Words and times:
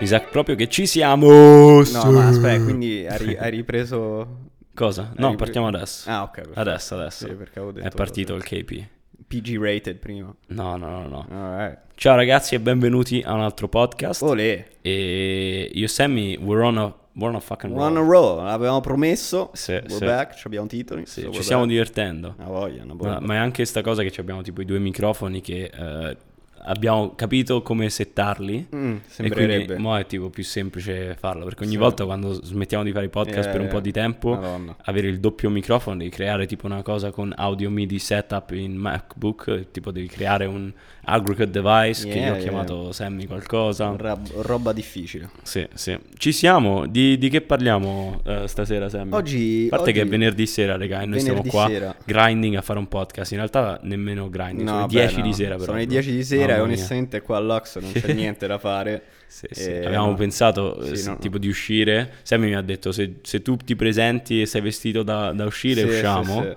Mi 0.00 0.06
sa 0.06 0.20
proprio 0.20 0.54
che 0.56 0.66
ci 0.66 0.86
siamo. 0.86 1.82
No, 1.82 2.10
ma 2.10 2.28
aspetta, 2.28 2.62
quindi 2.62 3.04
hai, 3.08 3.36
hai 3.36 3.50
ripreso... 3.50 4.48
Cosa? 4.72 5.12
No, 5.16 5.28
Hai 5.28 5.36
partiamo 5.36 5.66
adesso. 5.66 6.08
Ah, 6.08 6.22
ok. 6.22 6.30
perfetto. 6.30 6.58
Adesso, 6.58 6.94
adesso. 6.94 7.26
Sì, 7.26 7.34
perché 7.34 7.58
avevo 7.58 7.72
detto 7.72 7.86
È 7.86 7.90
partito 7.90 8.34
il 8.34 8.42
KP. 8.42 8.82
PG 9.28 9.58
rated 9.60 9.96
prima. 9.98 10.34
No, 10.46 10.76
no, 10.78 10.88
no, 10.88 11.06
no. 11.06 11.26
Alright. 11.30 11.78
Ciao 11.96 12.16
ragazzi 12.16 12.54
e 12.54 12.60
benvenuti 12.60 13.20
a 13.22 13.34
un 13.34 13.42
altro 13.42 13.68
podcast. 13.68 14.22
Olè. 14.22 14.66
E 14.80 15.70
io 15.70 15.86
Sammy, 15.86 16.34
we're 16.38 16.64
on 16.64 16.78
a, 16.78 16.94
we're 17.12 17.28
on 17.28 17.34
a 17.34 17.40
fucking 17.40 17.76
roll. 17.76 17.94
a 17.94 18.00
row, 18.00 18.42
l'avevamo 18.42 18.80
promesso. 18.80 19.50
Sì, 19.52 19.72
we're 19.72 19.88
sì. 19.90 20.04
back, 20.06 20.34
ci 20.34 20.46
abbiamo 20.46 20.66
titoli. 20.66 21.04
Sì, 21.04 21.20
so 21.20 21.30
ci 21.30 21.42
stiamo 21.42 21.66
back. 21.66 21.72
divertendo. 21.74 22.34
Una 22.38 22.48
voglia, 22.48 22.82
una 22.84 22.94
Ma, 22.94 23.02
voglia. 23.02 23.20
ma 23.20 23.34
è 23.34 23.36
anche 23.36 23.66
sta 23.66 23.82
cosa 23.82 24.02
che 24.02 24.10
ci 24.10 24.20
abbiamo 24.20 24.40
tipo 24.40 24.62
i 24.62 24.64
due 24.64 24.78
microfoni 24.78 25.42
che 25.42 25.70
eh, 25.70 26.16
abbiamo 26.62 27.14
capito 27.14 27.62
come 27.62 27.88
settarli. 27.88 28.66
Mm, 28.74 28.96
E 29.18 29.30
quindi 29.30 29.74
mo 29.78 29.96
è 29.96 30.06
tipo 30.06 30.30
più 30.30 30.42
semplice 30.44 31.16
farlo 31.18 31.44
perché 31.44 31.62
ogni 31.64 31.72
Sì. 31.72 31.78
volta 31.78 32.04
quando 32.04 32.32
smettiamo 32.32 32.84
di 32.84 32.92
fare 32.92 33.06
i 33.06 33.08
podcast 33.08 33.48
Eh, 33.48 33.52
per 33.52 33.60
un 33.60 33.68
po' 33.68 33.80
di 33.80 33.92
tempo 33.92 34.30
Madonna. 34.34 34.76
avere 34.84 35.08
il 35.08 35.20
doppio 35.20 35.48
microfono 35.50 35.96
devi 35.96 36.10
creare 36.10 36.46
tipo 36.46 36.66
una 36.66 36.82
cosa 36.82 37.10
con 37.10 37.32
audio 37.36 37.70
MIDI 37.70 37.98
setup 37.98 38.50
in 38.52 38.74
MacBook 38.76 39.70
tipo 39.70 39.90
devi 39.90 40.06
creare 40.06 40.44
un 40.46 40.72
aggregate 41.02 41.50
device 41.50 42.02
che 42.06 42.08
io 42.08 42.20
Yeah, 42.20 42.30
ho 42.30 42.34
yeah. 42.34 42.42
chiamato 42.42 42.92
Sammy 42.92 43.26
qualcosa 43.26 43.94
Ra- 43.96 44.18
roba 44.42 44.72
difficile. 44.72 45.30
sì 45.42 45.66
sì 45.74 45.98
ci 46.18 46.30
siamo 46.32 46.86
di, 46.86 47.16
di 47.18 47.28
che 47.30 47.40
parliamo 47.40 48.20
eh, 48.24 48.46
stasera 48.46 48.88
Sammy? 48.88 49.12
Oggi... 49.14 49.68
a 49.70 49.76
parte 49.76 49.92
che 49.92 49.98
è 50.00 50.02
oggi- 50.02 50.10
venerdì 50.10 50.46
sera 50.46 50.76
raga 50.76 51.00
e 51.00 51.06
noi 51.06 51.22
venerdì 51.22 51.48
qua 51.48 51.66
sera. 51.68 51.96
grinding 52.04 52.54
a 52.56 52.60
fare 52.62 52.78
un 52.78 52.86
podcast 52.86 53.30
in 53.32 53.38
realtà 53.38 53.80
nemmeno 53.82 54.28
grinding 54.28 54.68
sono 54.68 54.80
No, 54.80 54.86
le 54.86 54.92
beh, 54.92 55.00
10 55.00 55.16
no. 55.16 55.22
di 55.22 55.32
sera 55.32 55.52
però 55.54 55.64
Sono 55.64 55.78
le 55.78 55.86
10 55.86 56.10
di 56.12 56.24
sera 56.24 56.49
e 56.50 56.54
mia. 56.54 56.62
onestamente 56.62 57.20
qua 57.22 57.36
all'Ox 57.36 57.78
non 57.78 57.92
c'è 57.92 58.12
niente 58.12 58.46
da 58.46 58.58
fare. 58.58 59.02
Sì, 59.30 59.46
sì. 59.52 59.70
Eh, 59.70 59.86
Avevamo 59.86 60.10
no. 60.10 60.14
pensato 60.16 60.82
Sì, 60.82 61.00
eh, 61.00 61.04
no, 61.04 61.10
no. 61.12 61.18
tipo 61.18 61.38
di 61.38 61.46
uscire. 61.48 62.14
Sammy 62.22 62.48
mi 62.48 62.56
ha 62.56 62.62
detto 62.62 62.90
se, 62.90 63.14
se 63.22 63.40
tu 63.42 63.56
ti 63.56 63.76
presenti 63.76 64.40
e 64.42 64.46
sei 64.46 64.60
vestito 64.60 65.04
da, 65.04 65.30
da 65.32 65.44
uscire 65.44 65.84
usciamo. 65.84 66.54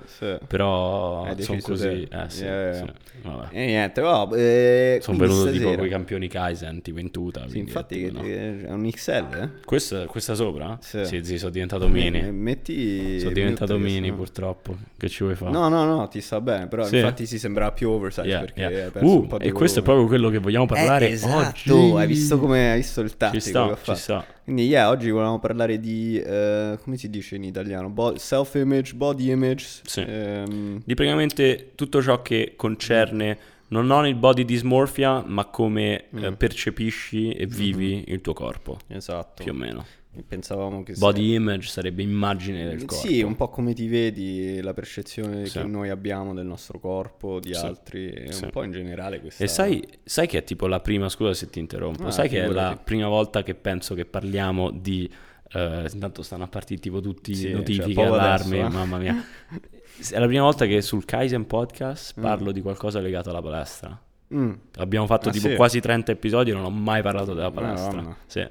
Però 0.48 1.28
sono 1.38 1.60
così. 1.62 2.08
Eh, 2.10 2.22
Yeah, 2.44 2.72
yeah. 2.72 3.50
E 3.52 3.66
niente, 3.66 4.02
vabbè, 4.02 4.38
eh, 4.38 5.00
Sono 5.02 5.18
venuto 5.18 5.44
tipo 5.46 5.56
stasera- 5.58 5.78
con 5.78 5.86
i 5.86 5.90
campioni 5.90 6.28
Kaizen, 6.28 6.82
tipo 6.82 7.00
in 7.00 7.12
tuta. 7.12 7.46
Infatti 7.54 8.06
tipo, 8.06 8.22
no. 8.22 8.28
è 8.28 8.66
un 8.72 8.90
XL, 8.90 9.26
eh? 9.34 9.50
Questa, 9.64 10.06
questa 10.08 10.34
sopra? 10.34 10.78
Sì. 10.82 11.06
Sì, 11.24 11.38
sono 11.38 11.52
diventato 11.52 11.88
mini. 11.88 12.20
Eh, 12.20 12.32
Metti 12.32 13.20
sono 13.20 13.32
diventato 13.32 13.76
che 13.78 13.82
mini 13.84 14.12
purtroppo. 14.12 14.76
Che 14.98 15.08
ci 15.10 15.24
vuoi 15.24 15.36
fare? 15.36 15.52
No, 15.52 15.70
no, 15.70 15.86
no, 15.86 16.08
ti 16.08 16.20
sta 16.22 16.42
bene, 16.42 16.68
però 16.68 16.84
infatti 16.88 17.26
si 17.26 17.38
sembrava 17.40 17.72
più 17.72 17.90
oversize 17.92 18.28
Yeah, 18.28 18.40
perché 18.40 18.62
yeah. 18.62 18.92
Uh, 19.06 19.28
e 19.40 19.52
questo 19.52 19.80
è 19.80 19.84
proprio 19.84 20.08
quello 20.08 20.30
che 20.30 20.40
vogliamo 20.40 20.66
parlare 20.66 21.08
Eh, 21.10 21.12
esatto, 21.12 21.76
oggi. 21.78 21.96
hai 21.98 22.08
visto 22.08 22.40
come 22.40 22.63
hai 22.72 22.78
visto 22.78 23.02
il 23.02 23.10
Ci 23.10 23.40
sta, 23.40 23.78
ci 23.82 23.96
sta. 23.96 24.26
Quindi 24.44 24.66
yeah, 24.68 24.90
oggi 24.90 25.10
volevamo 25.10 25.40
parlare 25.40 25.80
di 25.80 26.20
eh, 26.20 26.78
come 26.84 26.98
si 26.98 27.10
dice 27.10 27.36
in 27.36 27.44
italiano? 27.44 27.90
Bo- 27.90 28.18
self-image, 28.18 28.94
body 28.96 29.32
image. 29.32 29.82
Sì. 29.86 30.02
ehm, 30.08 30.82
Di 30.84 30.94
praticamente 30.94 31.72
tutto 31.76 32.02
ciò 32.02 32.22
che 32.22 32.54
concerne 32.56 33.38
non 33.70 33.86
non 33.88 34.06
il 34.06 34.16
body 34.16 34.46
dysmorphia, 34.46 35.24
ma 35.26 35.46
come 35.46 35.96
eh, 36.14 36.30
Mm. 36.30 36.34
percepisci 36.34 37.32
e 37.32 37.48
vivi 37.48 38.04
il 38.08 38.22
tuo 38.22 38.34
corpo, 38.34 38.78
esatto. 38.88 39.42
più 39.44 39.52
o 39.52 39.56
meno. 39.56 39.86
Pensavamo 40.28 40.84
che 40.84 40.94
Body 40.96 41.34
image 41.34 41.68
sarebbe 41.70 42.04
immagine 42.04 42.66
del 42.66 42.86
corpo. 42.86 43.08
Sì, 43.08 43.22
un 43.24 43.36
po' 43.36 43.50
come 43.50 43.74
ti 43.74 43.88
vedi, 43.88 44.62
la 44.62 44.74
percezione 44.74 45.48
Sì. 45.48 45.58
che 45.60 45.64
noi 45.66 45.90
abbiamo 45.90 46.34
del 46.36 46.46
nostro 46.46 46.80
corpo, 46.80 47.40
di 47.40 47.54
Sì. 47.54 47.66
altri, 47.66 48.28
Sì. 48.32 48.44
un 48.44 48.50
po' 48.52 48.62
in 48.64 48.72
generale 48.72 49.20
questa... 49.20 49.44
E 49.44 49.48
sai, 49.48 49.84
sai 50.04 50.28
che 50.28 50.38
è 50.40 50.44
tipo 50.44 50.68
la 50.68 50.80
prima, 50.82 51.10
scusa 51.10 51.34
se 51.34 51.50
ti 51.50 51.58
interrompo, 51.60 52.06
Ah, 52.06 52.12
sai 52.12 52.30
che 52.30 52.44
è 52.44 52.48
la 52.48 52.80
prima 52.82 53.08
volta 53.08 53.42
che 53.42 53.56
penso 53.56 53.96
che 53.96 54.06
parliamo 54.06 54.70
di... 54.70 55.10
eh, 55.56 55.90
intanto 55.92 56.22
stanno 56.22 56.44
a 56.44 56.48
partire 56.48 56.80
tipo 56.80 57.00
tutti 57.02 57.34
Sì, 57.34 57.52
notifiche, 57.52 57.94
cioè, 57.94 58.06
allarmi, 58.06 58.60
adesso, 58.60 58.68
eh. 58.76 58.78
mamma 58.78 58.98
mia. 59.00 59.16
È 60.12 60.20
la 60.20 60.26
prima 60.28 60.44
volta 60.44 60.66
che 60.66 60.82
sul 60.82 61.06
Kaizen 61.06 61.46
Podcast 61.48 62.20
Mm. 62.20 62.22
parlo 62.24 62.52
di 62.52 62.62
qualcosa 62.62 63.00
legato 63.00 63.30
alla 63.30 63.42
palestra. 63.42 64.00
Mm. 64.34 64.52
Abbiamo 64.78 65.06
fatto 65.06 65.30
Ah, 65.30 65.32
tipo 65.32 65.54
quasi 65.56 65.80
30 65.80 66.12
episodi 66.12 66.50
e 66.50 66.54
non 66.54 66.64
ho 66.66 66.70
mai 66.72 67.02
parlato 67.04 67.34
della 67.34 67.52
palestra. 67.52 67.92
Madonna. 67.96 68.18
Sì. 68.26 68.48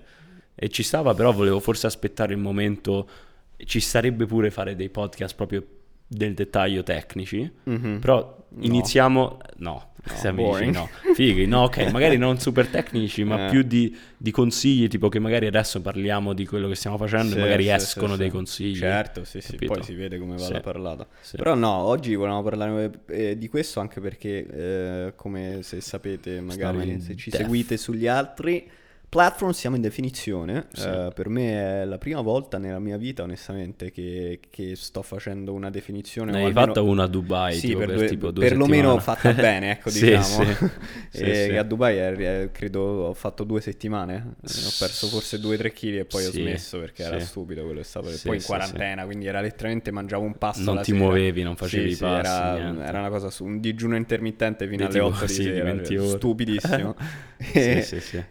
E 0.63 0.69
ci 0.69 0.85
stava, 0.85 1.13
però 1.13 1.33
volevo 1.33 1.59
forse 1.59 1.89
aspettare 1.89 2.35
il 2.35 2.39
momento. 2.39 3.09
Ci 3.57 3.81
sarebbe 3.81 4.27
pure 4.27 4.51
fare 4.53 4.77
dei 4.77 4.91
podcast 4.91 5.35
proprio 5.35 5.65
del 6.07 6.35
dettaglio 6.35 6.85
tecnici. 6.85 7.51
Mhm. 7.65 7.99
Però 8.01 8.41
No. 8.55 8.65
iniziamo. 8.65 9.39
No, 9.57 9.93
dici 10.05 10.31
boring. 10.33 10.75
no. 10.75 10.89
Fighi, 11.15 11.47
no, 11.47 11.63
ok, 11.63 11.91
magari 11.91 12.17
non 12.19 12.39
super 12.39 12.69
tecnici, 12.69 13.25
ma 13.25 13.47
Eh. 13.47 13.51
più 13.51 13.63
di, 13.63 13.97
di 14.17 14.31
consigli, 14.31 14.87
tipo 14.89 15.09
che 15.09 15.19
magari 15.19 15.47
adesso 15.47 15.81
parliamo 15.81 16.33
di 16.33 16.45
quello 16.47 16.69
che 16.69 16.75
stiamo 16.77 16.97
facendo 16.99 17.33
Sì, 17.33 17.39
e 17.39 17.41
magari 17.41 17.65
sì, 17.65 17.71
escono 17.71 18.13
sì, 18.13 18.19
dei 18.19 18.29
sì. 18.29 18.35
consigli. 18.35 18.77
Certo, 18.77 19.25
sì, 19.25 19.41
sì, 19.41 19.53
capito? 19.53 19.73
poi 19.73 19.83
si 19.83 19.95
vede 19.95 20.19
come 20.19 20.37
va 20.37 20.45
Sì. 20.45 20.53
la 20.53 20.61
parlata. 20.61 21.07
Sì. 21.23 21.37
Però 21.39 21.55
no, 21.57 21.71
oggi 21.73 22.15
volevamo 22.15 22.43
parlare 22.45 22.91
eh, 23.09 23.37
di 23.39 23.49
questo 23.49 23.81
anche 23.81 24.01
perché, 24.01 24.47
eh, 24.47 25.13
come 25.17 25.59
se 25.63 25.81
sapete, 25.81 26.41
magari 26.41 27.01
se 27.01 27.17
ci 27.17 27.31
def. 27.31 27.41
seguite 27.41 27.77
sugli 27.79 28.07
altri 28.07 28.69
platform, 29.13 29.51
siamo 29.51 29.77
in 29.77 29.83
definizione. 29.83 30.69
Sì. 30.73 30.89
Eh, 30.89 31.11
per 31.15 31.29
me 31.29 31.83
è 31.83 31.85
la 31.85 31.99
prima 31.99 32.23
volta 32.23 32.57
nella 32.57 32.79
mia 32.79 32.97
vita, 32.97 33.23
onestamente, 33.23 33.91
che, 33.91 34.41
che 34.49 34.75
sto 34.75 35.03
facendo 35.03 35.53
una 35.53 35.69
definizione. 35.69 36.31
Ne 36.31 36.39
hai 36.39 36.45
almeno- 36.47 36.67
fatta 36.69 36.81
una 36.81 37.03
a 37.03 37.07
Dubai, 37.09 37.53
Sì, 37.57 37.67
tipo, 37.67 37.81
per 37.81 37.95
due- 37.95 38.07
tipo 38.07 38.31
due 38.31 38.49
perlomeno 38.49 38.99
fatta 39.01 39.31
bene, 39.37 39.73
ecco, 39.73 39.91
Sì, 39.91 40.07
diciamo. 40.07 40.25
sì. 40.25 40.67
E 41.25 41.59
a 41.59 41.63
Dubai 41.63 41.99
eh, 41.99 42.49
credo 42.53 42.81
ho 42.81 43.13
fatto 43.13 43.45
due 43.45 43.61
settimane, 43.61 44.37
ho 44.41 44.73
perso 44.79 45.09
forse 45.09 45.37
2-3 45.39 45.73
kg 45.75 45.85
e 45.99 46.05
poi 46.07 46.25
ho 46.25 46.31
smesso 46.31 46.79
perché 46.81 47.03
era 47.03 47.21
stupido 47.21 47.65
quello 47.65 47.81
che 47.81 47.85
stavo 47.85 48.09
Sì, 48.09 48.29
poi 48.29 48.37
in 48.39 48.43
quarantena, 48.43 49.05
quindi 49.05 49.27
era 49.27 49.43
letteralmente 49.43 49.91
mangiavo 49.91 50.25
un 50.25 50.39
pasto 50.39 50.73
Non 50.73 50.83
ti 50.83 50.93
sera. 50.93 51.05
muovevi, 51.05 51.43
non 51.43 51.55
facevi 51.57 51.93
Sì, 51.95 52.01
passi, 52.01 52.27
era, 52.31 52.87
era 52.87 52.99
una 53.01 53.11
cosa 53.11 53.29
su 53.29 53.45
un 53.45 53.61
digiuno 53.61 53.95
intermittente 53.95 54.65
fino 54.67 54.79
Di 54.79 54.83
alle 54.85 54.93
tipo, 54.93 55.07
8 55.07 55.27
di 55.27 55.33
sera, 55.35 55.65
20 55.65 55.97
ore. 55.99 56.17
stupidissimo. 56.17 56.97
E, 57.55 57.85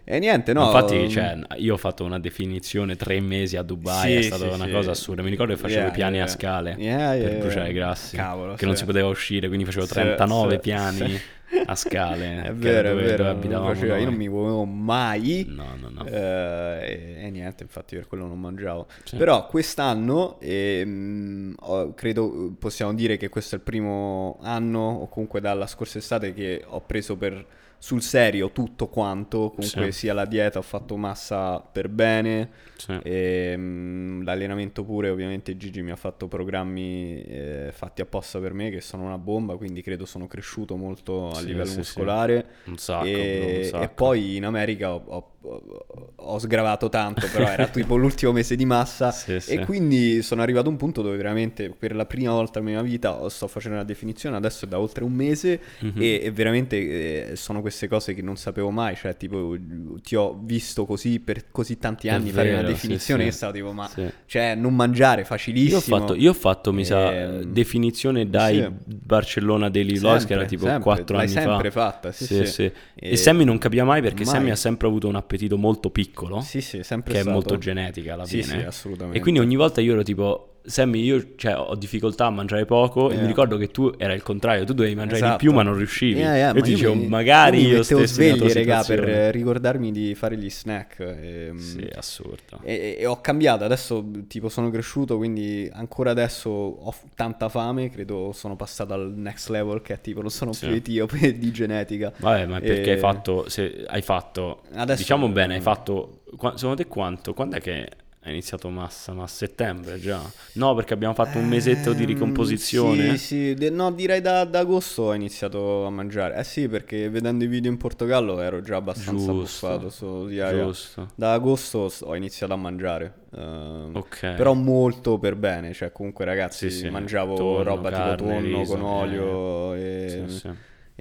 e 0.04 0.18
niente, 0.18 0.54
no. 0.54 0.70
Infatti, 0.72 1.10
cioè, 1.10 1.38
io 1.56 1.74
ho 1.74 1.76
fatto 1.76 2.04
una 2.04 2.18
definizione 2.18 2.96
tre 2.96 3.20
mesi 3.20 3.56
a 3.56 3.62
Dubai, 3.62 4.10
Sì, 4.12 4.16
è 4.18 4.22
stata 4.22 4.48
sì, 4.48 4.54
una 4.54 4.66
sì. 4.66 4.70
cosa 4.72 4.90
assurda. 4.92 5.22
Mi 5.22 5.30
ricordo 5.30 5.52
che 5.54 5.58
facevo 5.58 5.80
Yeah, 5.80 5.88
i 5.88 5.92
piani 5.92 6.16
yeah. 6.16 6.24
a 6.24 6.28
scale 6.28 6.74
Yeah, 6.78 7.16
per 7.16 7.38
bruciare 7.38 7.70
i 7.70 7.72
grassi, 7.72 8.16
Cavolo, 8.16 8.54
che 8.54 8.66
non 8.66 8.76
si 8.76 8.84
poteva 8.84 9.08
uscire, 9.08 9.46
quindi 9.48 9.64
facevo 9.64 9.86
Sì, 9.86 9.92
39 9.92 10.52
sì, 10.54 10.58
piani 10.60 11.20
a 11.66 11.74
scale. 11.74 12.42
È 12.48 12.52
vero, 12.54 12.90
è 12.90 12.94
vero, 12.94 13.24
dove 13.34 13.46
non, 13.48 13.66
faceva- 13.74 13.98
io 13.98 14.04
non 14.06 14.14
mi 14.14 14.28
muovevo 14.28 14.64
mai. 14.64 15.44
No, 15.48 15.76
no, 15.78 15.90
no. 15.90 16.06
Eh, 16.06 17.16
e, 17.18 17.26
e 17.26 17.30
niente, 17.30 17.62
infatti 17.62 17.94
per 17.94 18.06
quello 18.06 18.26
non 18.26 18.40
mangiavo. 18.40 18.86
Sì. 19.04 19.16
Però 19.16 19.46
quest'anno 19.46 20.38
ehm, 20.40 21.54
ho- 21.60 21.92
credo 21.94 22.54
possiamo 22.58 22.94
dire 22.94 23.16
che 23.16 23.28
questo 23.28 23.54
è 23.54 23.58
il 23.58 23.64
primo 23.64 24.38
anno 24.42 24.80
o 24.80 25.08
comunque 25.08 25.40
dalla 25.40 25.66
scorsa 25.66 25.98
estate 25.98 26.32
che 26.32 26.62
ho 26.66 26.80
preso 26.80 27.16
per 27.16 27.44
sul 27.82 28.00
serio 28.00 28.52
tutto 28.52 28.86
quanto, 28.88 29.50
comunque 29.50 29.90
Sì. 29.90 29.98
sia 29.98 30.14
la 30.14 30.24
dieta, 30.24 30.58
ho 30.60 30.62
fatto 30.62 30.96
massa 30.96 31.58
per 31.60 31.88
bene, 31.88 32.50
Sì. 32.76 32.92
e, 33.02 33.54
mm, 33.56 34.22
l'allenamento 34.22 34.84
pure, 34.84 35.08
ovviamente 35.10 35.56
Gigi 35.56 35.82
mi 35.82 35.90
ha 35.90 35.96
fatto 35.96 36.28
programmi 36.28 37.22
eh, 37.24 37.70
fatti 37.72 38.00
apposta 38.00 38.38
per 38.38 38.52
me 38.54 38.70
che 38.70 38.80
sono 38.80 39.02
una 39.04 39.18
bomba, 39.18 39.56
quindi 39.56 39.82
credo 39.82 40.04
sono 40.06 40.28
cresciuto 40.28 40.76
molto 40.76 41.34
a 41.34 41.40
Sì, 41.40 41.46
livello 41.46 41.72
muscolare. 41.74 42.46
Un 42.64 42.76
sacco, 42.78 43.08
e, 43.08 43.46
un 43.56 43.62
e 43.62 43.64
sacco. 43.64 43.94
poi 43.94 44.36
in 44.36 44.44
America 44.44 44.94
ho, 44.94 45.02
ho- 45.04 45.31
ho- 45.44 46.38
sgravato 46.38 46.88
tanto, 46.88 47.26
però 47.32 47.46
era 47.48 47.66
tipo 47.68 47.96
l'ultimo 47.96 48.32
mese 48.32 48.56
di 48.56 48.64
massa 48.64 49.10
Sì, 49.10 49.38
sì. 49.40 49.52
e 49.54 49.64
quindi 49.64 50.22
sono 50.22 50.42
arrivato 50.42 50.68
a 50.68 50.70
un 50.70 50.76
punto 50.76 51.02
dove 51.02 51.16
veramente 51.16 51.70
per 51.70 51.94
la 51.94 52.06
prima 52.06 52.32
volta 52.32 52.60
nella 52.60 52.80
mia 52.82 52.90
vita 52.90 53.28
sto 53.28 53.46
facendo 53.48 53.76
una 53.78 53.86
definizione, 53.86 54.36
adesso 54.36 54.64
è 54.64 54.68
da 54.68 54.78
oltre 54.78 55.04
un 55.04 55.12
mese 55.12 55.60
Mhm. 55.80 56.00
e, 56.00 56.20
e 56.24 56.30
veramente 56.30 57.30
eh, 57.30 57.36
sono 57.36 57.60
queste 57.60 57.88
cose 57.88 58.14
che 58.14 58.22
non 58.22 58.36
sapevo 58.36 58.70
mai, 58.70 58.96
cioè 58.96 59.16
tipo 59.16 59.56
ti 60.02 60.14
ho 60.16 60.38
visto 60.42 60.84
così 60.86 61.20
per 61.20 61.50
così 61.50 61.78
tanti 61.78 62.08
anni 62.08 62.30
fare 62.30 62.48
una 62.50 62.56
vero, 62.62 62.68
sì, 62.68 62.72
definizione 62.74 63.22
sì. 63.24 63.28
che 63.28 63.34
stavo 63.34 63.52
tipo 63.52 63.72
ma 63.72 63.88
Sì. 63.88 64.08
cioè 64.26 64.54
non 64.54 64.74
mangiare 64.74 65.20
Io 65.20 65.26
ho 65.26 65.28
facilissimo. 65.28 65.98
fatto, 65.98 66.14
io 66.14 66.30
ho 66.30 66.34
fatto, 66.34 66.72
mi 66.72 66.84
sa, 66.84 67.12
Ehm, 67.12 67.42
definizione 67.44 68.28
dai 68.28 68.56
sì. 68.58 68.70
Barcellona 68.94 69.68
Daily 69.68 69.98
Loss, 69.98 70.24
che 70.24 70.32
era 70.32 70.40
Sempre, 70.42 70.46
tipo 70.46 70.64
sempre, 70.64 70.82
4 70.82 71.16
l'hai 71.16 71.24
anni 71.26 71.34
sempre 71.34 71.70
fa. 71.70 71.80
fatta, 71.90 72.12
sì, 72.12 72.24
Sì, 72.24 72.34
sì. 72.36 72.46
sì. 72.46 72.62
E, 72.94 73.10
E- 73.12 73.16
Sammy 73.16 73.44
non 73.44 73.58
capiva 73.58 73.84
mai 73.84 74.00
perché 74.02 74.24
Mai. 74.24 74.32
Sammy 74.34 74.50
ha 74.50 74.56
sempre 74.56 74.86
avuto 74.86 75.08
un 75.08 75.16
appetito 75.32 75.56
molto 75.56 75.90
piccolo, 75.90 76.40
Sì, 76.40 76.60
sì, 76.60 76.82
sempre 76.82 77.12
che 77.14 77.18
è 77.18 77.22
stato. 77.22 77.36
molto 77.36 77.58
genetica 77.58 78.14
alla 78.14 78.26
Sì, 78.26 78.42
fine. 78.42 78.60
sì, 78.60 78.64
assolutamente. 78.66 79.18
E 79.18 79.20
quindi 79.22 79.40
ogni 79.40 79.56
volta 79.56 79.80
io 79.80 79.92
ero 79.92 80.02
tipo, 80.02 80.51
Sammy, 80.64 81.02
io 81.02 81.34
cioè, 81.36 81.56
ho 81.56 81.74
difficoltà 81.74 82.26
a 82.26 82.30
mangiare 82.30 82.64
poco 82.64 83.08
e 83.10 83.12
Yeah. 83.14 83.22
mi 83.22 83.26
ricordo 83.26 83.56
che 83.56 83.70
tu 83.70 83.92
era 83.96 84.12
il 84.14 84.22
contrario, 84.22 84.64
tu 84.64 84.74
dovevi 84.74 84.94
mangiare 84.94 85.16
Esatto. 85.18 85.36
di 85.38 85.44
più 85.44 85.52
ma 85.52 85.62
non 85.62 85.76
riuscivi. 85.76 86.20
Yeah, 86.20 86.34
yeah, 86.36 86.48
io 86.48 86.54
ma 86.54 86.60
ti 86.60 86.70
dicevo, 86.70 86.94
mi- 86.94 87.06
magari 87.08 87.60
io 87.62 87.76
io 87.78 87.84
tua 87.84 88.06
svegli, 88.06 88.52
regà, 88.52 88.82
per 88.84 89.08
eh, 89.08 89.30
ricordarmi 89.32 89.90
di 89.90 90.14
fare 90.14 90.36
gli 90.36 90.48
snack. 90.50 91.00
ehm, 91.00 91.56
Sì, 91.58 91.88
assurdo. 91.94 92.60
E, 92.62 92.96
e 92.98 93.06
ho 93.06 93.20
cambiato, 93.20 93.64
adesso 93.64 94.04
tipo 94.28 94.48
sono 94.48 94.70
cresciuto, 94.70 95.16
quindi 95.16 95.68
ancora 95.72 96.10
adesso 96.12 96.48
ho 96.50 96.94
tanta 97.14 97.48
fame, 97.48 97.90
credo 97.90 98.30
sono 98.32 98.54
passato 98.56 98.92
al 98.94 99.12
next 99.16 99.48
level 99.50 99.82
che 99.82 99.94
è 99.94 100.00
tipo 100.00 100.20
non 100.20 100.30
sono 100.30 100.52
Sì. 100.52 100.66
più 100.66 100.76
etiope 100.76 101.36
di 101.38 101.50
genetica. 101.50 102.12
Vabbè, 102.18 102.46
ma 102.46 102.60
perché 102.60 102.90
E- 102.90 102.92
hai 102.92 102.98
fatto, 102.98 103.48
se 103.48 103.84
hai 103.86 104.02
fatto, 104.02 104.62
Adesso- 104.74 104.98
diciamo 104.98 105.28
bene, 105.28 105.54
hai 105.56 105.60
fatto, 105.60 106.20
qua- 106.36 106.56
secondo 106.56 106.76
te 106.82 106.86
quanto? 106.88 107.34
Quando 107.34 107.56
è 107.56 107.60
che 107.60 107.88
hai 108.24 108.30
iniziato 108.32 108.68
massa? 108.70 109.12
Ma 109.12 109.24
a 109.24 109.26
settembre 109.26 109.98
già? 109.98 110.20
No, 110.54 110.74
perché 110.74 110.94
abbiamo 110.94 111.12
fatto 111.14 111.38
un 111.38 111.46
mesetto 111.48 111.92
di 111.92 112.02
Ehm, 112.02 112.08
ricomposizione. 112.08 113.16
Sì, 113.16 113.24
sì, 113.24 113.54
de- 113.54 113.70
no, 113.70 113.90
direi 113.90 114.20
da, 114.20 114.44
da 114.44 114.60
agosto 114.60 115.02
ho 115.02 115.14
iniziato 115.14 115.84
a 115.86 115.90
mangiare. 115.90 116.36
Eh 116.36 116.44
sì, 116.44 116.68
perché 116.68 117.08
vedendo 117.10 117.42
i 117.42 117.48
video 117.48 117.70
in 117.70 117.78
Portogallo 117.78 118.40
ero 118.40 118.60
già 118.60 118.76
abbastanza 118.76 119.32
Giusto, 119.32 119.66
buffato. 119.66 119.90
so- 119.90 120.28
yeah. 120.30 120.50
Giusto. 120.52 121.08
Da 121.16 121.32
agosto 121.32 121.90
ho 122.02 122.14
iniziato 122.14 122.52
a 122.52 122.56
mangiare. 122.56 123.12
ehm, 123.34 123.90
Ok. 123.94 124.34
Però 124.36 124.54
molto 124.54 125.18
per 125.18 125.34
bene, 125.36 125.72
cioè 125.72 125.90
comunque 125.90 126.24
ragazzi 126.24 126.70
Sì, 126.70 126.78
sì, 126.78 126.88
mangiavo 126.90 127.34
tonno, 127.34 127.62
roba 127.62 127.90
carne, 127.90 128.14
tipo 128.16 128.30
tonno 128.32 128.40
riso, 128.58 128.72
con 128.74 128.82
olio 128.82 129.74
e, 129.74 130.26
Sì, 130.28 130.38
sì. 130.38 130.50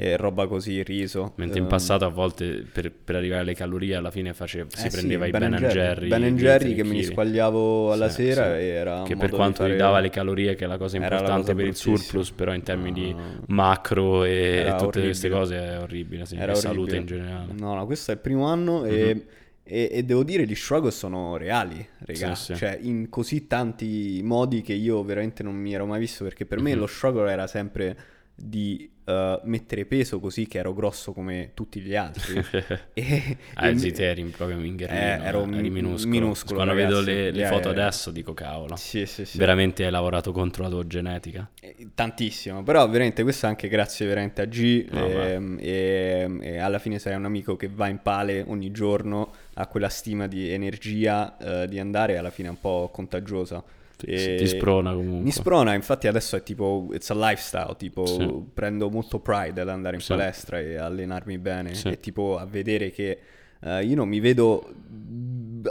E 0.04 0.18
roba 0.18 0.48
così, 0.48 0.82
riso. 0.84 1.34
Mentre 1.36 1.58
in 1.60 1.66
Ehm, 1.66 1.70
passato 1.70 2.06
a 2.06 2.10
volte 2.10 2.66
per, 2.72 2.92
per 2.92 3.16
arrivare 3.16 3.42
alle 3.42 3.54
calorie 3.54 3.96
alla 3.96 4.10
fine 4.10 4.34
face- 4.34 4.66
si 4.70 4.88
eh 4.88 4.90
sì, 4.90 4.98
prendeva 4.98 5.26
i 5.28 5.30
Ben 5.32 5.56
Jerry. 5.60 6.08
Ben 6.08 6.36
di 6.36 6.42
Jerry 6.42 6.74
3 6.74 6.74
che 6.74 6.84
me 6.84 6.94
li 6.96 7.04
squagliavo 7.04 7.92
alla 7.92 8.10
Sì, 8.10 8.24
sera 8.24 8.56
sì. 8.56 8.62
e 8.62 8.66
era 8.66 9.04
Che 9.04 9.16
per 9.16 9.30
di 9.30 9.36
quanto 9.36 9.64
fare- 9.64 9.76
dava 9.76 10.00
le 10.00 10.10
calorie, 10.10 10.56
che 10.56 10.66
è 10.66 10.68
la 10.68 10.78
cosa 10.78 10.98
Era 10.98 11.08
la 11.08 11.16
importante 11.16 11.42
cosa 11.42 11.56
per 11.56 11.66
il 11.68 11.76
surplus, 11.76 12.32
però 12.32 12.54
in 12.54 12.64
termini 12.64 12.94
di 12.94 13.14
No. 13.14 13.44
macro 13.48 14.24
e 14.24 14.32
Era 14.32 14.72
tutte 14.72 14.84
orribile. 14.84 15.06
queste 15.06 15.30
cose 15.30 15.58
è 15.58 15.80
orribile, 15.80 16.26
sì, 16.26 16.36
Era 16.36 16.52
e 16.54 16.56
salute 16.56 16.96
in 16.96 17.06
generale. 17.06 17.54
No, 17.58 17.76
no, 17.76 17.86
questo 17.86 18.12
è 18.12 18.16
il 18.16 18.20
primo 18.22 18.46
anno 18.46 18.86
e, 18.86 19.14
Mhm. 19.14 19.22
e- 19.64 19.90
e 19.92 20.04
devo 20.04 20.24
dire 20.24 20.46
gli 20.46 20.56
struggle 20.56 20.90
sono 20.92 21.38
reali, 21.38 21.86
regà. 22.00 22.34
Sì, 22.34 22.54
sì. 22.54 22.56
Cioè, 22.56 22.80
in 22.82 23.08
così 23.10 23.46
tanti 23.48 24.20
modi 24.24 24.62
che 24.62 24.74
io 24.74 25.04
veramente 25.04 25.44
non 25.44 25.54
mi 25.56 25.74
ero 25.74 25.86
mai 25.86 26.00
visto, 26.00 26.24
perché 26.24 26.46
per 26.46 26.60
me 26.60 26.74
Mhm. 26.74 26.80
lo 26.80 26.88
struggle 26.88 27.32
era 27.32 27.46
sempre 27.48 27.98
di 28.34 28.90
eh, 29.06 29.40
mettere 29.44 29.86
peso 29.86 30.20
così 30.20 30.48
che 30.48 30.58
ero 30.60 30.74
grosso 30.74 31.14
come 31.14 31.52
tutti 31.54 31.80
gli 31.82 31.96
altri. 31.96 32.42
e, 32.94 33.38
Ah, 33.56 33.70
e- 33.70 33.78
sì, 33.78 33.92
te 33.92 34.10
eri 34.10 34.24
proprio 34.26 34.58
un 34.58 34.64
mingerlino, 34.64 35.24
Eh, 35.24 35.28
ero 35.28 35.42
eri 35.52 35.70
mi- 35.70 35.70
minuscolo. 35.70 36.10
minuscolo, 36.12 36.54
Quando 36.56 36.74
ragazzi. 36.74 36.94
vedo 37.06 37.06
le, 37.06 37.32
le 37.32 37.46
foto 37.46 37.70
yeah. 37.72 37.86
adesso 37.86 38.12
dico 38.12 38.34
cavolo, 38.34 38.76
Sì, 38.76 39.06
sì, 39.06 39.26
sì. 39.26 39.38
veramente 39.38 39.84
hai 39.86 39.92
lavorato 39.92 40.32
contro 40.32 40.64
la 40.64 40.70
tua 40.70 40.86
genetica. 40.88 41.50
Eh, 41.60 41.88
Tantissimo, 41.94 42.64
però 42.64 42.88
veramente 42.88 43.24
questo 43.24 43.48
anche 43.48 43.68
grazie 43.68 44.06
veramente 44.06 44.42
a 44.42 44.46
G 44.46 44.86
No, 44.90 45.06
ehm, 45.06 45.58
e, 45.60 46.38
e 46.42 46.58
alla 46.60 46.80
fine 46.80 47.00
sei 47.00 47.16
un 47.16 47.26
amico 47.26 47.56
che 47.56 47.70
va 47.74 47.88
in 47.88 48.00
pale 48.02 48.44
ogni 48.48 48.72
giorno, 48.72 49.32
ha 49.56 49.68
quella 49.68 49.90
stima 49.90 50.28
di 50.28 50.50
energia 50.52 51.38
eh, 51.64 51.68
di 51.68 51.80
andare 51.80 52.14
e 52.14 52.18
alla 52.18 52.30
fine 52.30 52.48
è 52.48 52.52
un 52.52 52.60
po' 52.60 52.90
contagiosa. 52.92 53.64
Ti, 54.06 54.12
E- 54.12 54.36
ti 54.38 54.48
sprona 54.48 54.94
comunque. 54.94 55.22
Mi 55.24 55.32
sprona, 55.32 55.74
infatti 55.74 56.08
adesso 56.08 56.36
è 56.36 56.44
tipo, 56.44 56.88
it's 56.92 57.10
a 57.10 57.14
lifestyle, 57.16 57.76
tipo 57.78 58.06
Sì. 58.06 58.44
prendo 58.54 58.90
molto 58.90 59.20
pride 59.20 59.62
ad 59.62 59.70
andare 59.70 59.96
in 59.96 60.02
Sì. 60.02 60.10
palestra 60.10 60.60
e 60.60 60.76
allenarmi 60.78 61.38
bene 61.38 61.74
Sì. 61.76 61.90
e 61.90 62.00
tipo 62.00 62.38
a 62.38 62.46
vedere 62.46 62.92
che 62.92 63.18
eh, 63.64 63.84
io 63.86 63.96
non 63.96 64.08
mi 64.08 64.20
vedo, 64.20 64.74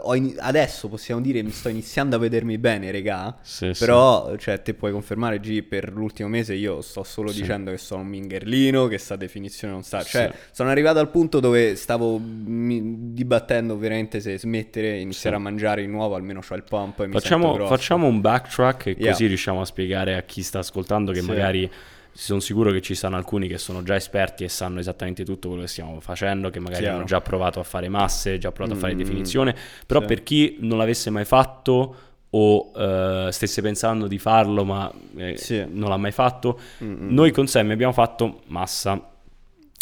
ho 0.03 0.15
ini- 0.15 0.37
adesso 0.39 0.89
possiamo 0.89 1.21
dire 1.21 1.43
mi 1.43 1.51
sto 1.51 1.69
iniziando 1.69 2.15
a 2.15 2.19
vedermi 2.21 2.59
bene, 2.59 2.93
regà, 2.93 3.37
Sì, 3.43 3.75
sì. 3.75 3.85
però 3.85 4.37
cioè 4.37 4.63
te 4.63 4.75
puoi 4.75 4.93
confermare 4.93 5.41
G 5.41 5.63
per 5.63 5.93
l'ultimo 5.93 6.29
mese 6.29 6.55
io 6.55 6.81
sto 6.81 7.03
solo 7.03 7.31
Sì. 7.33 7.41
dicendo 7.41 7.73
che 7.73 7.79
sono 7.79 8.03
un 8.03 8.07
mingerlino, 8.09 8.87
che 8.87 8.99
sta 8.99 9.17
definizione 9.17 9.73
non 9.73 9.83
sta, 9.83 10.03
cioè 10.05 10.31
Sì. 10.33 10.39
sono 10.53 10.71
arrivato 10.71 11.01
al 11.01 11.11
punto 11.11 11.41
dove 11.41 11.75
stavo 11.75 12.19
mi- 12.19 13.13
dibattendo 13.13 13.77
veramente 13.77 14.21
se 14.21 14.39
smettere 14.39 14.93
e 14.93 15.01
iniziare 15.01 15.35
Sì. 15.37 15.43
a 15.43 15.45
mangiare 15.45 15.81
di 15.83 15.89
nuovo, 15.89 16.15
almeno 16.15 16.39
c'ho 16.41 16.55
il 16.55 16.63
pump 16.63 17.01
e 17.01 17.07
mi 17.07 17.13
Facciamo, 17.13 17.43
sento 17.47 17.57
grosso. 17.59 17.75
facciamo 17.75 18.07
un 18.07 18.21
backtrack 18.21 18.87
e 18.87 18.97
Yeah. 18.97 19.11
così 19.11 19.27
riusciamo 19.27 19.61
a 19.61 19.65
spiegare 19.65 20.15
a 20.17 20.23
chi 20.23 20.43
sta 20.43 20.61
ascoltando 20.61 21.11
che 21.11 21.21
Sì. 21.21 21.27
magari 21.27 21.71
sono 22.13 22.41
sicuro 22.41 22.71
che 22.73 22.81
ci 22.83 22.95
sono 22.95 23.17
alcuni 23.17 23.49
che 23.49 23.57
sono 23.59 23.83
già 23.83 23.95
esperti 23.95 24.45
e 24.45 24.49
sanno 24.49 24.79
esattamente 24.81 25.25
tutto 25.25 25.49
quello 25.49 25.63
che 25.63 25.69
stiamo 25.69 26.01
facendo, 26.01 26.51
che 26.51 26.59
magari 26.61 26.83
Chiaro. 26.83 26.97
hanno 26.99 27.07
già 27.07 27.21
provato 27.21 27.61
a 27.61 27.63
fare 27.63 27.89
masse, 27.89 28.39
già 28.39 28.53
provato 28.53 28.77
a 28.77 28.81
fare 28.81 28.95
Mm, 28.95 28.99
definizione, 28.99 29.57
però 29.87 30.01
sì. 30.01 30.07
per 30.07 30.23
chi 30.23 30.57
non 30.61 30.77
l'avesse 30.79 31.11
mai 31.11 31.25
fatto 31.25 31.97
o 32.31 32.73
eh, 32.77 33.29
stesse 33.33 33.61
pensando 33.63 34.07
di 34.07 34.19
farlo 34.19 34.65
ma 34.65 34.93
eh, 35.17 35.37
Sì. 35.37 35.65
non 35.69 35.89
l'ha 35.89 35.97
mai 35.97 36.13
fatto, 36.13 36.59
Mm-mm. 36.85 37.13
noi 37.13 37.31
con 37.33 37.47
Sammy 37.47 37.73
abbiamo 37.73 37.93
fatto 37.93 38.43
massa 38.47 39.11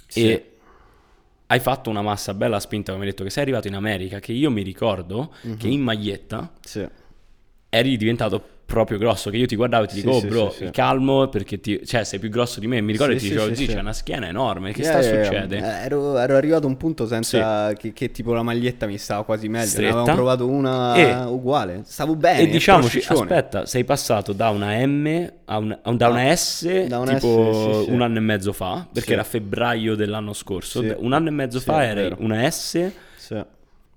Sì. 0.06 0.30
e 0.30 0.44
hai 1.46 1.60
fatto 1.60 1.88
una 1.90 2.02
massa 2.02 2.34
bella 2.34 2.60
spinta, 2.60 2.92
come 2.92 3.04
hai 3.04 3.10
detto, 3.10 3.24
che 3.24 3.30
sei 3.30 3.42
arrivato 3.42 3.68
in 3.68 3.74
America, 3.74 4.18
che 4.20 4.32
io 4.32 4.50
mi 4.50 4.62
ricordo 4.62 5.32
Mhm. 5.42 5.56
che 5.56 5.68
in 5.68 5.80
maglietta 5.82 6.52
eri 7.70 7.96
diventato 7.96 8.48
proprio 8.68 8.98
grosso, 8.98 9.30
che 9.30 9.38
io 9.38 9.46
ti 9.46 9.56
guardavo 9.56 9.84
e 9.84 9.86
ti 9.86 9.94
Sì, 9.94 10.00
dico, 10.02 10.16
oh 10.16 10.20
bro, 10.20 10.50
sì, 10.50 10.66
sì. 10.66 10.70
calmo 10.72 11.26
perché 11.28 11.58
ti... 11.58 11.80
cioè, 11.86 12.04
sei 12.04 12.18
più 12.18 12.28
grosso 12.28 12.60
di 12.60 12.66
me. 12.66 12.82
Mi 12.82 12.92
ricordo 12.92 13.14
che 13.14 13.18
ti 13.18 13.30
dicevo, 13.30 13.46
sì, 13.46 13.54
"Zì, 13.54 13.64
sì. 13.64 13.72
c'è 13.72 13.80
una 13.80 13.94
schiena 13.94 14.28
enorme, 14.28 14.72
che 14.74 14.82
Yeah, 14.82 15.00
sta 15.00 15.08
yeah, 15.10 15.24
succede? 15.24 15.56
yeah. 15.56 15.84
Ero, 15.84 16.18
ero 16.18 16.36
arrivato 16.36 16.66
a 16.66 16.68
un 16.68 16.76
punto 16.76 17.06
senza 17.06 17.72
che, 17.72 17.94
che 17.94 18.10
tipo 18.10 18.34
la 18.34 18.42
maglietta 18.42 18.84
mi 18.84 18.98
stava 18.98 19.24
quasi 19.24 19.48
meglio. 19.48 19.66
Stretta. 19.68 19.94
Ne 19.94 20.00
avevo 20.02 20.14
provato 20.16 20.46
una 20.46 20.94
E- 20.96 21.24
uguale. 21.30 21.80
Stavo 21.86 22.14
bene. 22.14 22.40
e 22.42 22.46
diciamoci, 22.48 23.02
aspetta, 23.08 23.64
sei 23.64 23.84
passato 23.84 24.34
da 24.34 24.50
una 24.50 24.74
M 24.86 25.32
a 25.46 25.56
un- 25.56 25.78
a 25.82 25.88
un- 25.88 25.96
da 25.96 26.08
una 26.10 26.36
S 26.36 26.84
da 26.88 26.98
una 26.98 27.14
tipo 27.14 27.84
S, 27.86 27.88
un 27.88 28.02
anno 28.02 28.18
e 28.18 28.20
mezzo 28.20 28.52
fa, 28.52 28.86
perché 28.92 29.14
era 29.14 29.24
febbraio 29.24 29.94
dell'anno 29.94 30.34
scorso. 30.34 30.84
Un 30.98 31.14
anno 31.14 31.28
e 31.28 31.32
mezzo 31.32 31.58
fa 31.60 31.84
era 31.84 32.14
una 32.18 32.48
S. 32.50 32.90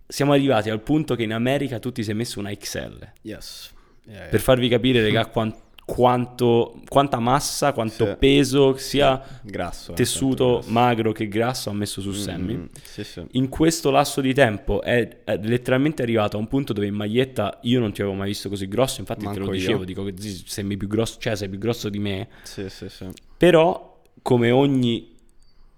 Siamo 0.08 0.32
arrivati 0.32 0.70
al 0.70 0.80
punto 0.80 1.16
che 1.16 1.24
in 1.24 1.34
America 1.34 1.78
tu 1.80 1.92
ti 1.92 2.04
sei 2.04 2.14
messo 2.16 2.40
una 2.40 2.52
XL. 2.54 2.98
Yes. 3.24 3.72
Yeah, 4.06 4.18
yeah. 4.20 4.28
Per 4.30 4.40
farvi 4.40 4.68
capire, 4.70 5.02
raga, 5.02 5.26
quan- 5.32 5.56
quanto, 5.86 6.80
quanta 6.88 7.20
massa, 7.20 7.74
quanto 7.74 8.06
Sì. 8.06 8.16
peso, 8.18 8.78
sia 8.78 9.22
Grasso. 9.44 9.92
eh, 9.92 9.96
tessuto 9.96 10.60
tanto 10.60 10.72
magro 10.72 11.12
che 11.12 11.28
grasso 11.28 11.70
ha 11.70 11.74
messo 11.74 12.00
su 12.02 12.10
grasso. 12.10 12.24
Sammy. 12.24 12.54
Mm, 12.56 12.66
Sì, 12.82 13.04
sì. 13.04 13.26
In 13.32 13.50
questo 13.50 13.92
lasso 13.92 14.22
di 14.22 14.34
tempo 14.34 14.82
è, 14.82 15.24
è 15.26 15.38
letteralmente 15.42 16.02
arrivato 16.02 16.38
a 16.38 16.40
un 16.40 16.48
punto 16.48 16.72
dove 16.72 16.88
in 16.88 16.94
maglietta 16.96 17.60
io 17.64 17.80
non 17.80 17.92
ti 17.92 18.02
avevo 18.02 18.16
mai 18.16 18.28
visto 18.30 18.48
così 18.48 18.68
grosso, 18.70 19.02
infatti 19.02 19.22
te 19.22 19.26
Manco 19.26 19.40
lo 19.42 19.46
io. 19.48 19.52
dicevo, 19.60 19.84
dico 19.84 20.04
che 20.06 20.14
sembri 20.46 20.78
più 20.78 20.88
grosso, 20.88 21.18
cioè 21.20 21.36
sei 21.36 21.50
più 21.50 21.60
grosso 21.60 21.90
di 21.90 22.00
me, 22.00 22.28
Sì, 22.44 22.70
sì, 22.70 22.88
sì. 22.88 23.08
però 23.38 24.02
come 24.22 24.50
ogni 24.52 25.10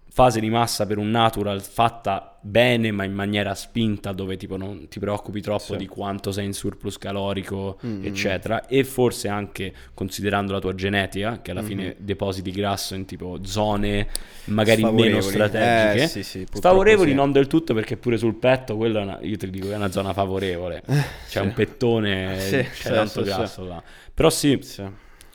fase 0.09 0.39
di 0.39 0.49
massa 0.49 0.85
per 0.85 0.99
un 0.99 1.09
natural 1.09 1.59
fatta 1.61 2.32
bene 2.45 2.91
ma 2.91 3.05
in 3.05 3.13
maniera 3.13 3.55
spinta 3.55 4.11
dove 4.11 4.35
tipo 4.35 4.57
non 4.57 4.89
ti 4.89 4.99
preoccupi 4.99 5.39
troppo 5.39 5.63
Sì. 5.73 5.77
di 5.77 5.87
quanto 5.87 6.33
sei 6.33 6.45
in 6.45 6.51
surplus 6.53 6.97
calorico 6.97 7.77
Mm. 7.85 8.03
eccetera 8.05 8.67
e 8.67 8.83
forse 8.83 9.29
anche 9.29 9.73
considerando 9.93 10.51
la 10.51 10.59
tua 10.59 10.75
genetica 10.75 11.39
che 11.41 11.51
alla 11.51 11.61
Mm-hmm. 11.61 11.69
fine 11.69 11.95
depositi 11.99 12.51
grasso 12.51 12.95
in 12.95 13.05
tipo 13.05 13.39
zone 13.43 14.07
magari 14.45 14.83
meno 14.83 15.21
Sfavorevoli. 15.21 15.31
strategiche 15.33 16.03
Eh, 16.03 16.07
sì, 16.07 16.23
sì, 16.23 16.37
purtroppo 16.39 16.57
Sfavorevoli 16.67 17.09
sì. 17.11 17.15
non 17.15 17.31
del 17.31 17.47
tutto 17.47 17.73
perché 17.73 17.95
pure 17.95 18.17
sul 18.17 18.35
petto 18.35 18.75
quella 18.75 18.99
è 18.99 19.03
una, 19.03 19.19
io 19.21 19.37
ti 19.37 19.49
dico 19.49 19.67
che 19.67 19.73
è 19.73 19.77
una 19.77 19.91
zona 19.91 20.11
favorevole 20.11 20.81
c'è 20.85 21.03
sì. 21.27 21.37
un 21.39 21.53
pettone 21.53 22.37
c'è 22.73 22.91
tanto 22.91 23.21
grasso 23.23 23.63
là 23.65 23.81
però 24.13 24.29
Sì. 24.29 24.59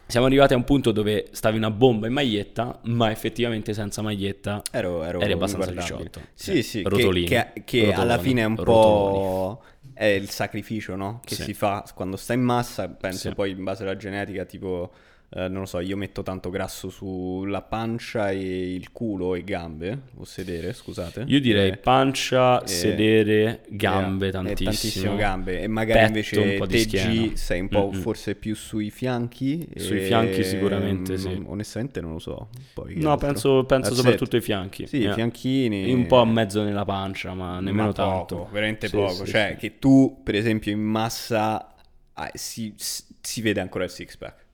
Siamo 0.08 0.26
arrivati 0.26 0.54
a 0.54 0.56
un 0.56 0.64
punto 0.64 0.90
dove 0.90 1.28
stavi 1.32 1.56
una 1.58 1.70
bomba 1.70 2.06
in 2.06 2.14
maglietta, 2.14 2.80
ma 2.84 3.10
effettivamente 3.10 3.74
senza 3.74 4.02
maglietta 4.02 4.62
Ero, 4.72 5.04
ero 5.04 5.20
eri 5.20 5.32
abbastanza. 5.32 5.70
18. 5.70 6.20
Sì, 6.34 6.62
sì, 6.62 6.82
che- 6.82 6.88
Rotolini. 6.88 7.26
che, 7.26 7.52
che 7.64 7.78
Rotoloni. 7.86 8.02
alla 8.02 8.18
fine 8.18 8.40
è 8.40 8.44
un 8.44 8.54
po' 8.56 9.62
è 9.92 10.04
il 10.06 10.30
sacrificio, 10.30 10.94
no? 10.96 11.20
Che 11.24 11.34
Sì. 11.34 11.42
si 11.42 11.54
fa 11.54 11.84
quando 11.94 12.16
stai 12.16 12.36
in 12.36 12.42
massa, 12.42 12.88
penso 12.88 13.28
Sì. 13.28 13.34
poi 13.34 13.50
in 13.50 13.62
base 13.64 13.82
alla 13.82 13.96
genetica, 13.96 14.44
tipo 14.44 14.92
eh, 15.30 15.48
non 15.48 15.60
lo 15.60 15.66
so, 15.66 15.80
io 15.80 15.96
metto 15.96 16.22
tanto 16.22 16.48
grasso 16.50 16.88
sulla 16.90 17.60
pancia 17.62 18.30
e 18.30 18.72
il 18.74 18.92
culo 18.92 19.34
e 19.34 19.44
gambe, 19.44 20.02
o 20.16 20.24
sedere, 20.24 20.72
scusate. 20.72 21.24
Io 21.26 21.40
direi 21.40 21.72
Eh, 21.72 21.76
pancia, 21.76 22.62
eh, 22.62 22.66
sedere, 22.66 23.64
gambe 23.68 24.28
eh, 24.28 24.30
tantissimo. 24.30 24.70
tantissimo 24.70 25.14
gambe 25.16 25.60
e 25.60 25.68
magari 25.68 26.00
Petto, 26.00 26.06
invece 26.06 26.36
un 26.40 26.54
po' 26.54 26.66
di 26.66 26.72
te 26.72 26.78
schiena. 26.78 27.10
G 27.10 27.32
sei 27.34 27.60
un 27.60 27.68
po' 27.68 27.90
Mm-mm. 27.92 28.00
forse 28.00 28.34
più 28.36 28.54
sui 28.56 28.90
fianchi 28.90 29.68
Sui 29.76 29.98
e- 29.98 30.00
fianchi 30.00 30.42
sicuramente, 30.44 31.12
mm, 31.12 31.16
sì. 31.16 31.42
onestamente 31.46 32.00
non 32.00 32.12
lo 32.12 32.18
so 32.18 32.48
poi 32.72 32.94
No, 32.96 33.12
altro. 33.12 33.26
penso, 33.28 33.64
penso 33.64 33.94
That's 33.94 33.96
soprattutto 33.96 34.36
ai 34.36 34.42
fianchi. 34.42 34.86
sì, 34.86 35.02
i 35.02 35.12
fianchini 35.12 35.92
Un 35.92 36.06
po' 36.06 36.20
a 36.20 36.24
mezzo 36.24 36.62
nella 36.62 36.84
pancia, 36.84 37.34
ma 37.34 37.60
nemmeno 37.60 37.88
ma 37.88 37.92
tanto. 37.92 38.36
poco, 38.36 38.48
veramente 38.52 38.88
Sì, 38.88 38.96
poco. 38.96 39.24
sì, 39.24 39.26
cioè, 39.26 39.50
sì. 39.52 39.56
che 39.56 39.78
tu, 39.78 40.20
per 40.24 40.34
esempio, 40.34 40.72
in 40.72 40.80
massa 40.80 41.74
ah, 42.14 42.30
si, 42.34 42.74
si 42.76 43.40
vede 43.42 43.60
ancora 43.60 43.84
il 43.84 43.90
six 43.90 44.16
pack. 44.16 44.46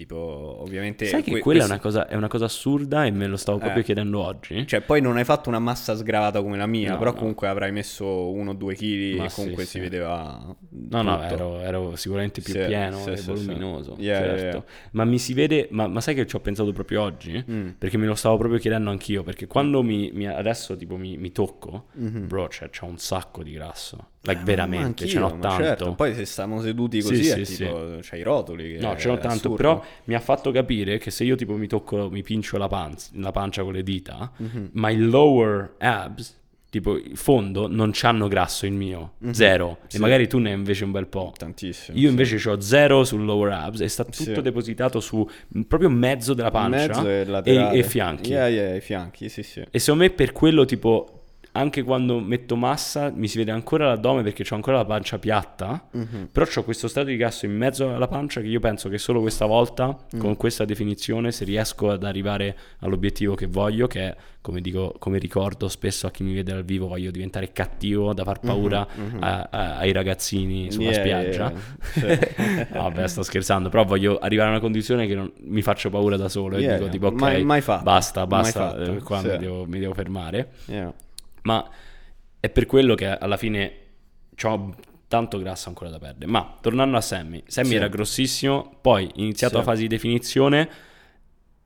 Tipo, 0.00 0.56
ovviamente... 0.60 1.04
Sai 1.04 1.22
che 1.22 1.30
que- 1.32 1.40
quella 1.40 1.66
questo- 1.66 1.74
è, 1.74 1.76
una 1.76 1.82
cosa, 1.82 2.08
è 2.08 2.14
una 2.16 2.28
cosa 2.28 2.44
assurda 2.46 3.04
e 3.04 3.10
me 3.10 3.26
lo 3.26 3.36
stavo 3.36 3.58
proprio 3.58 3.82
Eh. 3.82 3.84
chiedendo 3.84 4.24
oggi. 4.24 4.66
Cioè, 4.66 4.80
poi 4.80 5.02
non 5.02 5.18
hai 5.18 5.24
fatto 5.24 5.50
una 5.50 5.58
massa 5.58 5.94
sgravata 5.94 6.40
come 6.40 6.56
la 6.56 6.64
mia, 6.66 6.92
No, 6.92 6.98
però 6.98 7.10
no. 7.12 7.18
comunque 7.18 7.48
avrai 7.48 7.70
messo 7.70 8.30
uno 8.30 8.52
o 8.52 8.54
due 8.54 8.74
chili 8.74 9.18
Ma 9.18 9.26
e 9.26 9.28
sì, 9.28 9.34
comunque 9.34 9.64
sì. 9.64 9.70
si 9.72 9.80
vedeva 9.80 10.56
No, 10.70 11.02
no, 11.02 11.18
tutto. 11.20 11.34
ero, 11.34 11.60
ero 11.60 11.96
sicuramente 11.96 12.40
più 12.40 12.54
Sì, 12.54 12.60
pieno 12.64 12.96
sì, 12.96 13.10
e 13.10 13.16
sì, 13.18 13.26
voluminoso. 13.26 13.94
sì. 13.96 14.02
Yeah, 14.04 14.16
certo. 14.18 14.40
yeah, 14.40 14.50
yeah. 14.52 14.64
Ma 14.92 15.04
mi 15.04 15.18
si 15.18 15.34
vede, 15.34 15.68
ma, 15.72 15.86
ma 15.86 16.00
sai 16.00 16.14
che 16.14 16.26
ci 16.26 16.34
ho 16.34 16.40
pensato 16.40 16.72
proprio 16.72 17.02
oggi? 17.02 17.44
Mm. 17.50 17.68
Perché 17.76 17.98
me 17.98 18.06
lo 18.06 18.14
stavo 18.14 18.38
proprio 18.38 18.58
chiedendo 18.58 18.88
anch'io. 18.88 19.22
Perché 19.22 19.46
quando 19.46 19.82
mi, 19.82 20.10
mi- 20.14 20.26
adesso 20.28 20.76
tipo 20.76 20.96
mi, 20.96 21.18
mi 21.18 21.30
tocco, 21.30 21.88
bro, 21.92 22.48
cioè, 22.48 22.70
c'ho 22.70 22.86
un 22.86 22.96
sacco 22.96 23.42
di 23.42 23.52
grasso. 23.52 24.08
Like, 24.22 24.42
veramente, 24.44 25.06
ce 25.06 25.18
n'ho 25.18 25.30
ma 25.30 25.38
tanto. 25.38 25.62
certo. 25.62 25.94
Poi 25.94 26.14
se 26.14 26.26
stiamo 26.26 26.60
seduti 26.60 27.00
Sì, 27.00 27.08
così 27.08 27.24
sì, 27.24 27.40
è 27.40 27.44
sì. 27.44 27.56
tipo, 27.64 27.96
c'hai 28.02 28.20
i 28.20 28.22
rotoli. 28.22 28.78
No, 28.78 28.94
ce 28.98 29.08
n'ho 29.08 29.14
tanto, 29.16 29.28
assurdo. 29.36 29.54
però 29.56 29.84
mi 30.04 30.14
ha 30.14 30.20
fatto 30.20 30.50
capire 30.50 30.98
che 30.98 31.10
se 31.10 31.24
io 31.24 31.36
tipo 31.36 31.54
mi 31.54 31.66
tocco, 31.66 32.10
mi 32.10 32.22
pincio 32.22 32.58
la, 32.58 32.68
panz- 32.68 33.12
la 33.14 33.30
pancia 33.30 33.62
con 33.62 33.72
le 33.72 33.82
dita, 33.82 34.30
Mhm. 34.36 34.70
ma 34.72 34.90
i 34.90 34.98
lower 34.98 35.76
abs, 35.78 36.36
tipo 36.68 36.96
il 36.98 37.16
fondo, 37.16 37.66
non 37.66 37.90
c'hanno 37.94 38.28
grasso 38.28 38.66
il 38.66 38.72
mio, 38.72 39.14
zero. 39.30 39.68
Mhm. 39.80 39.86
Sì. 39.88 39.96
E 39.96 40.00
magari 40.00 40.28
tu 40.28 40.36
ne 40.38 40.50
hai 40.50 40.56
invece 40.56 40.84
un 40.84 40.90
bel 40.90 41.06
po'. 41.06 41.32
Tantissimo. 41.34 41.96
Io 41.98 42.10
invece 42.10 42.46
ho 42.50 42.60
zero 42.60 43.04
sul 43.04 43.24
lower 43.24 43.52
abs 43.52 43.80
e 43.80 43.88
sta 43.88 44.04
tutto 44.04 44.34
Sì. 44.34 44.40
depositato 44.42 45.00
su 45.00 45.26
proprio 45.66 45.88
mezzo 45.88 46.34
della 46.34 46.50
pancia 46.50 47.00
Mezzo 47.02 47.08
e 47.08 47.50
e, 47.54 47.78
e 47.78 47.82
fianchi. 47.82 48.30
Yeah, 48.32 48.48
yeah, 48.48 48.74
i 48.76 48.80
fianchi, 48.82 49.30
sì, 49.30 49.42
sì. 49.42 49.64
E 49.70 49.78
secondo 49.78 50.04
me 50.04 50.10
per 50.10 50.32
quello 50.32 50.66
tipo 50.66 51.14
anche 51.60 51.82
quando 51.82 52.18
metto 52.18 52.56
massa 52.56 53.10
mi 53.14 53.28
si 53.28 53.38
vede 53.38 53.50
ancora 53.50 53.86
l'addome 53.86 54.22
perché 54.22 54.44
ho 54.50 54.54
ancora 54.54 54.78
la 54.78 54.84
pancia 54.84 55.18
piatta, 55.18 55.88
Mhm. 55.92 56.28
però 56.32 56.46
ho 56.54 56.62
questo 56.64 56.88
strato 56.88 57.08
di 57.08 57.16
grasso 57.16 57.46
in 57.46 57.56
mezzo 57.56 57.94
alla 57.94 58.08
pancia 58.08 58.40
che 58.40 58.46
io 58.48 58.60
penso 58.60 58.88
che 58.88 58.98
solo 58.98 59.20
questa 59.20 59.46
volta 59.46 59.96
Mm. 60.14 60.18
con 60.18 60.36
questa 60.36 60.64
definizione 60.64 61.30
se 61.32 61.44
riesco 61.44 61.90
ad 61.90 62.02
arrivare 62.04 62.56
all'obiettivo 62.80 63.34
che 63.34 63.46
voglio 63.46 63.86
che 63.86 64.00
è 64.00 64.16
come 64.42 64.62
dico 64.62 64.94
come 64.98 65.18
ricordo 65.18 65.68
spesso 65.68 66.06
a 66.06 66.10
chi 66.10 66.22
mi 66.22 66.32
vede 66.32 66.52
dal 66.54 66.64
vivo 66.64 66.86
voglio 66.88 67.10
diventare 67.10 67.52
cattivo 67.52 68.14
da 68.14 68.24
far 68.24 68.40
paura 68.40 68.86
a- 69.18 69.48
a- 69.50 69.76
ai 69.76 69.92
ragazzini 69.92 70.72
sulla 70.72 70.88
Mhm, 70.90 70.94
Yeah, 70.94 71.02
spiaggia 71.02 71.52
yeah, 72.06 72.18
yeah. 72.56 72.66
Vabbè 72.72 73.06
sto 73.06 73.22
scherzando 73.22 73.68
però 73.68 73.84
voglio 73.84 74.18
arrivare 74.18 74.48
a 74.48 74.52
una 74.52 74.60
condizione 74.60 75.06
che 75.06 75.14
non 75.14 75.30
mi 75.42 75.60
faccio 75.60 75.90
paura 75.90 76.16
da 76.16 76.28
solo 76.30 76.56
e 76.56 76.66
dico 76.72 76.88
tipo 76.88 77.08
ok 77.08 77.20
Mai- 77.20 77.44
mai 77.44 77.60
basta 77.60 78.20
Mai 78.20 78.28
basta 78.28 78.70
fatto, 78.70 78.92
eh, 78.94 78.98
qua 79.00 79.18
sì. 79.20 79.26
mi, 79.28 79.36
devo, 79.38 79.66
mi 79.66 79.78
devo 79.78 79.92
fermare. 79.94 80.48
Ma 81.42 81.68
è 82.40 82.48
per 82.48 82.66
quello 82.66 82.94
che 82.94 83.06
alla 83.06 83.36
fine 83.36 83.72
ho 84.42 84.74
tanto 85.08 85.38
grasso 85.38 85.68
ancora 85.68 85.90
da 85.90 85.98
perdere. 85.98 86.30
Ma 86.30 86.56
tornando 86.60 86.96
a 86.96 87.00
Sammy, 87.00 87.42
Sammy 87.46 87.68
Sì. 87.68 87.74
era 87.74 87.88
grossissimo, 87.88 88.76
poi 88.80 89.10
iniziato 89.16 89.54
Sì. 89.54 89.58
la 89.60 89.64
fase 89.64 89.80
di 89.82 89.88
definizione, 89.88 90.68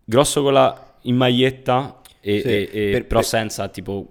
grosso 0.05 0.43
con 0.43 0.53
la 0.53 0.97
in 1.03 1.17
maglietta, 1.17 2.01
e, 2.21 2.41
Sì, 2.41 2.47
e- 2.49 2.71
e- 2.73 2.91
per- 2.93 3.07
però 3.07 3.21
per- 3.21 3.29
senza 3.29 3.69
tipo 3.69 4.09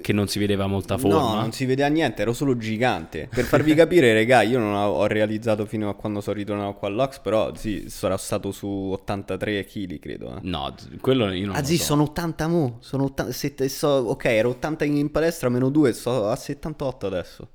che 0.00 0.12
non 0.12 0.28
si 0.28 0.38
vedeva 0.38 0.66
molta 0.66 0.96
forma. 0.98 1.34
No, 1.34 1.40
non 1.40 1.52
si 1.52 1.64
vedeva 1.66 1.88
niente, 1.88 2.22
ero 2.22 2.32
solo 2.32 2.56
gigante. 2.56 3.28
Per 3.32 3.44
farvi 3.44 3.74
capire, 3.76 4.12
regà, 4.12 4.42
io 4.42 4.58
non 4.58 4.74
ho, 4.74 5.06
realizzato 5.06 5.66
fino 5.66 5.88
a 5.88 5.94
quando 5.94 6.20
sono 6.20 6.36
ritornato 6.36 6.74
qua 6.74 6.88
all'Ox, 6.88 7.18
però 7.20 7.54
sì, 7.54 7.84
sarò 7.88 8.16
stato 8.16 8.52
su 8.52 8.66
83 8.68 9.64
kg, 9.64 9.98
credo. 9.98 10.36
eh. 10.36 10.38
No, 10.42 10.74
quello 11.00 11.30
io 11.32 11.46
non 11.46 11.56
Ah 11.56 11.60
lo 11.60 11.66
sì, 11.66 11.76
so. 11.76 11.84
sono 11.84 12.02
80 12.04 12.48
mo, 12.48 12.76
sono 12.80 13.04
80, 13.04 13.32
sette- 13.32 13.68
so- 13.68 13.88
ok, 13.88 14.24
ero 14.26 14.50
80 14.50 14.84
in 14.84 15.10
palestra, 15.10 15.48
meno 15.48 15.68
2, 15.70 15.92
sto 15.92 16.28
a 16.28 16.36
78 16.36 17.06
adesso. 17.06 17.48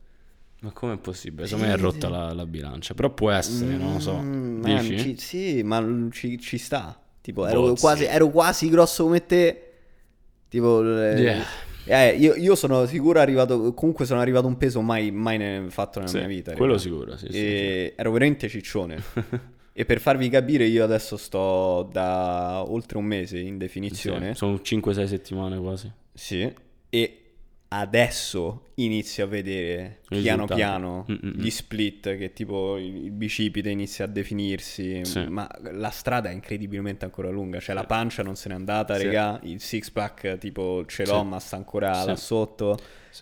Ma 0.62 0.72
com'è 0.72 0.98
possibile? 0.98 1.48
Secondo 1.48 1.70
me 1.70 1.74
è 1.74 1.78
rotta 1.78 2.10
la, 2.10 2.34
la 2.34 2.46
bilancia, 2.46 2.94
però 2.94 3.10
può 3.12 3.32
essere, 3.32 3.78
non 3.78 3.94
lo 3.94 4.00
so. 4.02 4.18
Mm, 4.18 4.60
man, 4.62 4.88
Dici? 4.88 4.98
ci- 4.98 5.18
sì, 5.18 5.64
ma 5.64 5.82
ci, 6.12 6.38
ci 6.38 6.58
sta. 6.58 7.00
Tipo, 7.22 7.48
ero 7.48 7.62
Boh, 7.62 7.76
quasi, 7.76 8.04
sì. 8.04 8.10
ero 8.10 8.28
quasi 8.30 8.70
grosso 8.70 9.04
come 9.04 9.26
te. 9.26 9.64
Tipo, 10.50 10.82
Yeah. 10.84 11.44
Eh, 11.90 12.16
io, 12.18 12.36
io 12.36 12.56
sono 12.56 12.86
sicuro 12.86 13.20
arrivato, 13.20 13.74
comunque 13.74 14.06
sono 14.06 14.20
arrivato 14.22 14.48
un 14.48 14.58
peso 14.58 14.82
mai, 14.82 15.12
mai 15.12 15.38
ne- 15.38 15.66
fatto 15.70 16.00
nella 16.00 16.12
Sì, 16.12 16.18
mia 16.18 16.28
vita. 16.28 16.54
quello 16.54 16.78
sicuro, 16.78 17.18
sì, 17.18 17.28
sì, 17.32 17.94
ero 17.96 18.12
veramente 18.12 18.48
ciccione. 18.48 19.02
e 19.74 19.86
per 19.86 20.00
farvi 20.00 20.30
capire, 20.30 20.66
io 20.66 20.84
adesso 20.84 21.18
sto 21.18 21.88
da 21.92 22.64
oltre 22.68 22.98
un 22.98 23.06
mese 23.06 23.40
in 23.40 23.58
definizione. 23.58 24.36
sono 24.36 24.56
5-6 24.56 25.06
settimane 25.06 25.58
quasi. 25.60 25.92
Sì. 26.14 26.52
E 26.90 27.18
adesso 27.70 28.64
inizio 28.86 29.24
a 29.24 29.28
vedere 29.28 30.00
piano 30.08 30.46
piano 30.46 31.06
Mm-mm. 31.10 31.34
gli 31.38 31.50
split 31.50 32.18
che 32.18 32.34
tipo 32.34 32.78
il, 32.78 33.12
bicipite 33.12 33.70
inizia 33.70 34.06
a 34.06 34.08
definirsi, 34.08 35.04
Sì. 35.06 35.26
ma 35.28 35.50
la 35.74 35.90
strada 35.90 36.30
è 36.30 36.34
incredibilmente 36.34 37.06
ancora 37.06 37.30
lunga, 37.30 37.60
cioè 37.60 37.76
la 37.76 37.86
pancia 37.86 38.24
non 38.24 38.36
se 38.36 38.50
n'è 38.50 38.56
andata, 38.56 38.96
Sì. 38.98 39.04
regà, 39.06 39.40
il 39.44 39.60
six 39.62 39.90
pack 39.90 40.38
tipo 40.38 40.84
ce 40.88 41.06
l'ho 41.06 41.20
Sì. 41.22 41.26
ma 41.28 41.40
sta 41.40 41.56
ancora 41.56 42.04
là 42.04 42.16
sotto. 42.16 42.78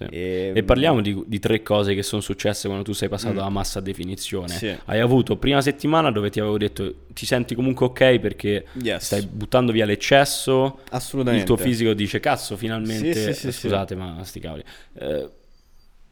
E, 0.10 0.52
E 0.54 0.64
parliamo 0.64 1.00
di, 1.02 1.24
di 1.28 1.40
tre 1.40 1.64
cose 1.64 1.96
che 1.96 2.04
sono 2.04 2.22
successe 2.22 2.68
quando 2.68 2.84
tu 2.84 2.92
sei 2.92 3.08
passato 3.08 3.34
dalla 3.36 3.50
massa 3.50 3.80
a 3.80 3.82
definizione. 3.82 4.54
Mm. 4.62 4.74
Hai 4.86 5.00
avuto 5.00 5.38
prima 5.38 5.62
settimana 5.62 6.12
dove 6.12 6.30
ti 6.30 6.42
avevo 6.42 6.58
detto 6.58 7.06
ti 7.14 7.26
senti 7.26 7.56
comunque 7.56 7.86
ok 7.86 8.20
perché 8.20 8.66
Yes. 8.74 9.06
stai 9.06 9.26
buttando 9.26 9.72
via 9.72 9.86
l'eccesso. 9.86 10.82
Assolutamente. 10.90 11.44
Il 11.44 11.48
tuo 11.48 11.58
fisico 11.58 11.94
dice 11.94 12.20
cazzo 12.20 12.58
finalmente... 12.58 13.34
Scusate 13.34 13.96
ma 13.96 14.22
sti 14.24 14.40
cavoli. 14.42 14.64
Eh, 15.00 15.30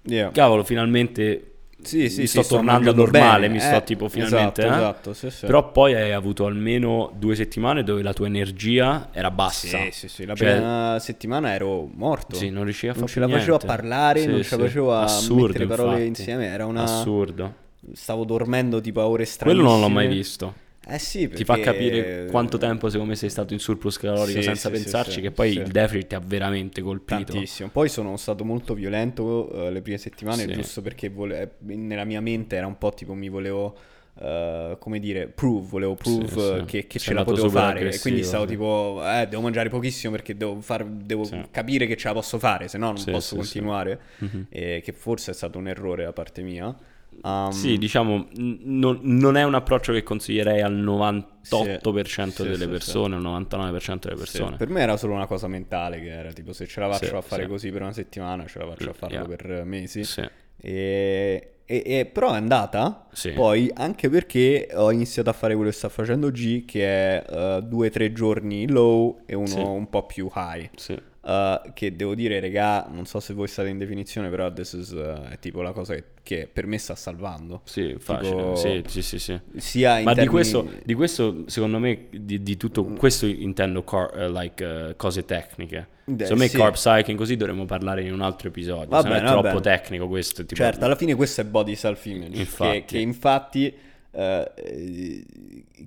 Yeah. 0.07 0.31
cavolo 0.31 0.63
finalmente 0.63 1.51
Sì, 1.81 2.09
sì, 2.09 2.21
mi 2.21 2.27
sì, 2.27 2.41
sto 2.41 2.55
tornando 2.55 2.71
mangiando 2.93 3.01
normale, 3.03 3.41
bene. 3.41 3.53
mi 3.53 3.59
sto 3.59 3.75
Eh, 3.75 3.83
tipo 3.83 4.07
finalmente... 4.09 4.61
Esatto, 4.63 4.73
eh. 4.73 4.79
esatto, 4.79 5.13
sì, 5.13 5.29
sì. 5.29 5.45
Però 5.45 5.71
poi 5.71 5.93
hai 5.93 6.11
avuto 6.13 6.45
almeno 6.45 7.11
due 7.17 7.35
settimane 7.35 7.83
dove 7.83 8.01
la 8.01 8.13
tua 8.13 8.25
energia 8.27 9.09
era 9.11 9.29
bassa. 9.29 9.67
Sì, 9.67 9.89
sì, 9.91 10.07
sì, 10.07 10.25
la 10.25 10.33
Cioè, 10.35 10.51
prima 10.53 10.97
settimana 10.99 11.53
ero 11.53 11.87
morto. 11.93 12.35
Sì, 12.35 12.49
non 12.49 12.63
riuscivi 12.63 12.93
a 12.93 12.95
Non 12.97 13.07
ce 13.07 13.19
la 13.19 13.27
facevo 13.27 13.55
a 13.55 13.59
parlare, 13.59 14.21
Sì, 14.21 14.27
non 14.27 14.37
ce 14.37 14.43
sì. 14.43 14.57
la 14.57 14.63
facevo 14.65 14.93
a 14.93 15.01
Assurdo, 15.03 15.45
mettere 15.47 15.65
parole 15.67 15.89
infatti. 16.03 16.07
insieme, 16.07 16.45
era 16.47 16.65
una... 16.65 16.83
Assurdo. 16.83 17.53
Stavo 17.93 18.25
dormendo 18.25 18.81
tipo 18.81 19.01
a 19.01 19.07
ore 19.07 19.25
stranissime. 19.25 19.63
Quello 19.63 19.77
non 19.77 19.87
l'ho 19.87 19.93
mai 19.93 20.07
visto. 20.07 20.53
Eh 20.87 20.99
sì, 20.99 21.27
Ti 21.27 21.43
fa 21.43 21.55
perché- 21.55 21.71
capire 21.71 22.25
quanto 22.29 22.57
tempo 22.57 22.89
secondo 22.89 23.11
me 23.11 23.17
sei 23.17 23.29
stato 23.31 23.53
in 23.53 23.59
surplus 23.59 23.97
calorico 23.97 24.37
Sì, 24.39 24.43
senza 24.43 24.69
sì, 24.69 24.81
pensarci 24.81 25.11
sì, 25.13 25.21
che 25.21 25.31
poi 25.31 25.51
il 25.53 25.67
deficit 25.67 26.07
ti 26.07 26.15
ha 26.15 26.21
veramente 26.23 26.81
colpito. 26.81 27.31
Tantissimo. 27.33 27.69
Poi 27.69 27.89
sono 27.89 28.15
stato 28.17 28.43
molto 28.45 28.75
violento 28.75 29.51
eh, 29.67 29.71
le 29.71 29.81
prime 29.81 29.97
settimane, 29.97 30.45
giusto 30.45 30.81
perché 30.83 31.09
vole- 31.09 31.55
nella 31.61 32.03
mia 32.03 32.21
mente 32.21 32.55
era 32.55 32.67
un 32.67 32.77
po' 32.77 32.91
tipo 32.93 33.13
mi 33.15 33.29
volevo, 33.29 33.75
eh, 34.21 34.75
come 34.79 34.99
dire, 34.99 35.25
prove, 35.27 35.67
volevo 35.67 35.95
prove 35.95 36.27
Sì, 36.27 36.39
eh, 36.39 36.65
che, 36.65 36.85
che 36.87 36.99
ce 36.99 37.13
la 37.15 37.23
potevo 37.23 37.49
fare. 37.49 37.91
E 37.91 37.99
quindi 37.99 38.21
stavo 38.23 38.43
sì. 38.43 38.49
tipo, 38.51 39.01
eh, 39.03 39.25
devo 39.27 39.41
mangiare 39.41 39.69
pochissimo 39.69 40.11
perché 40.13 40.37
devo, 40.37 40.61
far- 40.61 40.85
devo 40.85 41.23
Sì. 41.23 41.41
capire 41.49 41.87
che 41.87 41.97
ce 41.97 42.09
la 42.09 42.13
posso 42.13 42.37
fare, 42.37 42.67
se 42.67 42.77
no 42.77 42.91
non 42.91 43.03
posso 43.05 43.35
continuare. 43.35 43.99
Mhm. 44.19 44.45
E 44.49 44.81
che 44.85 44.91
forse 44.91 45.31
è 45.31 45.33
stato 45.33 45.57
un 45.57 45.67
errore 45.67 46.03
da 46.03 46.13
parte 46.13 46.43
mia. 46.43 46.75
Um, 47.23 47.49
Sì, 47.51 47.77
diciamo, 47.77 48.27
non, 48.35 48.99
non 49.01 49.35
è 49.37 49.43
un 49.43 49.55
approccio 49.55 49.93
che 49.93 50.03
consiglierei 50.03 50.61
al 50.61 50.73
98% 50.75 52.29
Sì, 52.29 52.43
delle 52.43 52.57
sì, 52.57 52.67
persone, 52.67 53.15
al 53.15 53.21
99% 53.21 54.07
delle 54.07 54.15
sì, 54.25 54.37
persone. 54.37 54.55
per 54.57 54.69
me 54.69 54.81
era 54.81 54.95
solo 54.97 55.13
una 55.13 55.25
cosa 55.25 55.47
mentale 55.47 55.99
che 56.01 56.09
era 56.09 56.31
tipo 56.31 56.53
se 56.53 56.67
ce 56.67 56.79
la 56.79 56.91
faccio 56.91 57.05
Sì, 57.05 57.15
a 57.15 57.21
fare 57.21 57.43
sì. 57.43 57.49
così 57.49 57.71
per 57.71 57.81
una 57.81 57.93
settimana, 57.93 58.45
ce 58.45 58.59
la 58.59 58.67
faccio 58.67 58.89
a 58.89 58.93
farlo 58.93 59.15
Yeah. 59.15 59.25
per 59.35 59.63
mesi. 59.65 60.03
Sì. 60.03 60.21
E, 60.57 61.51
e- 61.65 61.83
e- 61.85 62.05
però 62.05 62.31
è 62.33 62.35
andata 62.37 63.07
Sì. 63.11 63.31
poi 63.31 63.71
anche 63.73 64.09
perché 64.09 64.69
ho 64.73 64.91
iniziato 64.91 65.29
a 65.29 65.33
fare 65.33 65.55
quello 65.55 65.69
che 65.69 65.75
sta 65.75 65.89
facendo 65.89 66.29
G 66.31 66.65
che 66.65 66.85
è 67.21 67.25
eh, 67.29 67.61
due 67.63 67.87
o 67.87 67.89
tre 67.89 68.11
giorni 68.13 68.67
low 68.67 69.21
e 69.25 69.35
uno 69.35 69.47
Sì. 69.47 69.59
un 69.59 69.89
po' 69.89 70.05
più 70.05 70.29
high 70.35 70.69
Sì. 70.75 70.99
Eh, 71.27 71.71
che 71.73 71.95
devo 71.95 72.13
dire 72.13 72.39
regà 72.39 72.85
non 72.87 73.07
so 73.07 73.19
se 73.19 73.33
voi 73.33 73.47
state 73.47 73.69
in 73.69 73.79
definizione 73.79 74.29
però 74.29 74.53
this 74.53 74.73
is, 74.73 74.91
eh, 74.91 75.29
è 75.31 75.39
tipo 75.39 75.63
la 75.63 75.71
cosa 75.71 75.95
che, 75.95 76.03
che 76.21 76.47
per 76.51 76.67
me 76.67 76.77
sta 76.77 76.93
salvando 76.93 77.61
Sì, 77.63 77.95
facile. 77.97 78.29
Tipo- 78.29 78.55
Sì, 78.55 78.83
sì, 78.85 79.01
sì, 79.01 79.17
sì. 79.17 79.39
sia 79.57 79.93
Ma 79.93 79.99
di, 79.99 80.05
termini- 80.05 80.27
questo, 80.27 80.69
di 80.83 80.93
questo, 80.93 81.43
secondo 81.47 81.79
me, 81.79 82.09
di, 82.11 82.43
di 82.43 82.57
tutto 82.57 82.83
questo 82.83 83.25
intendo 83.25 83.83
car- 83.83 84.15
eh, 84.15 84.29
like, 84.29 84.93
cose 84.97 85.25
tecniche. 85.25 85.87
Secondo 86.05 86.35
me 86.35 86.47
sì. 86.47 86.57
carb 86.57 86.75
cycling 86.75 87.17
così 87.17 87.35
dovremmo 87.35 87.65
parlare 87.65 88.03
in 88.03 88.13
un 88.13 88.21
altro 88.21 88.49
episodio. 88.49 88.89
Va 88.89 89.01
bene, 89.01 89.23
è 89.23 89.25
troppo 89.25 89.41
bene. 89.41 89.61
tecnico 89.61 90.07
questo. 90.07 90.45
Tipo, 90.45 90.61
Certo, 90.61 90.85
alla 90.85 90.95
fine 90.95 91.15
questo 91.15 91.41
è 91.41 91.43
body 91.45 91.73
self 91.73 92.05
image. 92.05 92.37
Infatti. 92.37 92.71
Che, 92.71 92.85
che 92.85 92.97
infatti, 92.99 93.73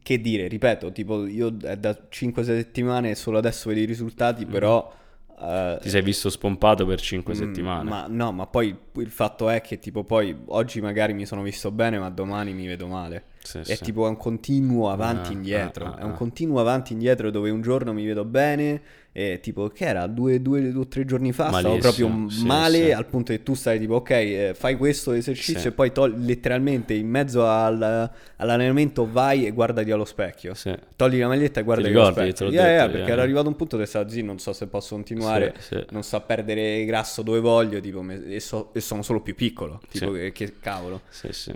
che 0.03 0.21
dire, 0.21 0.49
ripeto, 0.49 0.91
tipo 0.91 1.27
io 1.27 1.57
è 1.63 1.77
da 1.77 1.97
5-6 2.11 2.43
settimane 2.43 3.15
solo 3.15 3.39
adesso 3.39 3.69
vedo 3.69 3.83
i 3.83 3.85
risultati, 3.85 4.45
però... 4.47 4.97
eh, 5.41 5.75
Mm. 5.79 5.81
Ti 5.81 5.89
sei 5.91 6.03
visto 6.03 6.31
spompato 6.31 6.85
per 6.87 7.01
5 7.01 7.33
mm, 7.33 7.37
settimane. 7.37 7.89
Ma 7.89 8.07
no, 8.09 8.33
ma 8.33 8.47
poi 8.47 8.77
il 8.97 9.11
fatto 9.11 9.49
è 9.49 9.61
che 9.61 9.79
tipo 9.79 10.05
poi 10.05 10.37
oggi 10.47 10.81
magari 10.81 11.13
mi 11.15 11.27
sono 11.27 11.43
visto 11.43 11.71
bene, 11.71 11.99
ma 11.99 12.11
domani 12.11 12.53
mi 12.53 12.67
vedo 12.67 12.87
male. 12.87 13.25
Sì, 13.43 13.59
È 13.59 13.75
sì. 13.77 13.85
tipo 13.85 14.07
un 14.09 14.17
continuo 14.17 14.91
avanti 14.91 15.29
Ah, 15.29 15.33
e 15.33 15.35
indietro. 15.35 15.85
ah, 15.87 15.91
ah, 15.95 15.99
è 15.99 16.03
un 16.05 16.11
ah. 16.11 16.15
continuo 16.15 16.61
avanti 16.61 16.91
e 16.91 16.95
indietro 16.97 17.31
dove 17.31 17.51
un 17.51 17.63
giorno 17.63 17.93
mi 17.93 18.05
vedo 18.05 18.25
bene 18.25 18.83
E 19.19 19.41
tipo, 19.41 19.67
che 19.67 19.85
era? 19.85 20.07
Due, 20.07 20.41
due, 20.41 20.71
due 20.71 20.83
o 20.83 20.87
tre 20.87 21.05
giorni 21.05 21.33
fa 21.33 21.49
stavo 21.49 21.71
Malissimo, 21.71 22.09
proprio 22.09 22.31
sì, 22.31 22.47
male 22.47 22.85
sì. 22.85 22.93
al 22.93 23.07
punto 23.07 23.33
che 23.33 23.43
tu 23.43 23.55
stai 23.55 23.81
tipo, 23.81 23.97
ok, 23.97 24.11
eh, 24.11 24.53
fai 24.55 24.77
questo 24.77 25.11
esercizio 25.11 25.59
Sì. 25.61 25.67
e 25.67 25.73
poi 25.73 25.91
togli 25.91 26.25
letteralmente 26.25 26.95
in 26.95 27.09
mezzo 27.09 27.45
al- 27.45 28.09
all'allenamento 28.37 29.11
vai 29.11 29.45
e 29.45 29.51
guardati 29.51 29.91
allo 29.91 30.05
specchio. 30.05 30.55
Togli 30.95 31.19
la 31.19 31.27
maglietta 31.27 31.59
e 31.59 31.65
guardati 31.65 31.91
Ti 31.91 31.99
allo 31.99 32.13
specchio. 32.13 32.47
Yeah, 32.51 32.63
yeah, 32.63 32.77
detto, 32.77 32.91
perché 32.91 32.99
yeah. 33.07 33.13
era 33.15 33.23
arrivato 33.23 33.49
un 33.49 33.57
punto 33.57 33.77
che 33.77 33.87
stava 33.87 34.09
zitto, 34.09 34.25
non 34.27 34.39
so 34.39 34.53
se 34.53 34.69
posso 34.69 34.95
continuare, 34.95 35.53
non 35.91 36.05
so 36.05 36.21
perdere 36.21 36.85
grasso 36.85 37.23
dove 37.23 37.41
voglio, 37.41 37.81
tipo, 37.81 38.09
e, 38.09 38.39
so- 38.39 38.71
e 38.73 38.79
sono 38.79 39.03
solo 39.03 39.21
più 39.21 39.35
piccolo, 39.35 39.81
tipo, 39.91 40.13
che, 40.13 40.31
che 40.31 40.53
cavolo. 40.61 41.01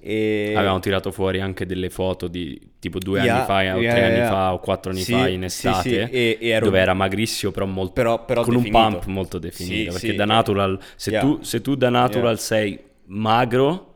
E... 0.00 0.52
Avevamo 0.57 0.81
tirato 0.81 1.12
fuori 1.12 1.40
anche 1.40 1.64
delle 1.64 1.90
foto 1.90 2.26
di 2.26 2.61
tipo 2.82 2.98
due 2.98 3.20
Yeah, 3.20 3.36
anni 3.36 3.44
fa 3.46 3.76
o 3.76 3.80
yeah, 3.80 3.92
tre 3.92 4.04
anni 4.06 4.16
yeah. 4.16 4.28
fa 4.28 4.52
o 4.54 4.58
quattro 4.58 4.90
anni 4.90 5.04
Sì, 5.04 5.12
fa 5.12 5.28
in 5.28 5.40
sì, 5.48 5.68
estate 5.68 5.80
sì, 5.82 6.12
e- 6.12 6.38
e 6.40 6.48
ero- 6.48 6.64
dove 6.66 6.80
era 6.80 6.94
magrissimo 6.94 7.52
però 7.52 7.64
molto 7.64 7.92
Però- 7.92 8.24
però 8.24 8.42
con 8.42 8.54
definito. 8.56 8.76
un 8.76 8.90
pump 8.90 9.04
molto 9.06 9.38
definito 9.38 9.84
Sì, 9.84 9.84
perché 9.92 10.10
sì, 10.10 10.14
da 10.16 10.24
natural 10.24 10.78
se, 10.96 11.16
tu, 11.18 11.38
se 11.42 11.60
tu 11.60 11.76
da 11.76 11.90
natural 11.90 12.40
sei 12.40 12.76
magro 13.06 13.91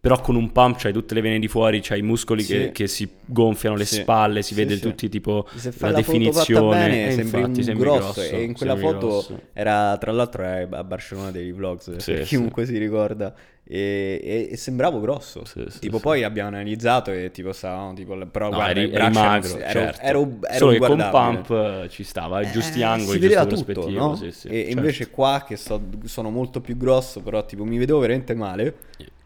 però 0.00 0.20
con 0.20 0.36
un 0.36 0.52
pump 0.52 0.76
c'hai 0.78 0.92
tutte 0.92 1.14
le 1.14 1.20
vene 1.20 1.38
di 1.40 1.48
fuori 1.48 1.80
c'hai 1.80 1.98
i 1.98 2.02
muscoli 2.02 2.42
Sì. 2.42 2.52
che, 2.52 2.72
che 2.72 2.86
si 2.86 3.08
gonfiano 3.24 3.74
le 3.76 3.84
Sì. 3.84 3.96
spalle 3.96 4.42
si 4.42 4.54
Sì, 4.54 4.60
vede 4.62 4.78
tutti 4.78 5.08
tipo 5.08 5.46
Se 5.56 5.72
la 5.78 5.90
la, 5.90 5.96
definizione 5.96 6.76
bene 6.76 7.06
e 7.06 7.10
sembri 7.12 7.40
infatti 7.40 7.62
sembri 7.64 7.88
grosso, 7.88 8.20
e 8.22 8.42
in 8.42 8.52
quella 8.52 8.76
foto 8.76 8.98
grosso. 9.08 9.40
era 9.52 9.96
tra 9.98 10.12
l'altro 10.12 10.44
a 10.46 10.84
Barcellona 10.84 11.30
dei 11.32 11.50
vlogs 11.52 12.22
chiunque 12.24 12.64
si 12.64 12.78
ricorda 12.78 13.34
e, 13.70 14.48
e- 14.50 14.56
sembravo 14.56 14.98
grosso 15.00 15.44
Sì, 15.44 15.64
sì, 15.68 15.78
tipo 15.80 15.96
sì. 15.96 16.02
poi 16.02 16.22
abbiamo 16.22 16.48
analizzato 16.48 17.10
e 17.10 17.30
tipo 17.30 17.52
stavamo 17.52 17.92
tipo 17.92 18.16
però 18.26 18.48
No, 18.50 18.56
guarda 18.56 18.80
eri, 18.80 18.90
eri 18.92 19.10
magro, 19.12 19.58
ero, 19.58 19.70
certo. 19.80 20.00
ero, 20.00 20.20
ero 20.42 20.56
Solo 20.56 20.72
che 20.72 20.78
con 20.78 21.08
pump 21.10 21.50
eh, 21.50 21.88
ci 21.90 22.02
stava, 22.04 22.38
ai 22.38 22.50
giusti 22.50 22.80
Eh, 22.80 22.84
angoli, 22.84 23.10
si 23.12 23.18
vedeva 23.18 23.44
tutto, 23.44 23.90
no? 23.90 24.18
e 24.22 24.32
certo. 24.32 24.70
invece 24.70 25.10
qua 25.10 25.44
che 25.46 25.56
sto- 25.56 25.82
sono 26.04 26.30
molto 26.30 26.60
più 26.62 26.76
grosso, 26.78 27.20
però 27.20 27.44
tipo 27.44 27.64
mi 27.64 27.76
vedevo 27.78 27.98
veramente 27.98 28.34
male. 28.34 28.74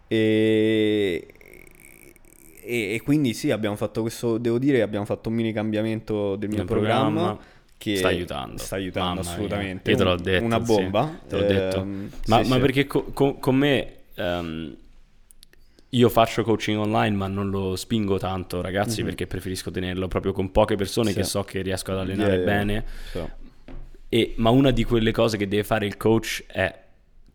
E, 0.08 1.26
e, 2.64 2.94
e 2.94 3.00
quindi 3.02 3.34
sì, 3.34 3.50
abbiamo 3.50 3.76
fatto 3.76 4.00
questo, 4.02 4.38
devo 4.38 4.58
dire, 4.58 4.82
abbiamo 4.82 5.04
fatto 5.04 5.28
un 5.28 5.34
mini 5.34 5.52
cambiamento 5.52 6.36
del 6.36 6.48
mio 6.50 6.64
programma. 6.64 7.20
programma. 7.20 7.38
che 7.76 7.96
Sta 7.96 8.08
aiutando. 8.08 8.56
Sta 8.58 8.76
aiutando 8.76 9.20
assolutamente. 9.22 9.90
Io 9.90 9.96
te 9.96 10.04
l'ho 10.04 10.16
detto. 10.16 10.44
Una 10.44 10.64
sì, 10.64 10.72
bomba. 10.72 11.18
te 11.28 11.36
l'ho 11.36 11.46
detto. 11.46 11.76
Ehm, 11.80 12.10
Ma, 12.26 12.42
sì, 12.42 12.48
ma 12.48 12.54
sì. 12.54 12.60
perché 12.60 12.86
co- 12.86 13.04
co- 13.12 13.34
con 13.34 13.56
me 13.56 13.92
ehm, 14.14 14.76
io 15.90 16.08
faccio 16.08 16.42
coaching 16.44 16.78
online, 16.78 17.16
ma 17.16 17.26
non 17.26 17.50
lo 17.50 17.74
spingo 17.76 18.18
tanto, 18.18 18.60
ragazzi, 18.62 19.02
perché 19.02 19.26
preferisco 19.26 19.70
tenerlo 19.70 20.08
proprio 20.08 20.32
con 20.32 20.50
poche 20.52 20.76
persone. 20.76 21.10
Sì. 21.10 21.16
che 21.16 21.24
so 21.24 21.42
che 21.42 21.60
riesco 21.62 21.90
ad 21.92 21.98
allenare 21.98 22.36
Yeah, 22.36 22.42
yeah. 22.44 22.46
bene. 22.56 22.84
Sì. 23.10 23.20
E- 24.08 24.34
ma 24.36 24.50
una 24.50 24.70
di 24.70 24.84
quelle 24.84 25.10
cose 25.10 25.36
che 25.36 25.48
deve 25.48 25.64
fare 25.64 25.84
il 25.86 25.96
coach 25.96 26.44
è, 26.46 26.81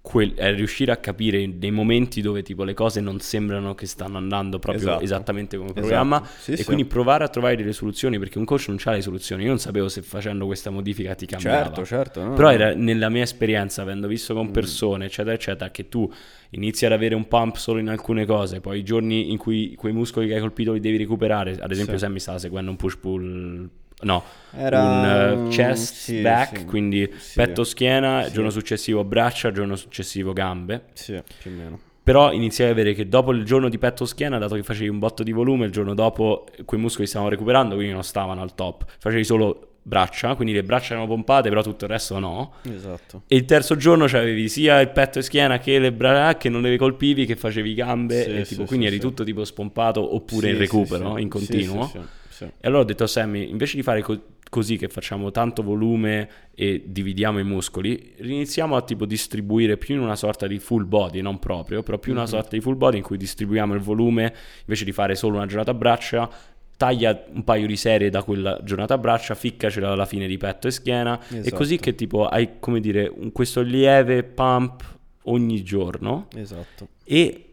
quel- 0.08 0.36
è 0.36 0.54
riuscire 0.56 0.94
a 0.94 0.98
capire 0.98 1.46
nei 1.46 1.70
momenti 1.72 2.22
dove 2.22 2.42
tipo 2.42 2.64
le 2.64 2.74
cose 2.74 3.02
non 3.02 3.20
sembrano 3.20 3.76
che 3.76 3.86
stanno 3.88 4.16
andando 4.18 4.58
proprio 4.58 4.84
Esatto. 4.84 5.04
esattamente 5.04 5.58
come 5.58 5.70
Esatto. 5.72 5.86
programma 5.86 6.26
Sì, 6.38 6.54
e 6.54 6.58
sì. 6.58 6.64
quindi 6.64 6.86
provare 6.86 7.26
a 7.26 7.28
trovare 7.28 7.58
delle 7.58 7.74
soluzioni 7.74 8.18
perché 8.18 8.38
un 8.38 8.46
coach 8.46 8.70
non 8.70 8.78
ha 8.86 8.92
le 8.92 9.02
soluzioni. 9.02 9.44
Io 9.44 9.50
non 9.50 9.60
sapevo 9.60 9.90
se 9.90 10.02
facendo 10.02 10.46
questa 10.46 10.70
modifica 10.70 11.14
ti 11.14 11.26
cambiava. 11.26 11.66
Certo, 11.66 11.84
certo. 11.86 12.24
no, 12.24 12.34
Però 12.36 12.50
era 12.50 12.74
nella 12.74 13.10
mia 13.10 13.24
esperienza, 13.24 13.82
avendo 13.82 14.08
visto 14.08 14.34
Mm. 14.34 14.38
con 14.38 14.52
persone, 14.52 15.06
eccetera, 15.06 15.36
eccetera, 15.36 15.72
che 15.72 15.90
tu 15.90 16.10
inizi 16.52 16.86
ad 16.86 16.94
avere 16.94 17.14
un 17.14 17.28
pump 17.28 17.56
solo 17.58 17.80
in 17.80 17.90
alcune 17.90 18.26
cose, 18.26 18.62
poi 18.62 18.80
i 18.80 18.84
giorni 18.84 19.30
in 19.32 19.38
cui 19.38 19.76
quei 19.76 19.92
muscoli 19.92 20.28
che 20.28 20.36
hai 20.36 20.40
colpito 20.40 20.72
li 20.72 20.80
devi 20.80 20.96
recuperare, 20.96 21.58
ad 21.60 21.70
esempio 21.72 21.96
Sì. 21.98 22.06
Sammy 22.06 22.20
stava 22.20 22.38
seguendo 22.40 22.72
un 22.72 22.78
push-pull, 22.78 23.70
no, 24.02 24.24
Era 24.56 24.82
un 24.82 25.46
uh, 25.46 25.50
chest 25.50 25.94
sì, 25.94 26.22
back, 26.22 26.60
sì. 26.60 26.66
quindi 26.66 27.10
Sì. 27.18 27.34
petto 27.36 27.64
schiena, 27.64 28.30
giorno 28.32 28.50
successivo 28.50 29.04
braccia, 29.04 29.52
giorno 29.52 29.76
successivo 29.76 30.34
gambe. 30.34 30.86
Sì, 30.94 31.22
più 31.42 31.52
o 31.52 31.54
meno. 31.54 31.80
Però 32.04 32.32
iniziai 32.32 32.70
a 32.70 32.74
vedere 32.74 32.96
che 32.96 33.10
dopo 33.10 33.32
il 33.34 33.44
giorno 33.44 33.68
di 33.68 33.78
petto 33.78 34.06
schiena, 34.06 34.38
dato 34.38 34.56
che 34.56 34.64
facevi 34.64 34.88
un 34.88 34.98
botto 34.98 35.24
di 35.24 35.34
volume, 35.34 35.66
il 35.66 35.72
giorno 35.74 35.94
dopo 35.94 36.46
quei 36.64 36.80
muscoli 36.80 37.06
stavano 37.06 37.30
recuperando, 37.30 37.76
quindi 37.76 37.92
non 37.92 38.04
stavano 38.04 38.42
al 38.42 38.56
top. 38.56 38.86
Facevi 38.98 39.26
solo 39.26 39.72
braccia, 39.82 40.36
quindi 40.36 40.54
le 40.54 40.64
braccia 40.64 40.94
erano 40.94 41.08
pompate, 41.08 41.50
però 41.50 41.62
tutto 41.62 41.84
il 41.84 41.92
resto 41.92 42.18
no. 42.20 42.54
Esatto. 42.64 43.24
E 43.28 43.36
il 43.36 43.44
terzo 43.44 43.76
giorno 43.76 44.06
c'avevi 44.06 44.48
sia 44.48 44.80
il 44.80 44.90
petto 44.90 45.20
e 45.20 45.22
schiena 45.22 45.60
che 45.60 45.80
le 45.80 45.92
braccia 45.92 46.38
che 46.38 46.50
non 46.50 46.62
le 46.62 46.78
colpivi, 46.78 47.26
che 47.26 47.36
facevi 47.36 47.74
gambe, 47.74 48.24
Sì, 48.24 48.30
e 48.30 48.46
sì, 48.46 48.54
tipo, 48.56 48.66
quindi 48.68 48.86
sì, 48.88 48.94
eri 48.94 49.02
tutto 49.02 49.26
tipo 49.26 49.44
spompato 49.44 50.16
oppure 50.16 50.50
in 50.52 50.58
recupero, 50.58 51.18
in 51.18 51.28
continuo. 51.28 51.92
Sì. 52.38 52.44
E 52.44 52.68
allora 52.68 52.82
ho 52.82 52.86
detto 52.86 53.04
a 53.04 53.08
Sammy, 53.08 53.50
invece 53.50 53.78
di 53.78 53.82
fare 53.82 54.04
co- 54.04 54.22
così 54.48 54.78
che 54.78 54.90
facciamo 54.90 55.32
tanto 55.32 55.64
volume 55.64 56.30
e 56.54 56.84
dividiamo 56.86 57.40
i 57.40 57.44
muscoli, 57.44 58.14
iniziamo 58.20 58.76
a 58.76 58.82
tipo 58.84 59.08
distribuire 59.08 59.76
più 59.78 59.96
in 59.96 60.02
una 60.02 60.16
sorta 60.16 60.46
di 60.46 60.60
full 60.60 60.88
body, 60.88 61.22
non 61.22 61.40
proprio, 61.40 61.82
però 61.82 61.98
più 61.98 62.12
una 62.12 62.22
Mhm. 62.22 62.28
sorta 62.28 62.50
di 62.52 62.62
full 62.62 62.78
body 62.78 62.98
in 62.98 63.04
cui 63.04 63.18
distribuiamo 63.18 63.74
il 63.74 63.80
volume, 63.82 64.32
invece 64.62 64.86
di 64.86 64.92
fare 64.92 65.16
solo 65.16 65.38
una 65.38 65.48
giornata 65.48 65.72
a 65.72 65.74
braccia, 65.74 66.30
taglia 66.78 67.24
un 67.34 67.44
paio 67.44 67.66
di 67.66 67.76
serie 67.76 68.12
da 68.12 68.22
quella 68.22 68.60
giornata 68.64 68.94
a 68.94 68.98
braccia, 69.00 69.34
ficcacela 69.34 69.92
alla 69.92 70.06
fine 70.06 70.28
di 70.28 70.38
petto 70.38 70.68
e 70.68 70.72
schiena, 70.72 71.20
e 71.32 71.38
Esatto. 71.40 71.56
così 71.56 71.78
che 71.80 71.96
tipo 71.96 72.28
hai, 72.28 72.60
come 72.60 72.80
dire, 72.80 73.12
un- 73.14 73.32
questo 73.32 73.62
lieve 73.62 74.22
pump 74.22 74.84
ogni 75.24 75.64
giorno 75.64 76.28
Esatto. 76.36 76.90
e 77.04 77.47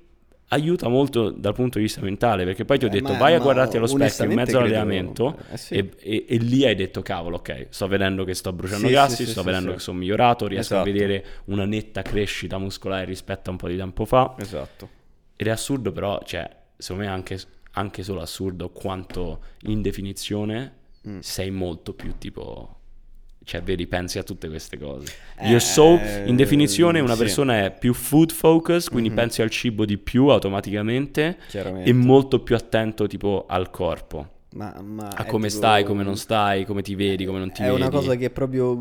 aiuta 0.55 0.89
molto 0.89 1.31
dal 1.31 1.53
punto 1.55 1.79
di 1.79 1.85
vista 1.85 2.01
mentale 2.01 2.45
perché 2.45 2.65
poi 2.65 2.79
ti 2.79 2.85
ho 2.85 2.89
Eh, 2.89 2.91
detto 2.91 3.13
ma- 3.13 3.19
vai 3.19 3.35
a 3.35 3.39
ma 3.39 3.43
guardarti 3.45 3.77
allo 3.77 3.87
specchio 3.87 4.25
in 4.25 4.33
mezzo 4.33 4.59
all'allenamento 4.59 5.37
eh, 5.53 5.57
sì. 5.57 5.75
e, 5.75 5.91
e- 5.99 6.25
e 6.29 6.37
lì 6.39 6.65
hai 6.65 6.75
detto 6.75 7.03
cavolo 7.03 7.37
ok 7.37 7.67
sto 7.71 7.87
vedendo 7.89 8.25
che 8.25 8.35
sto 8.35 8.53
bruciando 8.53 8.87
Sì, 8.87 8.93
grassi 8.93 9.25
sì, 9.25 9.31
sto 9.31 9.43
vedendo 9.43 9.73
che 9.73 9.79
sono 9.79 9.99
migliorato 9.99 10.47
riesco 10.47 10.75
a 10.75 10.81
Esatto. 10.83 10.93
vedere 10.93 11.25
una 11.47 11.65
netta 11.65 12.03
crescita 12.03 12.59
muscolare 12.59 13.05
rispetto 13.05 13.51
a 13.51 13.53
un 13.53 13.59
po' 13.59 13.69
di 13.69 13.77
tempo 13.77 14.05
fa 14.05 14.35
Esatto. 14.39 14.89
ed 15.37 15.47
è 15.47 15.51
assurdo 15.51 15.93
però 15.93 16.21
cioè 16.25 16.49
secondo 16.77 17.03
me 17.05 17.09
è 17.09 17.13
anche, 17.13 17.39
anche 17.73 18.03
solo 18.03 18.21
assurdo 18.21 18.71
quanto 18.71 19.41
in 19.63 19.83
definizione 19.83 20.83
Mm. 21.07 21.19
sei 21.19 21.51
molto 21.51 21.93
più 21.93 22.15
tipo 22.17 22.79
cioè 23.45 23.63
vedi 23.63 23.87
pensi 23.87 24.19
a 24.19 24.23
tutte 24.23 24.49
queste 24.49 24.79
cose 24.79 25.13
Eh, 25.39 25.45
You're 25.47 25.61
so 25.61 25.99
in 26.27 26.35
definizione 26.37 27.01
una 27.01 27.13
sì. 27.15 27.19
persona 27.21 27.65
è 27.65 27.77
più 27.77 27.93
food 27.95 28.33
focus 28.33 28.89
quindi 28.89 29.11
Mhm. 29.11 29.15
pensi 29.15 29.43
al 29.43 29.51
cibo 29.51 29.85
di 29.85 29.99
più 29.99 30.29
automaticamente 30.29 31.37
Chiaramente. 31.49 31.89
e 31.89 31.93
molto 31.93 32.41
più 32.41 32.55
attento 32.57 33.07
tipo 33.07 33.45
al 33.49 33.71
corpo 33.71 34.29
Ma, 34.55 34.75
ma 34.83 35.09
a 35.09 35.25
è 35.25 35.27
come 35.29 35.49
tipo- 35.49 35.59
stai 35.59 35.85
come 35.85 36.03
non 36.05 36.17
stai 36.17 36.65
come 36.65 36.81
ti 36.83 36.95
vedi 36.95 37.25
come 37.25 37.39
non 37.39 37.51
ti 37.53 37.63
È 37.63 37.67
vedi 37.67 37.77
una 37.81 37.91
cosa 37.91 38.15
che 38.15 38.31
proprio... 38.31 38.75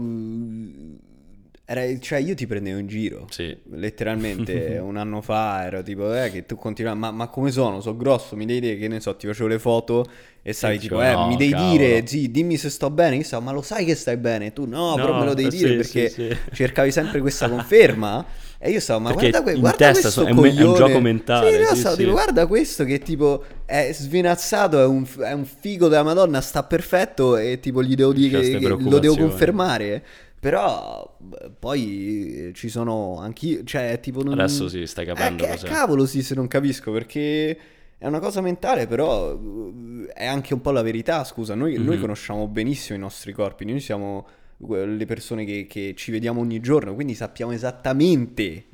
Era, 1.65 1.81
cioè 1.99 2.19
io 2.19 2.35
ti 2.35 2.45
prendevo 2.45 2.77
in 2.77 2.87
giro. 2.87 3.25
sì 3.29 3.57
Letteralmente 3.71 4.77
un 4.83 4.97
anno 4.97 5.21
fa 5.21 5.63
ero 5.65 5.81
tipo, 5.81 6.13
eh, 6.13 6.29
che 6.29 6.45
tu 6.45 6.55
continuavi, 6.57 6.99
ma, 6.99 7.11
ma 7.11 7.27
come 7.29 7.51
sono? 7.51 7.79
Sono 7.79 7.95
grosso, 7.95 8.35
mi 8.35 8.45
devi 8.45 8.59
dire 8.59 8.77
che 8.77 8.87
ne 8.89 8.99
so, 8.99 9.15
ti 9.15 9.27
facevo 9.27 9.47
le 9.47 9.59
foto 9.59 10.05
e 10.41 10.51
stavi 10.51 10.75
E 10.75 10.79
tipo, 10.79 11.01
eh, 11.01 11.15
no, 11.15 11.25
mi 11.25 11.37
devi 11.37 11.51
cavolo. 11.51 11.71
dire, 11.77 12.05
sì, 12.05 12.29
dimmi 12.31 12.57
se 12.57 12.69
sto 12.69 12.89
bene. 12.89 13.15
Io 13.15 13.23
stavo, 13.23 13.43
ma 13.45 13.51
lo 13.53 13.61
sai 13.61 13.85
che 13.85 13.95
stai 13.95 14.17
bene? 14.17 14.51
Tu 14.51 14.65
no, 14.65 14.99
però 14.99 15.13
No, 15.13 15.19
me 15.19 15.25
lo 15.25 15.33
devi 15.33 15.47
eh, 15.47 15.51
dire 15.51 15.69
sì, 15.69 15.75
perché 15.75 16.09
sì, 16.09 16.29
sì. 16.29 16.37
cercavi 16.51 16.91
sempre 16.91 17.21
questa 17.21 17.47
conferma. 17.47 18.25
E 18.57 18.69
io 18.69 18.79
stavo, 18.79 18.99
ma 18.99 19.13
Perché 19.13 19.29
guarda, 19.29 19.41
que- 19.43 19.55
guarda 19.59 19.89
questo 19.91 20.09
so- 20.09 20.25
è 20.25 20.31
un 20.31 20.43
è 20.45 20.61
un 20.63 20.73
gioco 20.73 20.99
mentale, 20.99 21.51
Sì, 21.51 21.59
no, 21.59 21.73
sì, 21.73 21.75
stavo 21.75 21.95
sì. 21.95 22.01
tipo, 22.01 22.11
guarda 22.11 22.45
questo 22.47 22.83
che 22.85 22.99
tipo 22.99 23.43
è 23.65 23.89
svenazzato, 23.93 24.79
è 24.81 24.85
un, 24.85 25.05
è 25.19 25.31
un 25.33 25.45
figo 25.45 25.87
della 25.87 26.03
Madonna, 26.03 26.39
sta 26.41 26.63
perfetto 26.63 27.37
e 27.37 27.59
tipo 27.59 27.83
gli 27.83 27.95
devo 27.95 28.13
dire 28.13 28.39
che, 28.39 28.43
ste 28.45 28.59
che 28.59 28.67
lo 28.67 28.99
devo 28.99 29.15
confermare. 29.17 30.03
Però 30.43 31.17
poi 31.57 32.51
ci 32.53 32.67
sono 32.67 33.17
anch'io, 33.19 33.63
cioè 33.63 33.97
tipo 34.01 34.23
non... 34.23 34.33
adesso 34.39 34.67
sì 34.67 34.85
stai 34.85 35.05
capendo 35.05 35.45
Eh, 35.45 35.47
cos'è 35.51 35.67
cavolo 35.67 36.05
sì 36.05 36.21
se 36.21 36.35
non 36.35 36.47
capisco 36.47 36.91
perché 36.91 37.57
è 37.97 38.05
una 38.07 38.19
cosa 38.19 38.41
mentale 38.41 38.85
però 38.85 39.31
uh, 39.33 40.05
è 40.13 40.25
anche 40.25 40.53
un 40.53 40.59
po' 40.59 40.71
la 40.71 40.81
verità, 40.81 41.23
scusa, 41.23 41.55
noi, 41.55 41.77
noi 41.77 41.95
Mhm. 41.95 42.01
conosciamo 42.01 42.47
benissimo 42.49 42.97
i 42.97 43.01
nostri 43.01 43.31
corpi, 43.31 43.63
noi 43.63 43.79
siamo 43.79 44.27
le 44.67 45.05
persone 45.05 45.45
che, 45.45 45.65
che 45.67 45.93
ci 45.95 46.11
vediamo 46.11 46.41
ogni 46.41 46.59
giorno, 46.59 46.93
quindi 46.93 47.15
sappiamo 47.15 47.53
esattamente 47.53 48.65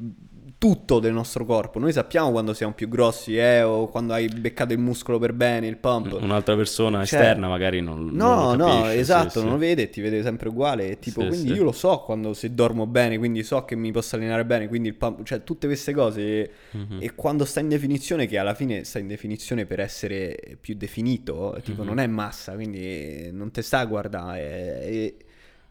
tutto 0.59 0.99
del 0.99 1.13
nostro 1.13 1.45
corpo, 1.45 1.79
noi 1.79 1.93
sappiamo 1.93 2.31
quando 2.31 2.53
siamo 2.53 2.73
più 2.73 2.89
grossi 2.89 3.37
eh, 3.37 3.61
o 3.61 3.87
quando 3.87 4.11
hai 4.11 4.27
beccato 4.27 4.73
il 4.73 4.79
muscolo 4.79 5.17
per 5.17 5.31
bene, 5.31 5.67
il 5.67 5.77
pump. 5.77 6.17
un'altra 6.21 6.53
persona 6.57 7.05
Cioè- 7.05 7.17
esterna 7.21 7.47
magari 7.47 7.79
non, 7.79 8.07
non 8.07 8.15
No, 8.15 8.35
lo 8.51 8.55
no, 8.55 8.65
capisce, 8.65 8.91
sì, 8.91 8.99
esatto, 8.99 9.29
sì. 9.29 9.39
non 9.39 9.51
lo 9.53 9.57
vede 9.57 9.83
e 9.83 9.89
ti 9.89 10.01
vede 10.01 10.21
sempre 10.21 10.49
uguale. 10.49 10.89
e 10.89 10.99
Tipo, 10.99 11.21
Sì, 11.21 11.27
quindi 11.29 11.53
io 11.53 11.63
lo 11.63 11.71
so 11.71 11.99
quando 12.01 12.33
se 12.33 12.53
dormo 12.53 12.85
bene, 12.87 13.17
quindi 13.17 13.41
so 13.41 13.63
che 13.63 13.77
mi 13.77 13.89
posso 13.93 14.17
allenare 14.17 14.43
bene, 14.43 14.67
quindi 14.67 14.89
il 14.89 14.95
pump, 14.95 15.23
cioè 15.23 15.45
tutte 15.45 15.65
queste 15.65 15.93
cose. 15.93 16.21
E, 16.21 16.51
Mhm. 16.71 16.97
e 16.99 17.15
quando 17.15 17.45
sta 17.45 17.61
in 17.61 17.69
definizione, 17.69 18.27
che 18.27 18.37
alla 18.37 18.53
fine 18.53 18.83
sta 18.83 18.99
in 18.99 19.07
definizione 19.07 19.65
per 19.65 19.79
essere 19.79 20.57
più 20.59 20.75
definito, 20.75 21.57
tipo 21.63 21.83
Mhm. 21.83 21.87
non 21.87 21.99
è 21.99 22.07
massa, 22.07 22.51
quindi 22.55 23.29
non 23.31 23.49
te 23.51 23.61
sta 23.61 23.79
a 23.79 23.85
guardare. 23.85 24.41
È, 24.41 25.13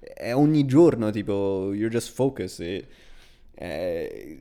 è- 0.00 0.12
è 0.30 0.34
ogni 0.34 0.64
giorno, 0.64 1.10
tipo, 1.10 1.74
you're 1.74 1.90
just 1.90 2.10
focused. 2.14 2.64
E, 2.66 2.86
è- 3.54 4.36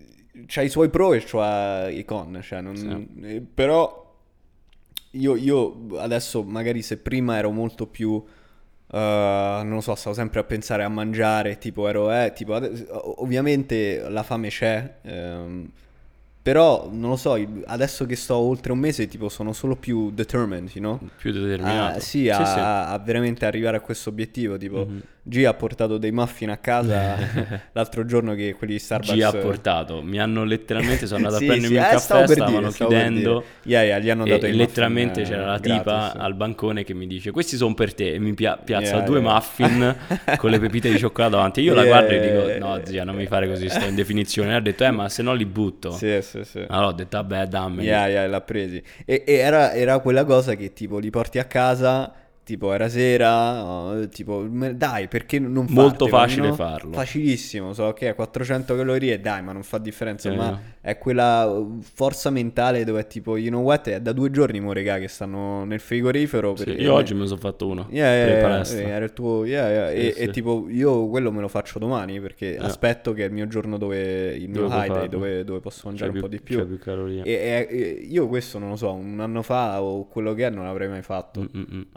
c'ha 0.45 0.62
i 0.62 0.69
suoi 0.69 0.89
pro 0.89 1.13
e 1.13 1.23
c'ha 1.23 1.89
i 1.89 2.06
con, 2.06 2.39
cioè 2.43 2.62
non- 2.62 2.76
Sì. 2.76 3.26
eh, 3.26 3.41
però 3.41 4.06
io, 5.12 5.36
io 5.36 5.88
adesso 5.97 6.43
magari 6.43 6.82
se 6.82 6.97
prima 6.97 7.38
ero 7.38 7.52
molto 7.52 7.88
più 7.88 8.23
Uh, 8.89 8.95
non 9.65 9.73
lo 9.73 9.82
so, 9.82 9.95
stavo 9.95 10.15
sempre 10.15 10.39
a 10.39 10.45
pensare 10.45 10.82
a 10.82 10.88
mangiare, 10.88 11.58
tipo 11.58 11.89
ero, 11.89 12.10
eh, 12.10 12.32
tipo, 12.34 12.54
ovviamente 13.21 14.08
la 14.08 14.23
fame 14.23 14.47
c'è, 14.47 15.00
ehm, 15.02 15.69
però, 16.41 16.88
non 16.89 17.10
lo 17.10 17.17
so, 17.17 17.38
adesso 17.65 18.06
che 18.06 18.15
sto 18.15 18.38
oltre 18.38 18.71
un 18.71 18.80
mese, 18.80 19.08
tipo, 19.08 19.28
sono 19.28 19.52
solo 19.52 19.76
più 19.76 20.10
determined, 20.12 20.69
you 20.73 20.82
know? 20.82 21.10
Più 21.17 21.34
determinato. 21.34 21.97
Ah, 21.97 22.00
sì, 22.00 22.19
sì, 22.19 22.30
a, 22.30 22.45
sì, 22.45 22.60
a, 22.60 22.97
veramente 23.00 23.45
arrivare 23.45 23.76
a 23.76 23.82
questo 23.82 24.10
obiettivo, 24.10 24.56
tipo... 24.56 24.86
Mm-hmm. 24.86 25.00
G 25.27 25.43
ha 25.45 25.53
portato 25.53 25.97
dei 25.97 26.11
muffin 26.11 26.49
a 26.49 26.57
casa 26.57 27.17
l'altro 27.73 28.05
giorno 28.05 28.33
che 28.33 28.53
quelli 28.53 28.73
di 28.73 28.79
Starbucks... 28.79 29.13
G 29.13 29.21
ha 29.21 29.31
portato, 29.33 30.01
mi 30.01 30.19
hanno 30.19 30.45
letteralmente, 30.45 31.05
sono 31.05 31.25
andato 31.25 31.37
sì, 31.43 31.43
a 31.43 31.47
prendermi 31.47 31.75
sì, 31.75 31.81
un 31.81 31.85
eh, 31.85 31.91
caffè, 31.91 32.27
stavano 32.27 32.59
dire, 32.59 32.71
chiudendo 32.71 33.43
yeah, 33.63 33.81
yeah, 33.83 33.99
gli 33.99 34.09
hanno 34.09 34.25
dato 34.25 34.45
e, 34.45 34.53
letteralmente 34.53 35.19
muffin, 35.21 35.35
c'era 35.35 35.51
la 35.51 35.59
tipa 35.59 35.83
gratis. 35.83 36.21
al 36.21 36.33
bancone 36.33 36.83
che 36.83 36.93
mi 36.93 37.07
dice 37.07 37.31
questi 37.31 37.57
sono 37.57 37.73
per 37.73 37.93
te 37.93 38.13
e 38.13 38.19
mi 38.19 38.33
pia- 38.33 38.57
piazza 38.57 38.95
yeah, 38.95 39.05
due 39.05 39.19
muffin 39.19 39.95
con 40.37 40.49
le 40.49 40.59
pepite 40.59 40.89
di 40.89 40.97
cioccolato 40.97 41.35
davanti. 41.35 41.61
Io 41.61 41.73
la 41.73 41.85
guardo 41.85 42.13
e 42.13 42.19
dico 42.19 42.65
no 42.65 42.79
zia 42.85 43.03
non 43.03 43.15
mi 43.15 43.25
fare 43.25 43.47
così, 43.47 43.69
sto 43.69 43.85
in 43.85 43.95
definizione. 43.95 44.51
E 44.51 44.55
ha 44.55 44.61
detto 44.61 44.85
eh 44.85 44.91
ma 44.91 45.09
se 45.09 45.21
no 45.23 45.33
li 45.33 45.45
butto. 45.45 45.91
Sì, 45.91 46.19
sì, 46.21 46.43
sì. 46.43 46.63
Allora 46.67 46.87
ho 46.87 46.93
detto 46.93 47.17
vabbè 47.17 47.47
dammi. 47.47 47.83
Yeah, 47.83 48.07
yeah, 48.07 48.27
l'ha 48.27 48.41
presi. 48.41 48.81
E, 49.05 49.23
e 49.25 49.33
era, 49.33 49.73
era 49.73 49.99
quella 49.99 50.23
cosa 50.23 50.55
che 50.55 50.73
tipo 50.73 50.99
li 50.99 51.09
porti 51.09 51.39
a 51.39 51.45
casa 51.45 52.13
tipo 52.47 52.71
era 52.71 52.88
sera, 52.88 54.07
tipo 54.10 54.47
dai 54.47 55.10
perché 55.10 55.38
non 55.38 55.65
fartelo, 55.65 55.81
Molto 55.81 56.07
facile 56.07 56.47
no? 56.47 56.53
farlo. 56.53 56.93
Facilissimo, 56.93 57.73
so 57.73 57.91
che 57.91 58.05
okay, 58.05 58.15
400 58.15 58.73
calorie, 58.73 59.19
dai 59.19 59.43
ma 59.43 59.51
non 59.51 59.63
fa 59.63 59.77
differenza, 59.79 60.31
eh, 60.31 60.36
ma 60.38 60.57
è 60.79 60.97
quella 60.97 61.45
uh, 61.45 61.81
forza 61.81 62.29
mentale 62.29 62.86
dove 62.86 63.01
è 63.01 63.07
tipo, 63.07 63.36
you 63.36 63.49
know 63.49 63.62
what, 63.62 63.89
è 63.89 63.99
da 63.99 64.13
due 64.13 64.31
giorni 64.31 64.62
mo 64.62 64.71
regà 64.71 64.97
che 64.97 65.10
stanno 65.10 65.65
nel 65.65 65.81
frigorifero. 65.81 66.55
Sì, 66.55 66.69
io 66.69 66.93
oggi 66.93 67.13
me 67.15 67.19
ne 67.21 67.27
sono 67.27 67.41
fatto 67.41 67.67
uno. 67.67 67.88
Yeah, 67.89 68.13
yeah, 68.13 68.63
yeah, 68.63 68.88
era 68.95 69.03
il 69.03 69.12
tuo, 69.12 69.43
yeah, 69.43 69.89
sì, 69.89 69.95
e, 69.95 70.13
sì. 70.13 70.21
e, 70.21 70.29
tipo 70.29 70.67
io 70.69 71.10
quello 71.10 71.33
me 71.33 71.41
lo 71.41 71.49
faccio 71.49 71.79
domani 71.79 72.21
perché 72.21 72.57
aspetto 72.57 73.12
che 73.12 73.23
è 73.23 73.27
il 73.27 73.33
mio 73.33 73.47
giorno 73.47 73.77
dove, 73.77 74.33
il 74.36 74.47
mio 74.47 74.67
high 74.67 74.88
day 74.88 75.10
dove, 75.10 75.43
dove, 75.43 75.60
posso 75.60 75.81
mangiare 75.88 76.12
c'è 76.12 76.15
un 76.15 76.21
più, 76.21 76.29
po' 76.29 76.33
di 76.33 76.41
più. 76.41 76.65
più 76.65 76.79
calorie. 76.79 77.23
E, 77.23 77.67
e, 77.69 78.07
io 78.10 78.29
questo 78.29 78.57
non 78.57 78.69
lo 78.69 78.77
so, 78.77 78.93
un 78.93 79.19
anno 79.19 79.41
fa 79.41 79.81
o 79.81 80.07
quello 80.07 80.33
che 80.33 80.47
è 80.47 80.49
non 80.49 80.63
l'avrei 80.63 80.88
mai 80.88 81.01
fatto. 81.01 81.45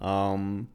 Um, 0.00 0.39
Um, 0.40 0.66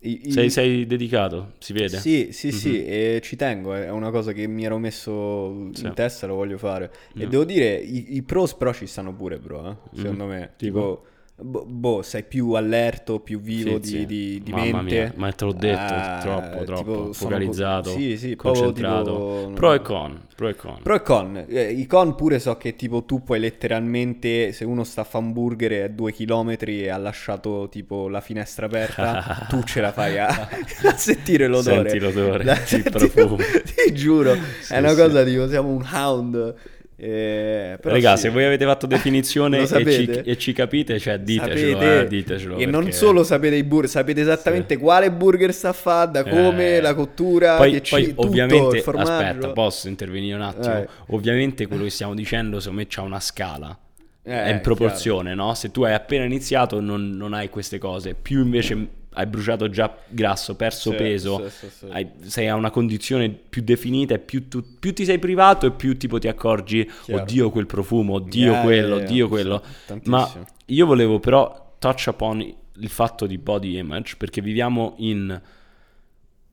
i, 0.00 0.28
i... 0.28 0.30
Sei, 0.32 0.50
sei, 0.50 0.86
dedicato, 0.86 1.54
si 1.58 1.72
vede. 1.72 1.98
Sì, 1.98 2.28
sì, 2.30 2.48
mm-hmm. 2.48 2.56
sì, 2.56 2.84
e 2.84 3.20
ci 3.22 3.34
tengo, 3.34 3.74
è 3.74 3.90
una 3.90 4.10
cosa 4.10 4.32
che 4.32 4.46
mi 4.46 4.64
ero 4.64 4.78
messo 4.78 5.70
sì. 5.72 5.86
in 5.86 5.94
testa, 5.94 6.26
lo 6.26 6.34
voglio 6.36 6.58
fare. 6.58 6.92
No. 7.14 7.22
E 7.22 7.26
devo 7.26 7.44
dire, 7.44 7.74
i, 7.76 8.14
i, 8.16 8.22
pros 8.22 8.54
però 8.54 8.72
ci 8.72 8.86
stanno 8.86 9.12
pure, 9.12 9.38
bro, 9.38 9.70
eh, 9.70 9.96
secondo 9.96 10.24
mm. 10.24 10.28
me. 10.28 10.52
Tipo... 10.56 10.78
tipo 10.78 11.07
boh, 11.40 12.02
sei 12.02 12.24
più 12.24 12.52
allerto, 12.52 13.20
più 13.20 13.40
vivo 13.40 13.80
sì, 13.80 13.80
di, 13.80 13.88
sì. 13.88 14.06
di, 14.06 14.42
di 14.42 14.52
mente. 14.52 14.82
Mia, 14.82 15.12
ma 15.14 15.32
te 15.32 15.44
l'ho 15.44 15.52
detto, 15.52 15.94
eh, 15.94 16.18
troppo, 16.20 16.64
troppo, 16.64 17.12
focalizzato, 17.12 17.90
sì, 17.90 18.16
sì, 18.16 18.34
concentrato. 18.34 19.44
Tipo, 19.44 19.52
pro 19.54 19.72
e 19.72 19.80
con, 19.80 20.20
pro 20.34 20.48
e 20.48 20.56
con. 20.56 20.78
Pro 20.82 20.94
e 20.94 21.02
con. 21.02 21.44
Eh, 21.48 21.70
I 21.70 21.86
con 21.86 22.14
pure 22.16 22.40
so 22.40 22.56
che 22.56 22.74
tipo 22.74 23.04
tu 23.04 23.22
puoi 23.22 23.38
letteralmente, 23.38 24.50
se 24.52 24.64
uno 24.64 24.82
sta 24.82 25.02
a 25.02 25.04
fare 25.04 25.24
un 25.24 25.32
burger 25.32 25.84
a 25.84 25.88
due 25.88 26.12
chilometri 26.12 26.82
e 26.82 26.88
ha 26.88 26.98
lasciato 26.98 27.68
tipo 27.70 28.08
la 28.08 28.20
finestra 28.20 28.66
aperta, 28.66 29.46
tu 29.48 29.62
ce 29.62 29.80
la 29.80 29.92
fai 29.92 30.18
a, 30.18 30.26
a 30.26 30.96
sentire 30.96 31.46
l'odore. 31.46 31.90
Senti 31.90 32.04
l'odore, 32.04 32.42
il 32.70 32.82
profumo. 32.90 33.36
Ti 33.36 33.94
giuro, 33.94 34.34
sì, 34.60 34.72
è 34.72 34.78
una 34.78 34.94
cosa 34.94 35.22
tipo, 35.22 35.48
siamo 35.48 35.68
un 35.68 35.86
hound 35.92 36.54
eh, 37.00 37.78
Raga, 37.80 38.16
sì. 38.16 38.22
se 38.22 38.28
voi 38.30 38.44
avete 38.44 38.64
fatto 38.64 38.88
definizione 38.88 39.60
e 39.62 39.66
ci, 39.66 40.04
e 40.04 40.36
ci, 40.36 40.52
capite, 40.52 40.98
cioè 40.98 41.20
ditecelo, 41.20 41.78
sapete, 41.78 42.00
eh, 42.00 42.06
ditecelo 42.08 42.54
E 42.54 42.64
perché... 42.64 42.70
non 42.72 42.90
solo 42.90 43.22
sapete 43.22 43.54
i 43.54 43.62
burger, 43.62 43.88
sapete 43.88 44.20
esattamente 44.20 44.74
sì. 44.74 44.80
quale 44.80 45.12
burger 45.12 45.54
sta 45.54 45.68
a 45.68 45.72
fare, 45.72 46.10
da 46.10 46.24
come, 46.24 46.76
eh. 46.76 46.80
la 46.80 46.94
cottura, 46.94 47.56
poi, 47.56 47.70
che 47.70 47.82
poi 47.88 48.04
ci, 48.06 48.12
ovviamente, 48.16 48.82
tutto, 48.82 48.98
aspetta, 48.98 49.50
posso 49.50 49.86
intervenire 49.86 50.34
un 50.34 50.42
attimo? 50.42 50.74
Eh. 50.74 50.88
Ovviamente 51.10 51.68
quello 51.68 51.84
che 51.84 51.90
stiamo 51.90 52.16
dicendo, 52.16 52.58
secondo 52.58 52.80
me 52.80 52.88
c'ha 52.90 53.02
una 53.02 53.20
scala. 53.20 53.78
Eh, 54.24 54.42
è 54.44 54.50
in 54.50 54.60
proporzione, 54.60 55.36
no? 55.36 55.54
Se 55.54 55.70
tu 55.70 55.84
hai 55.84 55.94
appena 55.94 56.24
iniziato 56.24 56.80
non, 56.80 57.16
non 57.16 57.32
hai 57.32 57.48
queste 57.48 57.78
cose, 57.78 58.14
più 58.20 58.42
invece 58.42 58.88
hai 59.12 59.26
bruciato 59.26 59.68
già 59.68 59.96
grasso, 60.08 60.54
perso 60.54 60.90
sì, 60.90 60.96
peso, 60.96 61.48
sì, 61.48 61.68
sì, 61.70 61.86
hai, 61.90 62.08
sei 62.20 62.48
a 62.48 62.54
una 62.54 62.70
condizione 62.70 63.28
più 63.30 63.62
definita 63.62 64.14
e 64.14 64.18
più, 64.18 64.48
tu, 64.48 64.62
più, 64.78 64.92
ti 64.92 65.04
sei 65.04 65.18
privato 65.18 65.66
e 65.66 65.70
più 65.72 65.96
tipo 65.96 66.18
ti 66.18 66.28
accorgi, 66.28 66.88
Chiaro. 67.04 67.22
oddio 67.22 67.50
quel 67.50 67.66
profumo, 67.66 68.14
oddio 68.14 68.52
yeah, 68.52 68.62
quello, 68.62 68.96
yeah, 68.96 69.04
oddio 69.04 69.16
yeah, 69.16 69.28
quello. 69.28 69.62
Ma 70.04 70.30
io 70.66 70.86
volevo 70.86 71.18
però 71.18 71.74
touch 71.78 72.06
upon 72.08 72.40
il 72.40 72.88
fatto 72.88 73.26
di 73.26 73.38
body 73.38 73.78
image 73.78 74.16
perché 74.16 74.40
viviamo 74.40 74.94
in 74.98 75.40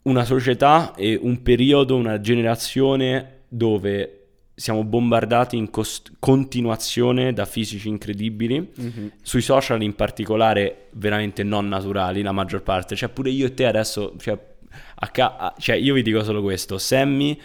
una 0.04 0.24
società 0.24 0.94
e 0.96 1.18
un 1.22 1.42
periodo, 1.42 1.96
una 1.96 2.20
generazione 2.20 3.42
dove 3.48 4.25
siamo 4.56 4.84
bombardati 4.86 5.58
in 5.58 5.70
cost- 5.70 6.14
continuazione 6.18 7.34
da 7.34 7.46
fisici 7.46 7.90
incredibili, 7.90 8.72
mm-hmm. 8.80 9.08
sui 9.22 9.42
social 9.42 9.82
in 9.82 9.94
particolare 9.96 10.88
veramente 10.94 11.44
non 11.44 11.68
naturali, 11.68 12.22
la 12.22 12.32
maggior 12.32 12.64
parte. 12.64 12.96
Cioè 12.96 13.10
pure 13.10 13.30
io 13.30 13.48
e 13.48 13.54
te 13.54 13.66
adesso, 13.66 14.16
cioè, 14.18 14.40
ca- 15.12 15.54
cioè 15.60 15.76
io 15.76 15.94
vi 15.94 16.02
dico 16.02 16.24
solo 16.24 16.42
questo, 16.42 16.78
Sammy 16.78 17.40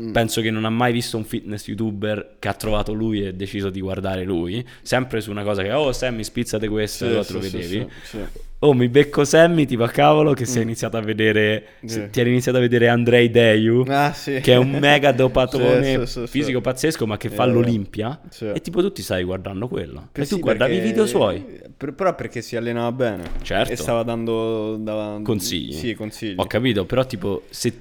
mm. 0.00 0.12
penso 0.12 0.40
che 0.40 0.50
non 0.50 0.64
ha 0.64 0.70
mai 0.70 0.92
visto 0.92 1.16
un 1.16 1.24
fitness 1.24 1.66
youtuber 1.66 2.36
che 2.38 2.48
ha 2.48 2.54
trovato 2.54 2.92
lui 2.92 3.26
e 3.26 3.34
deciso 3.34 3.70
di 3.70 3.80
guardare 3.80 4.24
lui, 4.24 4.64
sempre 4.82 5.20
su 5.20 5.30
una 5.30 5.42
cosa 5.42 5.62
che, 5.62 5.72
oh 5.72 5.92
Sammy 5.92 6.24
spizzate 6.24 6.68
questo, 6.68 7.22
sì, 7.22 7.32
lo 7.32 7.40
sì, 7.40 7.50
vedevi. 7.50 7.86
Sì, 8.02 8.18
oh 8.60 8.72
mi 8.72 8.88
becco 8.88 9.24
Sammy 9.24 9.66
tipo 9.66 9.82
a 9.82 9.88
cavolo 9.88 10.32
che 10.32 10.44
mm. 10.44 10.46
si 10.46 10.58
è 10.58 10.62
iniziato 10.62 10.96
a 10.96 11.00
vedere 11.00 11.64
sì. 11.84 12.08
ti 12.10 12.20
hai 12.20 12.28
iniziato 12.28 12.56
a 12.56 12.60
vedere 12.60 12.88
Andrei 12.88 13.30
Deju 13.30 13.84
ah, 13.88 14.14
che 14.24 14.40
è 14.40 14.56
un 14.56 14.70
mega 14.70 15.12
dopatone 15.12 16.06
fisico 16.26 16.60
pazzesco 16.62 17.06
ma 17.06 17.18
che 17.18 17.28
fa 17.28 17.44
l'Olimpia 17.44 18.20
e 18.54 18.60
tipo 18.60 18.80
tu 18.80 18.90
ti 18.90 19.02
stai 19.02 19.22
guardando 19.24 19.68
quello. 19.68 20.08
E 20.12 20.26
tu 20.26 20.38
guardavi 20.38 20.76
i 20.76 20.80
video 20.80 21.06
suoi? 21.06 21.62
però 21.76 22.14
perché 22.14 22.40
si 22.40 22.56
allenava 22.56 22.92
bene. 22.92 23.24
Certo. 23.42 23.72
E 23.72 23.76
stava 23.76 24.02
dando 24.02 24.76
dava... 24.76 25.20
consigli. 25.22 25.72
Sì 25.72 25.94
consigli. 25.94 26.34
Ho 26.38 26.46
capito 26.46 26.84
però 26.86 27.04
tipo 27.04 27.42
se 27.50 27.72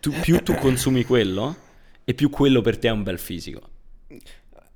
tu, 0.00 0.12
più 0.20 0.42
tu 0.42 0.54
consumi 0.60 1.04
quello 1.04 1.56
e 2.04 2.14
più 2.14 2.30
quello 2.30 2.60
per 2.60 2.78
te 2.78 2.88
è 2.88 2.90
un 2.90 3.02
bel 3.02 3.18
fisico 3.18 3.72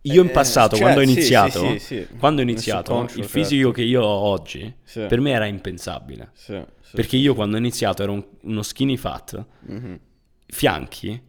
io 0.03 0.23
in 0.23 0.29
eh, 0.29 0.33
passato, 0.33 0.77
cioè, 0.77 0.81
quando 0.85 1.01
ho 1.01 1.03
iniziato, 1.03 1.59
sì, 1.61 1.79
sì, 1.79 1.79
sì, 1.79 2.07
quando 2.19 2.41
ho 2.41 2.45
iniziato 2.45 3.09
il 3.15 3.25
fisico 3.25 3.69
certo. 3.69 3.73
che 3.73 3.83
io 3.83 4.03
ho 4.03 4.29
oggi, 4.29 4.73
per 4.93 5.21
me 5.21 5.31
era 5.33 5.47
impensabile. 5.47 6.31
perché 6.93 7.17
io 7.17 7.35
quando 7.35 7.57
ho 7.57 7.59
iniziato 7.59 8.03
ero 8.03 8.13
un, 8.13 8.25
uno 8.43 8.63
skinny 8.63 8.97
fat, 8.97 9.45
mm-hmm. 9.71 9.95
Fianchi, 10.51 11.21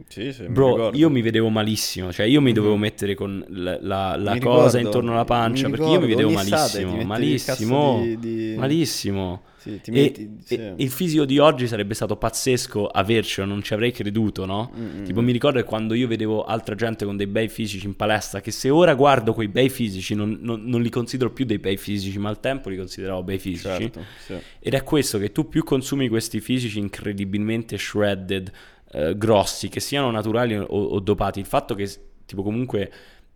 bro, 0.48 0.92
io 0.94 1.10
mi 1.10 1.22
vedevo 1.22 1.50
malissimo. 1.50 2.12
Cioè, 2.12 2.26
io 2.26 2.42
mi 2.42 2.54
dovevo 2.54 2.74
mm-hmm. 2.74 2.82
mettere 2.82 3.16
con 3.16 3.46
la, 3.50 3.78
la, 3.82 4.16
la 4.16 4.38
cosa 4.40 4.78
ricordo, 4.78 4.78
intorno 4.78 5.12
alla 5.12 5.26
pancia 5.26 5.70
perché 5.70 5.86
io 5.86 6.00
mi 6.00 6.08
vedevo 6.08 6.32
malissimo, 6.32 7.04
malissimo, 7.04 8.02
di, 8.02 8.20
di... 8.20 8.56
malissimo. 8.58 9.42
Sì, 9.60 9.82
metti, 9.88 10.22
e, 10.24 10.30
sì. 10.46 10.56
e, 10.56 10.74
il 10.78 10.90
fisico 10.90 11.26
di 11.26 11.38
oggi 11.38 11.68
sarebbe 11.68 11.94
stato 11.94 12.16
pazzesco 12.16 12.88
avercelo, 12.88 13.46
non 13.46 13.62
ci 13.62 13.74
avrei 13.74 13.92
creduto, 13.92 14.46
no? 14.46 14.72
Mm-hmm. 14.74 15.04
Tipo 15.04 15.22
mi 15.22 15.34
ricordo 15.34 15.60
che 15.60 15.66
quando 15.66 15.94
io 15.96 16.08
vedevo 16.08 16.46
altra 16.46 16.76
gente 16.76 17.04
con 17.04 17.18
dei 17.18 17.28
bei 17.28 17.50
fisici 17.50 17.86
in 17.86 17.98
palestra, 17.98 18.40
che 18.40 18.52
se 18.52 18.70
ora 18.70 18.94
guardo 18.96 19.34
quei 19.34 19.50
bei 19.50 19.68
fisici 19.68 20.16
non, 20.16 20.38
non, 20.40 20.64
non 20.64 20.82
li 20.82 20.90
considero 20.90 21.32
più 21.32 21.44
dei 21.44 21.60
bei 21.60 21.76
fisici, 21.76 22.18
ma 22.20 22.30
al 22.30 22.40
tempo 22.40 22.70
li 22.70 22.78
consideravo 22.78 23.22
bei 23.22 23.38
fisici. 23.38 23.64
Certo, 23.64 24.06
sì. 24.26 24.36
Ed 24.60 24.74
è 24.74 24.84
questo 24.84 25.18
che 25.18 25.34
tu 25.34 25.50
più 25.50 25.66
consumi 25.66 26.08
questi 26.08 26.40
fisici 26.40 26.80
incredibilmente 26.80 27.78
shredded, 27.78 28.50
eh, 28.91 29.17
grossi, 29.17 29.69
che 29.69 29.80
siano 29.80 30.10
naturali 30.12 30.58
o, 30.58 30.65
o 30.65 30.99
dopati, 30.99 31.39
il 31.39 31.45
fatto 31.45 31.75
che 31.75 31.89
tipo 32.25 32.43
comunque 32.43 32.91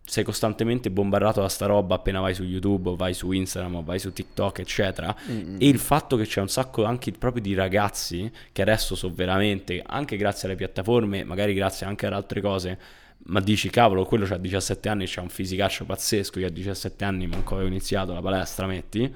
sei 0.06 0.22
costantemente 0.22 0.90
bombardato 0.90 1.40
da 1.40 1.48
sta 1.48 1.64
roba 1.64 1.94
appena 1.94 2.20
vai 2.20 2.34
su 2.34 2.44
YouTube 2.44 2.90
o 2.90 2.96
vai 2.96 3.14
su 3.14 3.32
Instagram 3.32 3.76
o 3.76 3.82
vai 3.82 3.98
su 3.98 4.12
TikTok, 4.12 4.58
eccetera. 4.58 5.14
Mm-hmm. 5.30 5.56
E 5.58 5.66
il 5.66 5.78
fatto 5.78 6.16
che 6.16 6.24
c'è 6.26 6.40
un 6.40 6.48
sacco 6.48 6.84
anche 6.84 7.10
proprio 7.12 7.42
di 7.42 7.54
ragazzi 7.54 8.30
che 8.52 8.62
adesso 8.62 8.94
sono 8.94 9.14
veramente, 9.14 9.82
anche 9.84 10.16
grazie 10.16 10.48
alle 10.48 10.56
piattaforme, 10.56 11.24
magari 11.24 11.54
grazie 11.54 11.86
anche 11.86 12.06
ad 12.06 12.12
altre 12.12 12.42
cose, 12.42 12.78
ma 13.26 13.40
dici 13.40 13.70
cavolo, 13.70 14.04
quello 14.04 14.26
c'ha 14.26 14.36
17 14.36 14.88
anni, 14.90 15.06
c'ha 15.06 15.22
un 15.22 15.30
fisicaccio 15.30 15.86
pazzesco, 15.86 16.38
io 16.38 16.48
a 16.48 16.50
17 16.50 17.04
anni 17.04 17.26
manco 17.26 17.54
avevo 17.54 17.70
iniziato 17.70 18.12
la 18.12 18.20
palestra, 18.20 18.66
metti. 18.66 19.12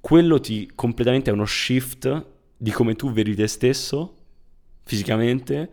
Quello 0.00 0.40
ti 0.40 0.68
completamente 0.74 1.30
è 1.30 1.32
uno 1.32 1.44
shift 1.44 2.26
di 2.56 2.70
come 2.72 2.96
tu 2.96 3.12
vedi 3.12 3.36
te 3.36 3.46
stesso 3.46 4.14
fisicamente 4.82 5.70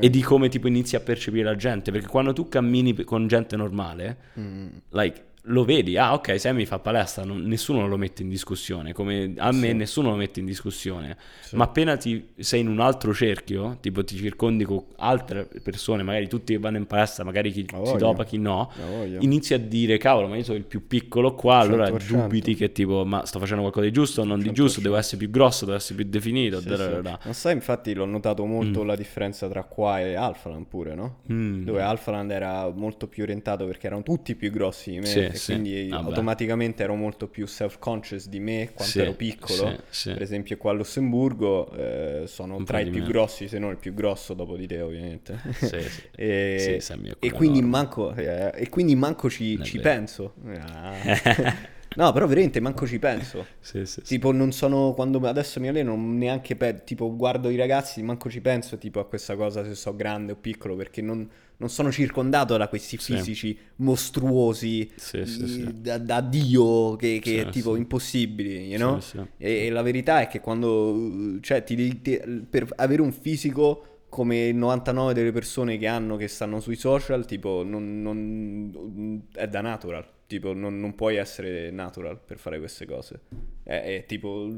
e 0.00 0.08
di 0.08 0.22
come 0.22 0.48
tipo 0.48 0.68
inizi 0.68 0.96
a 0.96 1.00
percepire 1.00 1.44
la 1.44 1.56
gente 1.56 1.90
perché 1.90 2.06
quando 2.06 2.32
tu 2.32 2.48
cammini 2.48 2.94
con 3.04 3.26
gente 3.26 3.56
normale 3.56 4.16
mm. 4.38 4.66
like 4.90 5.24
lo 5.48 5.64
vedi, 5.64 5.96
ah 5.96 6.14
ok, 6.14 6.38
Sammy 6.38 6.64
fa 6.64 6.78
palestra, 6.78 7.24
non, 7.24 7.42
nessuno 7.42 7.86
lo 7.86 7.96
mette 7.96 8.22
in 8.22 8.28
discussione, 8.28 8.92
come 8.92 9.34
a 9.36 9.50
me 9.52 9.68
sì. 9.68 9.74
nessuno 9.74 10.10
lo 10.10 10.16
mette 10.16 10.40
in 10.40 10.46
discussione, 10.46 11.16
sì. 11.40 11.56
ma 11.56 11.64
appena 11.64 11.96
ti, 11.96 12.28
sei 12.38 12.60
in 12.60 12.68
un 12.68 12.80
altro 12.80 13.12
cerchio, 13.12 13.78
tipo 13.80 14.04
ti 14.04 14.16
circondi 14.16 14.64
con 14.64 14.82
altre 14.96 15.48
persone, 15.62 16.02
magari 16.02 16.28
tutti 16.28 16.52
che 16.52 16.58
vanno 16.58 16.76
in 16.76 16.86
palestra, 16.86 17.24
magari 17.24 17.50
chi 17.50 17.66
si 17.84 17.96
topa, 17.96 18.24
chi 18.24 18.38
no, 18.38 18.70
inizi 19.18 19.54
a 19.54 19.58
dire, 19.58 19.96
cavolo, 19.98 20.28
ma 20.28 20.36
io 20.36 20.44
sono 20.44 20.58
il 20.58 20.64
più 20.64 20.86
piccolo 20.86 21.34
qua, 21.34 21.60
100%. 21.60 21.62
allora 21.62 21.90
dubiti 21.90 22.54
che 22.54 22.72
tipo, 22.72 23.04
ma 23.04 23.24
sto 23.24 23.38
facendo 23.38 23.62
qualcosa 23.62 23.86
di 23.86 23.92
giusto 23.92 24.20
o 24.20 24.24
non 24.24 24.38
100%. 24.38 24.42
di 24.42 24.52
giusto, 24.52 24.80
devo 24.80 24.96
essere 24.96 25.16
più 25.16 25.30
grosso, 25.30 25.64
devo 25.64 25.76
essere 25.76 25.94
più 25.96 26.08
definito. 26.08 26.60
Sì, 26.60 26.68
da, 26.68 26.76
da, 26.76 27.18
Non 27.24 27.34
sai, 27.34 27.54
infatti 27.54 27.94
l'ho 27.94 28.04
notato 28.04 28.44
molto 28.44 28.82
mm. 28.82 28.86
la 28.86 28.96
differenza 28.96 29.48
tra 29.48 29.64
qua 29.64 30.00
e 30.00 30.14
Alphaland 30.14 30.66
pure, 30.66 30.94
no? 30.94 31.18
Mm. 31.32 31.64
Dove 31.64 31.80
Alphaland 31.80 32.30
era 32.30 32.68
molto 32.68 33.06
più 33.06 33.22
orientato 33.22 33.64
perché 33.66 33.86
erano 33.86 34.02
tutti 34.02 34.34
più 34.34 34.50
grossi 34.50 34.90
di 34.90 34.98
me, 34.98 35.36
sì, 35.38 35.44
sì. 35.44 35.52
quindi 35.52 35.88
Vabbè. 35.88 36.08
automaticamente 36.08 36.82
ero 36.82 36.94
molto 36.94 37.28
più 37.28 37.46
self-conscious 37.46 38.28
di 38.28 38.40
me 38.40 38.70
quando 38.74 38.92
sì, 38.92 39.00
ero 39.00 39.12
piccolo. 39.14 39.76
Per 40.04 40.22
esempio 40.22 40.56
qua 40.56 40.72
a 40.72 40.74
Lussemburgo 40.74 41.70
eh, 41.72 42.22
sono 42.26 42.56
Un 42.56 42.64
tra 42.64 42.80
i 42.80 42.90
più 42.90 43.04
grossi, 43.04 43.48
se 43.48 43.58
non 43.58 43.70
il 43.70 43.78
più 43.78 43.94
grosso 43.94 44.34
dopo 44.34 44.56
di 44.56 44.66
te 44.66 44.80
ovviamente. 44.80 45.40
e, 46.14 46.80
e, 47.18 47.32
quindi 47.32 47.62
manco, 47.62 48.14
eh, 48.14 48.52
e, 48.54 48.68
quindi 48.68 48.94
manco, 48.94 49.30
ci, 49.30 49.62
ci 49.62 49.78
penso. 49.78 50.34
Ah. 50.58 51.76
No, 51.98 52.12
però 52.12 52.28
veramente 52.28 52.60
manco 52.60 52.86
ci 52.86 53.00
penso. 53.00 53.44
sì, 53.58 53.84
sì, 53.84 54.02
tipo, 54.02 54.30
non 54.30 54.52
sono. 54.52 54.94
Quando 54.94 55.18
adesso 55.26 55.58
mi 55.58 55.66
alleno, 55.66 55.96
neanche. 55.96 56.54
Pe- 56.54 56.84
tipo, 56.84 57.14
guardo 57.16 57.50
i 57.50 57.56
ragazzi, 57.56 58.00
manco 58.02 58.30
ci 58.30 58.40
penso. 58.40 58.78
Tipo, 58.78 59.00
a 59.00 59.04
questa 59.04 59.34
cosa 59.34 59.64
se 59.64 59.74
so 59.74 59.96
grande 59.96 60.30
o 60.30 60.36
piccolo. 60.36 60.76
Perché 60.76 61.02
non, 61.02 61.28
non 61.56 61.68
sono 61.68 61.90
circondato 61.90 62.56
da 62.56 62.68
questi 62.68 62.96
fisici 62.98 63.58
mostruosi 63.76 64.92
sì, 64.94 65.80
da, 65.80 65.98
da, 65.98 66.20
Dio 66.20 66.94
che, 66.94 67.18
che 67.20 67.42
è 67.42 67.48
tipo 67.48 67.74
impossibili, 67.74 68.68
you 68.68 68.78
know? 68.78 69.00
E, 69.36 69.66
e, 69.66 69.70
la 69.70 69.82
verità 69.82 70.20
è 70.20 70.28
che 70.28 70.38
quando 70.38 71.40
cioè, 71.40 71.64
ti, 71.64 72.00
ti, 72.00 72.20
per 72.48 72.68
avere 72.76 73.02
un 73.02 73.10
fisico 73.10 74.04
come 74.08 74.46
il 74.46 74.56
99 74.56 75.14
delle 75.14 75.32
persone 75.32 75.76
che 75.78 75.88
hanno 75.88 76.14
che 76.14 76.28
stanno 76.28 76.60
sui 76.60 76.76
social, 76.76 77.26
tipo, 77.26 77.64
non, 77.64 78.00
non 78.00 79.26
è 79.34 79.48
da 79.48 79.60
natural. 79.60 80.16
Tipo, 80.28 80.52
non, 80.52 80.78
non, 80.78 80.94
puoi 80.94 81.16
essere 81.16 81.70
natural 81.70 82.20
per 82.22 82.36
fare 82.38 82.58
queste 82.58 82.84
cose. 82.84 83.20
È, 83.62 83.80
è 83.80 84.04
tipo, 84.06 84.54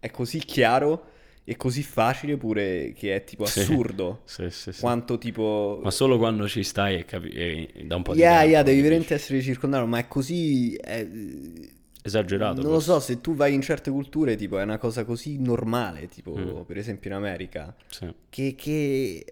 è 0.00 0.10
così 0.10 0.40
chiaro 0.40 1.10
e 1.44 1.56
così 1.56 1.84
facile 1.84 2.36
pure 2.36 2.92
che 2.92 3.14
è 3.14 3.22
tipo 3.22 3.44
assurdo. 3.44 4.22
Sì, 4.26 4.50
sì, 4.50 4.72
sì, 4.72 4.80
quanto 4.80 5.18
tipo... 5.18 5.78
Ma 5.80 5.92
solo 5.92 6.18
quando 6.18 6.48
ci 6.48 6.64
stai 6.64 6.96
e, 6.96 7.04
capi- 7.04 7.30
e 7.30 7.84
da 7.84 7.94
un 7.94 8.02
po' 8.02 8.14
di 8.14 8.18
yeah, 8.18 8.38
tempo. 8.38 8.50
Yeah, 8.50 8.62
devi 8.64 8.80
veramente 8.80 9.14
essere 9.14 9.40
circondato, 9.40 9.86
ma 9.86 9.98
è 9.98 10.08
così... 10.08 10.74
È... 10.74 11.06
Esagerato. 12.02 12.60
Non 12.60 12.72
questo. 12.72 12.92
lo 12.92 12.98
so, 12.98 13.06
se 13.06 13.20
tu 13.20 13.36
vai 13.36 13.54
in 13.54 13.62
certe 13.62 13.92
culture, 13.92 14.34
tipo, 14.34 14.58
è 14.58 14.64
una 14.64 14.78
cosa 14.78 15.04
così 15.04 15.38
normale, 15.38 16.08
tipo, 16.08 16.36
mm. 16.36 16.62
per 16.62 16.78
esempio 16.78 17.10
in 17.10 17.16
America, 17.16 17.72
che... 18.28 18.56
che 18.56 19.24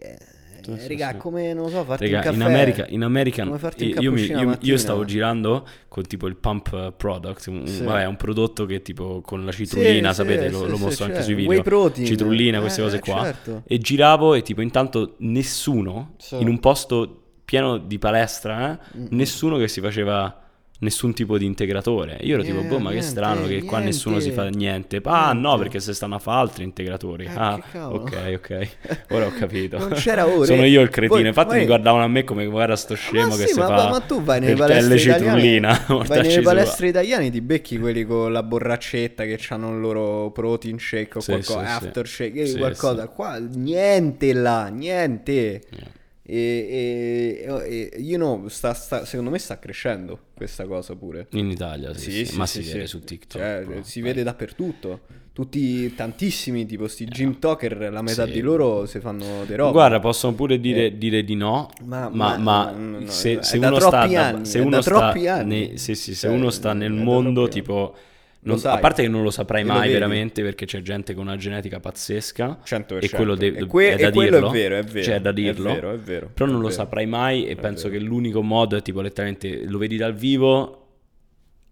sì, 0.62 0.70
eh, 0.73 0.88
raga, 0.88 1.11
sì. 1.12 1.16
come 1.16 1.53
non 1.53 1.68
so, 1.68 1.85
farti 1.85 2.11
raga, 2.11 2.31
in 2.31 2.42
America, 2.42 2.87
in 2.88 3.03
America 3.03 3.44
io, 3.77 4.12
mi, 4.12 4.23
io, 4.23 4.59
io, 4.61 4.77
stavo 4.77 5.05
girando 5.05 5.66
con 5.88 6.05
tipo 6.05 6.27
il 6.27 6.37
pump 6.37 6.92
product, 6.96 7.46
un, 7.46 7.66
sì. 7.66 7.83
vabbè, 7.83 8.07
un 8.07 8.16
prodotto 8.16 8.66
che 8.66 8.83
tipo 8.83 9.20
con 9.20 9.44
la 9.44 9.53
citrullina, 9.53 10.12
sapete, 10.12 10.49
lo, 10.51 10.66
lo 10.66 10.79
mostro 10.79 11.07
anche 11.07 11.23
sui 11.23 11.35
video. 11.35 11.62
Protein. 11.62 12.07
Citrullina, 12.07 12.61
queste 12.61 12.81
eh, 12.81 12.85
cose 12.85 12.99
qua. 13.01 13.23
Certo. 13.25 13.62
E 13.66 13.79
giravo 13.79 14.35
e 14.35 14.42
tipo 14.42 14.61
intanto 14.61 15.14
nessuno 15.18 16.14
in 16.31 16.49
un 16.49 16.59
posto 16.61 17.16
pieno 17.44 17.79
di 17.79 17.99
palestra, 17.99 18.73
eh, 18.73 19.07
nessuno 19.11 19.57
che 19.57 19.68
si 19.68 19.81
faceva 19.81 20.50
nessun 20.81 21.12
tipo 21.14 21.38
di 21.38 21.45
integratore. 21.45 22.19
Io 22.23 22.35
ero 22.35 22.43
tipo, 22.43 22.62
boh, 22.62 22.79
ma 22.79 22.90
niente, 22.90 22.97
che 22.97 23.03
strano 23.03 23.43
che 23.43 23.49
niente. 23.49 23.66
qua 23.66 23.79
nessuno 23.79 24.21
si 24.21 24.31
fa 24.31 24.49
niente. 24.49 25.01
Ah, 25.05 25.33
niente. 25.33 25.49
no, 25.49 25.59
perché 25.59 25.81
se 25.81 25.95
stanno 25.95 26.16
a 26.16 26.19
fare 26.19 26.40
altri 26.40 26.64
integratori. 26.64 27.25
Eh, 27.25 27.31
ah, 27.35 27.61
ok, 27.75 28.33
ok. 28.35 28.69
Ora 29.11 29.27
ho 29.27 29.33
capito. 29.33 29.79
non 29.79 29.90
c'era 29.93 30.27
ora. 30.27 30.47
Sono 30.47 30.64
io 30.64 30.81
il 30.81 30.88
cretino. 30.88 31.27
Infatti 31.27 31.51
Voi... 31.51 31.59
mi 31.61 31.66
guardavano 31.66 32.05
a 32.05 32.09
me 32.09 32.25
come 32.25 32.47
guarda 32.47 32.77
sto 32.77 32.95
scemo 32.95 33.29
ma 33.29 33.37
che 33.37 33.47
sì, 33.47 33.53
si 33.55 33.59
ma, 33.59 33.66
fa. 33.66 33.88
Ma 33.88 34.01
tu 34.01 34.23
vai 34.23 34.40
nelle 34.40 34.55
palestre 34.55 34.97
italiane. 34.97 35.85
vai 36.07 36.23
nelle 36.23 36.43
palestre 36.43 36.88
italiane 36.88 37.31
ti 37.31 37.40
becchi 37.40 37.79
quelli 37.79 38.05
con 38.05 38.33
la 38.33 38.43
borraccetta 38.43 39.25
che 39.25 39.38
hanno 39.51 39.73
il 39.73 39.81
loro 39.81 40.31
protein 40.31 40.79
shake 40.79 41.19
o 41.19 41.21
sì, 41.21 41.31
qualcosa, 41.33 41.61
sì, 41.61 41.85
after 41.85 42.07
shake, 42.07 42.47
sì, 42.47 42.59
qualcosa. 42.59 43.09
Qua 43.09 43.38
niente 43.38 44.33
là, 44.33 44.69
niente. 44.69 45.33
Yeah. 45.71 45.99
E, 46.33 47.43
e, 47.45 47.90
e 47.93 48.01
you 48.01 48.16
know, 48.16 48.47
sta, 48.47 48.73
sta, 48.73 49.05
secondo 49.05 49.31
me 49.31 49.38
sta 49.38 49.59
crescendo 49.59 50.27
questa 50.33 50.64
cosa 50.64 50.95
pure. 50.95 51.27
In 51.31 51.51
Italia, 51.51 51.93
sì, 51.93 52.12
sì, 52.12 52.25
sì 52.27 52.37
ma 52.37 52.47
si 52.47 52.62
vede 52.62 52.87
su 52.87 53.01
TikTok. 53.01 53.40
Cioè, 53.40 53.83
si 53.83 54.01
vai. 54.01 54.11
vede 54.11 54.23
dappertutto. 54.23 55.01
Tutti, 55.33 55.93
tantissimi, 55.95 56.66
tipo 56.66 56.87
sti 56.87 57.07
gym 57.07 57.38
talker, 57.38 57.90
la 57.90 58.03
metà 58.03 58.27
di 58.27 58.40
loro 58.40 58.87
si 58.87 59.01
fanno 59.01 59.45
dei 59.45 59.57
robe. 59.57 59.73
Guarda, 59.73 59.99
possono 59.99 60.35
pure 60.35 60.61
dire, 60.61 60.87
eh. 60.87 60.99
dire 60.99 61.25
di 61.25 61.35
no, 61.35 61.69
ma, 61.85 62.09
ma, 62.12 62.37
ma 62.37 62.71
no, 62.71 63.09
se, 63.09 63.38
se, 63.43 63.57
uno 63.57 63.81
sta, 63.81 64.01
anni, 64.01 64.45
se, 64.45 64.59
uno 64.61 64.81
sta, 64.81 65.12
sì, 65.12 65.73
sì, 65.77 65.95
se 65.97 66.14
cioè, 66.14 66.31
uno 66.31 66.51
sta 66.51 66.73
nel 66.75 66.93
mondo, 66.93 67.49
tipo 67.49 67.95
non, 68.42 68.59
a 68.64 68.79
parte 68.79 69.03
che 69.03 69.09
non 69.09 69.22
lo 69.22 69.31
saprai 69.31 69.64
mai 69.64 69.92
veramente 69.92 70.42
perché 70.42 70.64
c'è 70.64 70.81
gente 70.81 71.12
con 71.12 71.26
una 71.26 71.37
genetica 71.37 71.79
pazzesca 71.79 72.61
100%. 72.64 72.98
e 73.03 73.11
quello 73.11 73.35
de- 73.35 73.48
e 73.48 73.66
que- 73.66 73.94
è 73.94 73.96
da 73.96 74.11
dirlo. 74.11 74.48
È 74.48 74.53
vero, 74.53 74.76
è 74.76 74.83
vero. 74.83 75.05
Cioè, 75.05 75.14
è 75.16 75.20
da 75.20 75.33
dirlo. 75.33 75.68
È 75.68 75.74
vero, 75.74 75.92
è 75.92 75.98
vero. 75.98 76.31
Però 76.33 76.46
non 76.46 76.57
vero. 76.57 76.68
lo 76.68 76.74
saprai 76.74 77.07
mai 77.07 77.46
e 77.46 77.57
penso 77.57 77.90
che 77.90 77.98
l'unico 77.98 78.42
modo 78.42 78.76
è 78.76 78.83
tipo 78.83 79.03
letteralmente 79.03 79.66
lo 79.66 79.76
vedi 79.76 79.96
dal 79.96 80.14
vivo. 80.14 80.87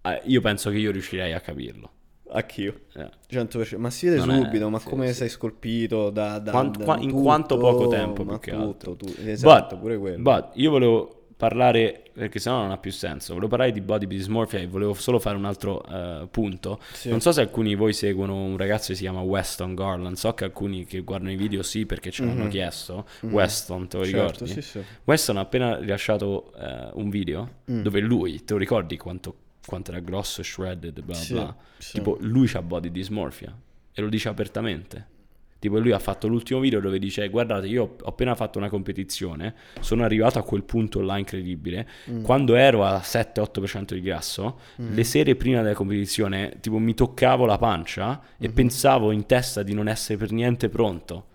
Eh, 0.02 0.20
io 0.24 0.40
penso 0.42 0.70
che 0.70 0.76
io 0.76 0.90
riuscirei 0.90 1.32
a 1.32 1.40
capirlo. 1.40 1.90
Anch'io. 2.30 2.80
Yeah. 2.94 3.10
100%. 3.30 3.78
Ma 3.78 3.88
si 3.88 4.06
vede 4.06 4.24
non 4.24 4.42
subito, 4.44 4.66
è, 4.66 4.70
ma 4.70 4.78
sì, 4.78 4.88
come 4.88 5.06
sì. 5.08 5.14
sei 5.14 5.28
scolpito 5.30 6.10
da, 6.10 6.38
da, 6.38 6.50
Quant, 6.50 6.76
da 6.76 6.96
in 6.96 7.08
tutto, 7.08 7.22
quanto 7.22 7.56
poco 7.56 7.88
tempo 7.88 8.24
più 8.24 8.38
che 8.38 8.50
tutto, 8.50 8.62
altro. 8.62 8.96
Tu, 8.96 9.14
esatto, 9.24 9.74
but, 9.76 9.82
pure 9.82 9.96
quello. 9.96 10.22
But 10.22 10.50
io 10.54 10.70
volevo 10.70 11.17
parlare, 11.38 12.02
perché 12.12 12.40
sennò 12.40 12.62
non 12.62 12.72
ha 12.72 12.78
più 12.78 12.90
senso, 12.90 13.28
volevo 13.28 13.48
parlare 13.48 13.70
di 13.70 13.80
body 13.80 14.08
dysmorphia 14.08 14.58
e 14.58 14.66
volevo 14.66 14.92
solo 14.92 15.20
fare 15.20 15.36
un 15.36 15.44
altro 15.44 15.84
uh, 15.88 16.28
punto. 16.28 16.80
Sì. 16.92 17.08
Non 17.08 17.20
so 17.20 17.30
se 17.30 17.40
alcuni 17.40 17.68
di 17.68 17.74
voi 17.76 17.92
seguono 17.92 18.34
un 18.34 18.56
ragazzo 18.56 18.88
che 18.88 18.96
si 18.96 19.02
chiama 19.02 19.20
Weston 19.20 19.76
Garland, 19.76 20.16
so 20.16 20.34
che 20.34 20.42
alcuni 20.42 20.84
che 20.84 21.00
guardano 21.02 21.30
i 21.30 21.36
video 21.36 21.62
sì 21.62 21.86
perché 21.86 22.10
ce 22.10 22.24
l'hanno 22.24 22.40
mm-hmm. 22.40 22.50
chiesto. 22.50 23.06
Mm-hmm. 23.24 23.34
Weston, 23.34 23.86
te 23.86 23.96
lo 23.98 24.04
certo, 24.04 24.20
ricordi? 24.20 24.52
Sì, 24.52 24.62
sì. 24.62 24.82
Weston 25.04 25.36
ha 25.36 25.40
appena 25.40 25.78
rilasciato 25.78 26.52
uh, 26.56 26.98
un 26.98 27.08
video 27.08 27.48
mm. 27.70 27.82
dove 27.82 28.00
lui, 28.00 28.42
te 28.42 28.54
lo 28.54 28.58
ricordi 28.58 28.96
quanto, 28.96 29.36
quanto 29.64 29.92
era 29.92 30.00
grosso 30.00 30.40
e 30.40 30.44
shredded, 30.44 31.00
bla 31.02 31.18
bla. 31.30 31.56
Tipo 31.78 32.16
lui 32.20 32.50
ha 32.52 32.62
body 32.62 32.90
dysmorphia 32.90 33.56
e 33.92 34.02
lo 34.02 34.08
dice 34.08 34.28
apertamente. 34.28 35.16
Tipo 35.58 35.78
lui 35.80 35.90
ha 35.90 35.98
fatto 35.98 36.28
l'ultimo 36.28 36.60
video 36.60 36.78
dove 36.78 37.00
dice 37.00 37.28
guardate 37.28 37.66
io 37.66 37.96
ho 38.00 38.08
appena 38.08 38.36
fatto 38.36 38.58
una 38.58 38.68
competizione, 38.68 39.54
sono 39.80 40.04
arrivato 40.04 40.38
a 40.38 40.42
quel 40.42 40.62
punto 40.62 41.00
là 41.00 41.18
incredibile, 41.18 41.88
mm. 42.10 42.22
quando 42.22 42.54
ero 42.54 42.84
a 42.84 42.98
7-8% 42.98 43.94
di 43.94 44.00
grasso, 44.00 44.60
mm. 44.80 44.94
le 44.94 45.04
sere 45.04 45.34
prima 45.34 45.62
della 45.62 45.74
competizione 45.74 46.58
tipo 46.60 46.78
mi 46.78 46.94
toccavo 46.94 47.44
la 47.44 47.58
pancia 47.58 48.20
e 48.38 48.46
mm-hmm. 48.46 48.54
pensavo 48.54 49.10
in 49.10 49.26
testa 49.26 49.64
di 49.64 49.74
non 49.74 49.88
essere 49.88 50.16
per 50.16 50.30
niente 50.30 50.68
pronto. 50.68 51.26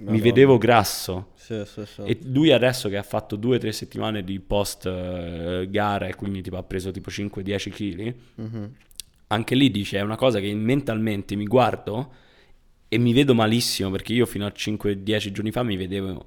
Madonna. 0.00 0.10
Mi 0.10 0.20
vedevo 0.20 0.56
grasso. 0.56 1.32
Sì, 1.34 1.62
sì, 1.66 1.84
sì. 1.84 2.02
E 2.02 2.18
lui 2.24 2.52
adesso 2.52 2.88
che 2.88 2.96
ha 2.96 3.02
fatto 3.02 3.36
2-3 3.36 3.68
settimane 3.70 4.24
di 4.24 4.40
post 4.40 4.84
uh, 4.86 5.68
gara 5.68 6.06
e 6.06 6.14
quindi 6.14 6.42
tipo, 6.42 6.56
ha 6.56 6.62
preso 6.62 6.90
tipo 6.90 7.10
5-10 7.10 7.70
kg, 7.70 8.14
mm-hmm. 8.40 8.64
anche 9.28 9.54
lì 9.54 9.70
dice 9.70 9.98
è 9.98 10.00
una 10.00 10.16
cosa 10.16 10.38
che 10.38 10.54
mentalmente 10.54 11.34
mi 11.34 11.44
guardo 11.44 12.12
e 12.92 12.98
mi 12.98 13.12
vedo 13.12 13.34
malissimo 13.34 13.88
perché 13.88 14.12
io 14.12 14.26
fino 14.26 14.44
a 14.44 14.52
5-10 14.54 15.30
giorni 15.30 15.52
fa 15.52 15.62
mi 15.62 15.76
vedevo 15.76 16.26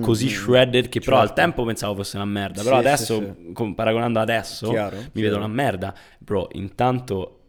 così 0.00 0.24
mm-hmm. 0.24 0.34
shredded 0.34 0.88
che 0.88 1.00
però 1.00 1.18
certo. 1.18 1.30
al 1.30 1.36
tempo 1.36 1.64
pensavo 1.64 1.96
fosse 1.96 2.16
una 2.16 2.24
merda 2.24 2.62
però 2.62 2.80
sì, 2.80 2.86
adesso 2.86 3.20
sì, 3.20 3.52
sì. 3.54 3.74
paragonando 3.74 4.18
adesso 4.18 4.70
chiaro, 4.70 4.96
mi 4.96 5.02
chiaro. 5.02 5.28
vedo 5.28 5.36
una 5.36 5.48
merda 5.48 5.94
bro 6.18 6.48
intanto 6.52 7.40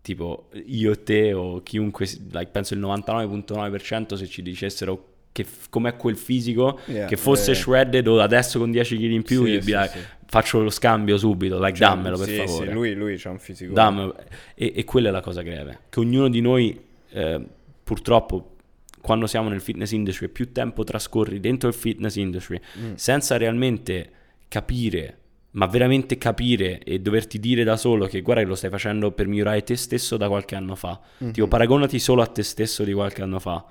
tipo 0.00 0.48
io 0.64 0.92
e 0.92 1.02
te 1.02 1.32
o 1.32 1.60
chiunque 1.64 2.06
like, 2.30 2.50
penso 2.52 2.74
il 2.74 2.80
99.9% 2.80 4.14
se 4.14 4.28
ci 4.28 4.42
dicessero 4.42 5.14
che 5.32 5.42
f- 5.42 5.68
com'è 5.68 5.96
quel 5.96 6.16
fisico 6.16 6.78
yeah, 6.86 7.06
che 7.06 7.16
fosse 7.16 7.50
yeah. 7.50 7.60
shredded 7.60 8.06
o 8.06 8.20
adesso 8.20 8.60
con 8.60 8.70
10 8.70 8.96
kg 8.96 9.02
in 9.02 9.22
più 9.22 9.44
io 9.44 9.58
like, 9.58 10.18
faccio 10.26 10.62
lo 10.62 10.70
scambio 10.70 11.18
subito 11.18 11.58
like 11.58 11.76
cioè, 11.76 11.88
dammelo 11.88 12.16
per 12.16 12.28
favore 12.28 12.70
lui, 12.70 12.94
lui 12.94 13.16
c'ha 13.16 13.30
un 13.30 13.40
fisico 13.40 13.72
dammelo 13.72 14.16
e, 14.54 14.72
e 14.76 14.84
quella 14.84 15.08
è 15.08 15.10
la 15.10 15.20
cosa 15.20 15.42
greve 15.42 15.80
che 15.88 15.98
ognuno 15.98 16.28
di 16.28 16.40
noi 16.40 16.80
eh, 17.10 17.46
purtroppo 17.86 18.56
quando 19.00 19.28
siamo 19.28 19.48
nel 19.48 19.60
fitness 19.60 19.92
industry 19.92 20.26
più 20.26 20.50
tempo 20.50 20.82
trascorri 20.82 21.38
dentro 21.38 21.68
il 21.68 21.74
fitness 21.74 22.16
industry 22.16 22.60
mm. 22.78 22.94
senza 22.94 23.36
realmente 23.36 24.10
capire 24.48 25.18
ma 25.52 25.66
veramente 25.66 26.18
capire 26.18 26.80
e 26.82 26.98
doverti 26.98 27.38
dire 27.38 27.62
da 27.62 27.76
solo 27.76 28.06
che 28.06 28.22
guarda 28.22 28.42
che 28.42 28.48
lo 28.48 28.56
stai 28.56 28.70
facendo 28.70 29.12
per 29.12 29.28
migliorare 29.28 29.62
te 29.62 29.76
stesso 29.76 30.16
da 30.16 30.26
qualche 30.26 30.56
anno 30.56 30.74
fa 30.74 31.00
mm-hmm. 31.22 31.32
tipo 31.32 31.46
paragonati 31.46 32.00
solo 32.00 32.22
a 32.22 32.26
te 32.26 32.42
stesso 32.42 32.82
di 32.82 32.92
qualche 32.92 33.22
anno 33.22 33.38
fa 33.38 33.64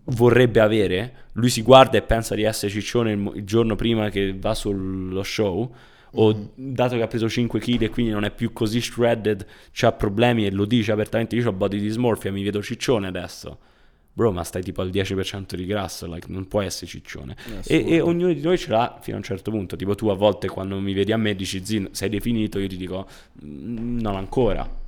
vorrebbe 0.05 0.61
avere, 0.61 1.29
lui 1.33 1.49
si 1.49 1.63
guarda 1.63 1.97
e 1.97 2.03
pensa 2.03 2.35
di 2.35 2.43
essere 2.43 2.71
ciccione 2.71 3.13
il, 3.13 3.33
il 3.37 3.45
giorno 3.45 3.75
prima 3.75 4.11
che 4.11 4.37
va 4.39 4.53
sullo 4.55 5.23
show, 5.23 5.75
o 6.15 6.35
mm-hmm. 6.35 6.75
dato 6.75 6.97
che 6.97 7.03
ha 7.03 7.07
preso 7.07 7.27
5 7.27 7.59
kg 7.59 7.81
e 7.83 7.89
quindi 7.89 8.13
non 8.13 8.25
è 8.25 8.31
più 8.31 8.53
così 8.53 8.83
shredded, 8.83 9.47
ha 9.81 9.93
problemi 9.93 10.45
e 10.45 10.51
lo 10.51 10.67
dice 10.67 10.93
apertamente, 10.93 11.37
io 11.37 11.49
ho 11.49 11.53
body 11.53 11.81
dysmorphia, 11.81 12.31
mi 12.31 12.43
vedo 12.43 12.63
ciccione 12.63 13.07
adesso 13.07 13.71
bro, 14.13 14.31
ma 14.33 14.45
stai 14.45 14.63
tipo 14.63 14.83
al 14.83 14.91
10% 14.91 15.55
di 15.55 15.65
grasso, 15.65 16.07
like, 16.07 16.27
non 16.31 16.47
puoi 16.47 16.67
essere 16.67 16.87
ciccione. 16.87 17.37
E, 17.67 17.85
e, 17.87 18.01
ognuno 18.01 18.33
di 18.33 18.41
noi 18.41 18.59
ce 18.59 18.71
l'ha 18.71 18.99
fino 19.01 19.17
a 19.17 19.19
un 19.19 19.25
certo 19.25 19.51
punto. 19.51 19.77
Tipo 19.77 19.95
tu 19.95 20.09
a 20.09 20.15
volte 20.15 20.49
quando 20.49 20.79
mi 20.79 20.93
vedi 20.93 21.13
a 21.13 21.17
me 21.17 21.35
dici, 21.35 21.65
Zin, 21.65 21.89
sei 21.93 22.09
definito, 22.09 22.59
io 22.59 22.69
ti 22.69 22.77
dico, 22.77 23.07
mm, 23.45 24.01
non 24.01 24.17
ancora. 24.17 24.81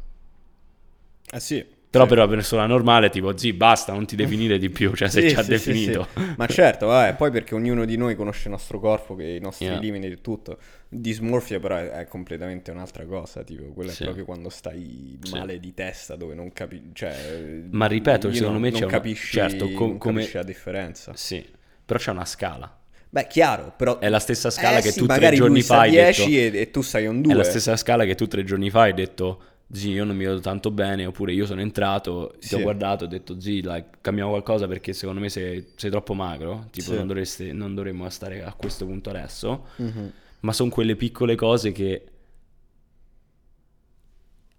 Eh 1.31 1.41
sì, 1.41 1.65
però 1.95 2.07
per 2.07 2.19
una 2.19 2.27
persona 2.27 2.67
normale, 2.67 3.09
tipo, 3.09 3.37
zi, 3.37 3.53
basta, 3.53 3.93
non 3.93 4.05
ti 4.05 4.17
definire 4.17 4.59
di 4.59 4.69
più, 4.69 4.93
cioè 4.95 5.09
se 5.09 5.23
sì, 5.23 5.29
ci 5.31 5.35
ha 5.37 5.43
sì, 5.43 5.51
definito. 5.51 6.09
Sì, 6.13 6.35
Ma 6.37 6.47
certo, 6.47 6.87
vabbè, 6.87 7.15
poi 7.15 7.31
perché 7.31 7.55
ognuno 7.55 7.85
di 7.85 7.97
noi 7.97 8.17
conosce 8.17 8.49
il 8.49 8.51
nostro 8.51 8.81
corpo, 8.81 9.15
che 9.15 9.25
i 9.25 9.41
nostri 9.41 9.67
yeah. 9.67 9.79
limiti 9.79 10.07
e 10.07 10.21
tutto. 10.21 10.59
Dismorfia 10.89 11.61
però 11.61 11.77
è, 11.77 11.91
è, 11.91 12.07
completamente 12.07 12.71
un'altra 12.71 13.05
cosa, 13.05 13.43
tipo, 13.45 13.65
quella 13.73 13.93
è 13.93 13.97
proprio 13.97 14.25
quando 14.25 14.49
stai 14.49 15.19
male 15.31 15.61
di 15.61 15.73
testa, 15.73 16.17
dove 16.17 16.35
non 16.35 16.53
capisci, 16.53 16.91
cioè... 16.93 17.63
Ma 17.71 17.87
ripeto, 17.87 18.33
secondo 18.33 18.53
non, 18.53 18.61
me 18.61 18.71
non 18.71 18.81
c'è 18.81 18.87
capisci, 18.87 19.39
una... 19.39 19.49
certo, 19.49 19.71
com- 19.71 19.89
non 19.91 19.99
come... 19.99 20.15
capisci 20.17 20.37
la 20.37 20.43
differenza. 20.43 21.13
Sì, 21.15 21.47
però 21.85 21.99
c'è 21.99 22.11
una 22.11 22.25
scala. 22.25 22.79
Beh, 23.15 23.29
chiaro, 23.29 23.73
però... 23.77 24.01
È 24.01 24.09
la 24.09 24.19
stessa 24.19 24.51
scala 24.51 24.79
eh, 24.79 24.83
che 24.83 24.91
sì, 24.91 24.99
tu 24.99 25.07
tre 25.07 25.31
giorni 25.31 25.63
fa 25.63 25.81
hai 25.83 25.93
detto... 25.93 26.25
10 26.25 26.39
e, 26.39 26.61
e 26.61 26.71
tu 26.73 26.83
sei 26.83 27.07
un 27.07 27.23
2. 27.23 27.33
È 27.33 27.37
la 27.37 27.45
stessa 27.45 27.77
scala 27.77 28.05
che 28.05 28.17
tu 28.17 28.27
tre 28.27 28.43
giorni 28.43 28.71
fa 28.71 28.83
hai 28.83 28.95
detto 28.95 29.41
Zì, 29.75 29.91
io 29.91 30.05
non 30.05 30.15
mi 30.17 30.25
vedo 30.25 30.39
tanto 30.39 30.71
bene, 30.71 31.05
oppure 31.05 31.33
io 31.33 31.47
sono 31.47 31.61
entrato, 31.61 32.37
ti 32.39 32.55
ho 32.55 32.61
guardato 32.61 33.05
ho 33.05 33.07
detto, 33.09 33.41
zì, 33.41 33.61
like, 33.61 33.99
cambiamo 34.01 34.31
qualcosa 34.31 34.69
perché 34.69 34.93
secondo 34.93 35.21
me 35.21 35.29
sei, 35.29 35.67
sei 35.75 35.91
troppo 35.91 36.15
magro, 36.15 36.69
tipo 36.71 36.91
sì. 36.91 36.97
non, 36.97 37.09
dovreste, 37.09 37.53
non, 37.53 37.75
dovremmo 37.75 38.09
stare 38.09 38.45
a 38.45 38.53
questo 38.55 38.87
punto 38.87 39.11
adesso, 39.11 39.67
mm-hmm. 39.83 40.07
ma 40.41 40.53
sono 40.53 40.71
quelle 40.71 40.95
piccole 40.95 41.35
cose 41.35 41.73
che 41.73 42.05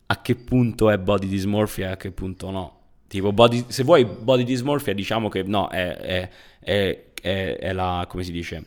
a 0.08 0.22
che 0.22 0.36
punto 0.36 0.90
è 0.90 0.98
body 0.98 1.28
dysmorphia 1.28 1.88
e 1.88 1.92
a 1.92 1.98
che 1.98 2.12
punto 2.12 2.52
no. 2.52 2.80
Tipo, 3.08 3.32
body, 3.32 3.66
se 3.68 3.84
vuoi 3.84 4.04
body 4.04 4.44
dysmorphia 4.44 4.94
diciamo 4.94 5.30
che 5.30 5.44
no, 5.44 5.70
è, 5.70 5.96
è, 5.96 6.30
è, 6.60 7.58
è 7.58 7.72
la, 7.72 8.06
come 8.10 8.24
si 8.24 8.34
dice, 8.34 8.66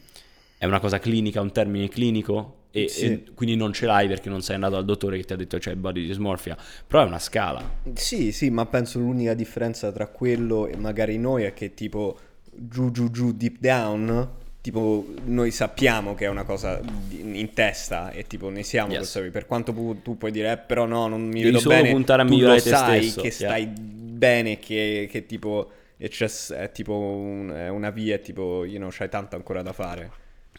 è 0.56 0.64
una 0.64 0.80
cosa 0.80 0.98
clinica, 0.98 1.42
un 1.42 1.52
termine 1.52 1.88
clinico, 1.88 2.58
e, 2.70 2.88
sì. 2.88 3.04
e, 3.07 3.24
quindi 3.35 3.57
non 3.57 3.72
ce 3.72 3.87
l'hai 3.87 4.09
perché 4.09 4.28
non 4.28 4.42
sei 4.42 4.57
andato 4.57 4.76
al 4.76 4.85
dottore 4.85 5.16
che 5.16 5.24
ti 5.24 5.33
ha 5.33 5.37
detto 5.37 5.57
c'è 5.57 5.70
cioè, 5.70 5.74
body 5.74 6.07
dysmorphia 6.07 6.57
però 6.87 7.02
è 7.02 7.07
una 7.07 7.18
scala 7.18 7.62
sì 7.94 8.31
sì 8.33 8.50
ma 8.50 8.66
penso 8.66 8.98
l'unica 8.98 9.35
differenza 9.35 9.90
tra 9.90 10.07
quello 10.07 10.66
e 10.66 10.76
magari 10.76 11.18
noi 11.18 11.44
è 11.44 11.54
che 11.54 11.74
tipo 11.74 12.18
giù 12.50 12.90
giù 12.90 13.11
giù 13.11 13.33
deep 13.33 13.57
down 13.59 14.28
tipo 14.61 15.07
noi 15.24 15.50
sappiamo 15.50 16.14
che 16.14 16.26
è 16.26 16.28
una 16.28 16.44
cosa 16.44 16.81
in 17.11 17.52
testa 17.54 18.11
e 18.11 18.26
tipo 18.26 18.50
ne 18.50 18.62
siamo 18.62 18.90
yes. 18.90 18.98
consapevoli 18.98 19.33
per 19.33 19.46
quanto 19.46 19.72
pu- 19.72 20.02
tu 20.02 20.18
puoi 20.18 20.31
dire 20.31 20.52
eh, 20.52 20.59
però 20.59 20.85
no 20.85 21.07
non 21.07 21.22
mi 21.22 21.40
Devi 21.40 21.57
vedo 21.57 21.68
bene 21.68 21.90
puntare 21.90 22.22
a 22.22 22.24
tu 22.26 22.38
lo 22.38 22.59
sai 22.59 23.02
stesso. 23.02 23.20
che 23.22 23.31
stai 23.31 23.62
yeah. 23.62 23.72
bene 23.74 24.59
che, 24.59 25.09
che 25.11 25.24
tipo 25.24 25.70
è, 25.96 26.09
è 26.09 26.70
tipo 26.72 26.92
un, 26.94 27.50
è 27.50 27.68
una 27.68 27.90
via 27.90 28.18
tipo 28.18 28.64
you 28.64 28.76
know, 28.76 28.90
c'hai 28.90 29.09
tanto 29.09 29.37
ancora 29.37 29.62
da 29.62 29.72
fare 29.72 30.11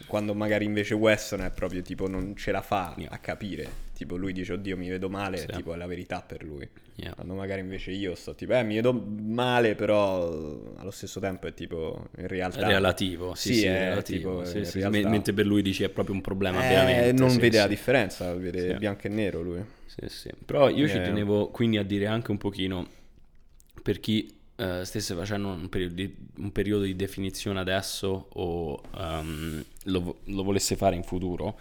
quando 0.07 0.33
magari 0.33 0.65
invece 0.65 0.93
Weston 0.93 1.41
è 1.41 1.51
proprio 1.51 1.81
tipo 1.81 2.07
non 2.07 2.35
ce 2.35 2.51
la 2.51 2.61
fa 2.61 2.93
yeah. 2.97 3.09
a 3.11 3.17
capire. 3.17 3.87
Tipo 3.93 4.15
lui 4.15 4.31
dice 4.31 4.53
oddio 4.53 4.77
mi 4.77 4.87
vedo 4.87 5.09
male, 5.09 5.37
sì. 5.37 5.47
tipo 5.47 5.73
è 5.73 5.77
la 5.77 5.85
verità 5.85 6.21
per 6.21 6.43
lui. 6.43 6.67
Yeah. 6.95 7.13
Quando 7.13 7.33
magari 7.33 7.61
invece 7.61 7.91
io 7.91 8.15
sto 8.15 8.33
tipo 8.33 8.53
eh 8.53 8.63
mi 8.63 8.75
vedo 8.75 8.93
male 8.93 9.75
però 9.75 10.73
allo 10.77 10.91
stesso 10.91 11.19
tempo 11.19 11.47
è 11.47 11.53
tipo 11.53 12.07
in 12.17 12.27
realtà... 12.27 12.61
È 12.61 12.67
relativo, 12.67 13.35
sì, 13.35 13.53
sì, 13.53 13.59
sì 13.59 13.65
è 13.65 13.89
relativo. 13.89 14.43
Tipo, 14.43 14.63
sì, 14.63 14.79
realtà... 14.79 15.09
Mentre 15.09 15.33
per 15.33 15.45
lui 15.45 15.61
dici 15.61 15.83
è 15.83 15.89
proprio 15.89 16.15
un 16.15 16.21
problema 16.21 16.65
eh, 16.65 16.69
veramente. 16.69 17.11
Non 17.13 17.37
vede 17.37 17.57
la 17.57 17.67
differenza, 17.67 18.33
vede 18.33 18.75
bianco 18.75 19.07
e 19.07 19.09
nero 19.09 19.41
lui. 19.41 19.63
Sì, 19.85 20.07
sì. 20.07 20.29
Però 20.45 20.69
io 20.69 20.85
eh. 20.85 20.89
ci 20.89 20.95
tenevo 20.95 21.49
quindi 21.49 21.77
a 21.77 21.83
dire 21.83 22.07
anche 22.07 22.31
un 22.31 22.37
pochino 22.37 22.87
per 23.81 23.99
chi 23.99 24.38
uh, 24.59 24.83
stesse 24.83 25.15
facendo 25.15 25.47
un 25.47 25.69
periodo, 25.69 25.93
di, 25.93 26.15
un 26.37 26.51
periodo, 26.51 26.83
di, 26.83 26.95
definizione 26.95 27.59
adesso 27.59 28.27
o 28.33 28.81
um, 28.95 29.63
lo, 29.85 30.19
lo, 30.23 30.43
volesse 30.43 30.75
fare 30.75 30.95
in 30.95 31.03
futuro, 31.03 31.57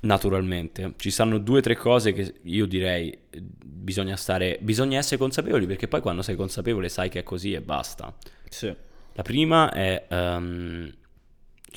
naturalmente. 0.00 0.94
Ci 0.96 1.10
stanno 1.10 1.38
due 1.38 1.58
o 1.58 1.62
tre 1.62 1.76
cose 1.76 2.12
che 2.12 2.34
io 2.42 2.66
direi 2.66 3.16
bisogna 3.30 4.16
stare, 4.16 4.58
bisogna 4.60 4.98
essere 4.98 5.16
consapevoli 5.16 5.66
perché 5.66 5.88
poi 5.88 6.00
quando 6.00 6.22
sei 6.22 6.36
consapevole 6.36 6.88
sai 6.88 7.08
che 7.08 7.20
è 7.20 7.22
così 7.22 7.52
e 7.52 7.60
basta. 7.60 8.14
Sì. 8.48 8.74
La 9.12 9.22
prima 9.22 9.70
è... 9.72 10.06
Um, 10.08 10.92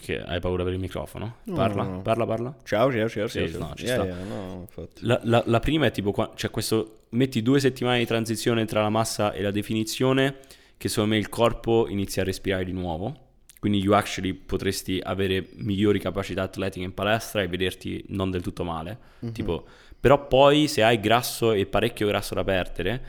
che 0.03 0.21
hai 0.21 0.39
paura 0.41 0.63
per 0.63 0.73
il 0.73 0.79
microfono? 0.79 1.37
Parla, 1.53 1.83
no, 1.83 1.89
no. 1.91 2.01
parla, 2.01 2.25
parla. 2.25 2.55
Ciao, 2.63 2.91
ciao, 2.91 3.07
ciao. 3.07 3.27
Sì, 3.27 3.49
ciao, 3.49 3.59
no, 3.59 3.73
ci 3.75 3.85
yeah, 3.85 3.95
sta. 3.95 4.05
Yeah, 4.05 4.23
no, 4.25 4.67
la, 4.99 5.19
la, 5.23 5.43
la, 5.45 5.59
prima 5.59 5.85
è 5.85 5.91
tipo, 5.91 6.11
c'è 6.11 6.29
cioè 6.35 6.49
questo, 6.51 7.03
metti 7.09 7.41
due 7.41 7.61
settimane 7.61 7.99
di 7.99 8.05
transizione 8.05 8.65
tra 8.65 8.81
la 8.81 8.89
massa 8.89 9.31
e 9.31 9.41
la 9.41 9.51
definizione, 9.51 10.39
che 10.75 10.89
secondo 10.89 11.11
me 11.11 11.17
il 11.17 11.29
corpo 11.29 11.87
inizia 11.87 12.21
a 12.21 12.25
respirare 12.25 12.65
di 12.65 12.73
nuovo. 12.73 13.21
Quindi 13.59 13.79
you 13.79 13.93
actually 13.93 14.33
potresti 14.33 14.99
avere 15.01 15.47
migliori 15.53 15.97
capacità 15.97 16.43
atletiche 16.43 16.83
in 16.83 16.93
palestra 16.93 17.41
e 17.41 17.47
vederti 17.47 18.03
non 18.09 18.29
del 18.29 18.41
tutto 18.41 18.65
male. 18.65 18.97
Mm-hmm. 19.23 19.33
Tipo, 19.33 19.65
però 19.97 20.27
poi 20.27 20.67
se 20.67 20.83
hai 20.83 20.99
grasso 20.99 21.53
e 21.53 21.65
parecchio 21.65 22.07
grasso 22.07 22.35
da 22.35 22.43
perdere, 22.43 23.01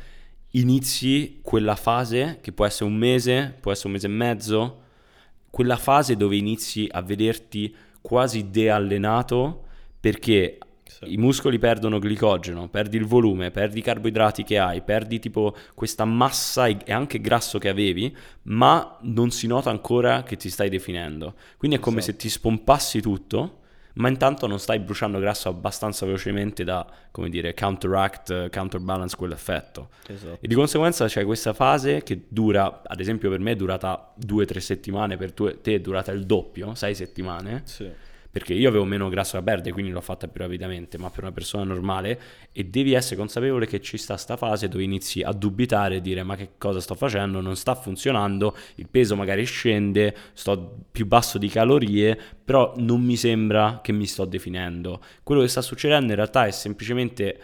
inizi 0.50 1.40
quella 1.42 1.74
fase 1.74 2.38
che 2.40 2.52
può 2.52 2.64
essere 2.66 2.88
un 2.88 2.94
mese, 2.94 3.52
può 3.60 3.72
essere 3.72 3.88
un 3.88 3.94
mese 3.94 4.06
e 4.06 4.10
mezzo, 4.10 4.83
quella 5.54 5.76
fase 5.76 6.16
dove 6.16 6.34
inizi 6.34 6.88
a 6.90 7.00
vederti 7.00 7.72
quasi 8.00 8.50
deallenato 8.50 9.66
perché 10.00 10.58
i 11.04 11.16
muscoli 11.16 11.60
perdono 11.60 12.00
glicogeno, 12.00 12.68
perdi 12.68 12.96
il 12.96 13.06
volume, 13.06 13.52
perdi 13.52 13.78
i 13.78 13.82
carboidrati 13.82 14.42
che 14.42 14.58
hai, 14.58 14.82
perdi 14.82 15.20
tipo 15.20 15.54
questa 15.74 16.04
massa 16.04 16.66
e 16.66 16.92
anche 16.92 17.20
grasso 17.20 17.58
che 17.58 17.68
avevi, 17.68 18.12
ma 18.42 18.98
non 19.02 19.30
si 19.30 19.46
nota 19.46 19.70
ancora 19.70 20.24
che 20.24 20.34
ti 20.34 20.50
stai 20.50 20.68
definendo. 20.68 21.34
Quindi 21.56 21.76
è 21.76 21.80
come 21.80 22.00
esatto. 22.00 22.18
se 22.18 22.18
ti 22.18 22.28
spompassi 22.28 23.00
tutto 23.00 23.60
ma 23.94 24.08
intanto 24.08 24.46
non 24.46 24.58
stai 24.58 24.78
bruciando 24.78 25.18
grasso 25.18 25.48
abbastanza 25.48 26.06
velocemente 26.06 26.64
da, 26.64 26.86
come 27.10 27.28
dire, 27.28 27.54
counteract, 27.54 28.50
counterbalance 28.50 29.16
quell'effetto. 29.16 29.90
Esatto. 30.06 30.38
E 30.40 30.48
di 30.48 30.54
conseguenza 30.54 31.06
c'è 31.06 31.24
questa 31.24 31.52
fase 31.52 32.02
che 32.02 32.26
dura, 32.28 32.82
ad 32.84 33.00
esempio 33.00 33.30
per 33.30 33.38
me 33.38 33.52
è 33.52 33.56
durata 33.56 34.14
2-3 34.24 34.58
settimane, 34.58 35.16
per 35.16 35.32
te 35.32 35.60
è 35.62 35.80
durata 35.80 36.12
il 36.12 36.24
doppio, 36.24 36.74
6 36.74 36.94
settimane. 36.94 37.62
Sì 37.64 38.12
perché 38.34 38.52
io 38.52 38.68
avevo 38.68 38.84
meno 38.84 39.08
grasso 39.08 39.36
da 39.36 39.44
perdere, 39.44 39.70
quindi 39.70 39.92
l'ho 39.92 40.00
fatta 40.00 40.26
più 40.26 40.40
rapidamente, 40.40 40.98
ma 40.98 41.08
per 41.08 41.22
una 41.22 41.30
persona 41.30 41.62
normale 41.62 42.20
e 42.50 42.64
devi 42.64 42.92
essere 42.92 43.14
consapevole 43.14 43.64
che 43.64 43.80
ci 43.80 43.96
sta 43.96 44.16
sta 44.16 44.36
fase 44.36 44.66
dove 44.66 44.82
inizi 44.82 45.20
a 45.20 45.30
dubitare 45.30 45.96
e 45.96 46.00
dire 46.00 46.24
ma 46.24 46.34
che 46.34 46.54
cosa 46.58 46.80
sto 46.80 46.96
facendo, 46.96 47.40
non 47.40 47.54
sta 47.54 47.76
funzionando, 47.76 48.56
il 48.74 48.88
peso 48.90 49.14
magari 49.14 49.44
scende, 49.44 50.16
sto 50.32 50.78
più 50.90 51.06
basso 51.06 51.38
di 51.38 51.46
calorie, 51.46 52.18
però 52.44 52.74
non 52.78 53.02
mi 53.02 53.16
sembra 53.16 53.78
che 53.80 53.92
mi 53.92 54.04
sto 54.04 54.24
definendo. 54.24 55.00
Quello 55.22 55.42
che 55.42 55.46
sta 55.46 55.62
succedendo 55.62 56.08
in 56.08 56.16
realtà 56.16 56.44
è 56.46 56.50
semplicemente 56.50 57.38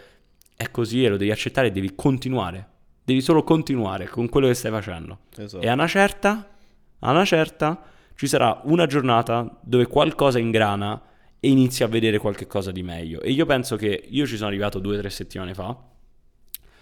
è 0.57 0.71
così 0.71 1.05
e 1.05 1.07
lo 1.07 1.15
devi 1.15 1.31
accettare 1.31 1.67
e 1.67 1.71
devi 1.71 1.95
continuare. 1.95 2.67
Devi 3.05 3.21
solo 3.21 3.45
continuare 3.45 4.09
con 4.09 4.27
quello 4.27 4.47
che 4.47 4.55
stai 4.55 4.71
facendo. 4.71 5.19
Esatto. 5.37 5.63
E 5.63 5.69
a 5.69 5.73
una 5.73 5.87
certa, 5.87 6.49
a 6.99 7.11
una 7.11 7.23
certa 7.23 7.81
ci 8.21 8.27
sarà 8.27 8.61
una 8.65 8.85
giornata 8.85 9.57
dove 9.63 9.87
qualcosa 9.87 10.37
ingrana 10.37 11.01
e 11.39 11.49
inizi 11.49 11.81
a 11.81 11.87
vedere 11.87 12.19
qualche 12.19 12.45
cosa 12.45 12.71
di 12.71 12.83
meglio. 12.83 13.19
E 13.21 13.31
io 13.31 13.47
penso 13.47 13.75
che 13.77 14.03
io 14.09 14.27
ci 14.27 14.35
sono 14.35 14.47
arrivato 14.47 14.77
due 14.77 14.95
o 14.95 14.99
tre 14.99 15.09
settimane 15.09 15.55
fa, 15.55 15.75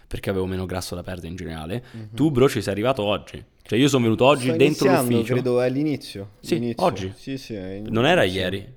perché 0.06 0.30
avevo 0.30 0.46
meno 0.46 0.66
grasso 0.66 0.96
da 0.96 1.02
perdere 1.02 1.30
in 1.30 1.38
generale. 1.38 1.82
Mm-hmm. 1.96 2.06
Tu, 2.14 2.30
bro, 2.30 2.50
ci 2.50 2.62
sei 2.62 2.74
arrivato 2.74 3.04
oggi. 3.04 3.42
Cioè, 3.62 3.80
io 3.80 3.88
sono 3.88 4.04
venuto 4.04 4.26
oggi 4.26 4.48
Sto 4.50 4.58
dentro 4.58 4.92
l'ufficio. 4.92 5.32
credo 5.34 5.62
all'inizio. 5.62 6.32
Sì, 6.42 6.56
L'inizio. 6.56 6.86
oggi. 6.86 7.14
Sì, 7.16 7.38
sì, 7.38 7.58
non 7.88 8.06
era 8.06 8.24
ieri. 8.24 8.74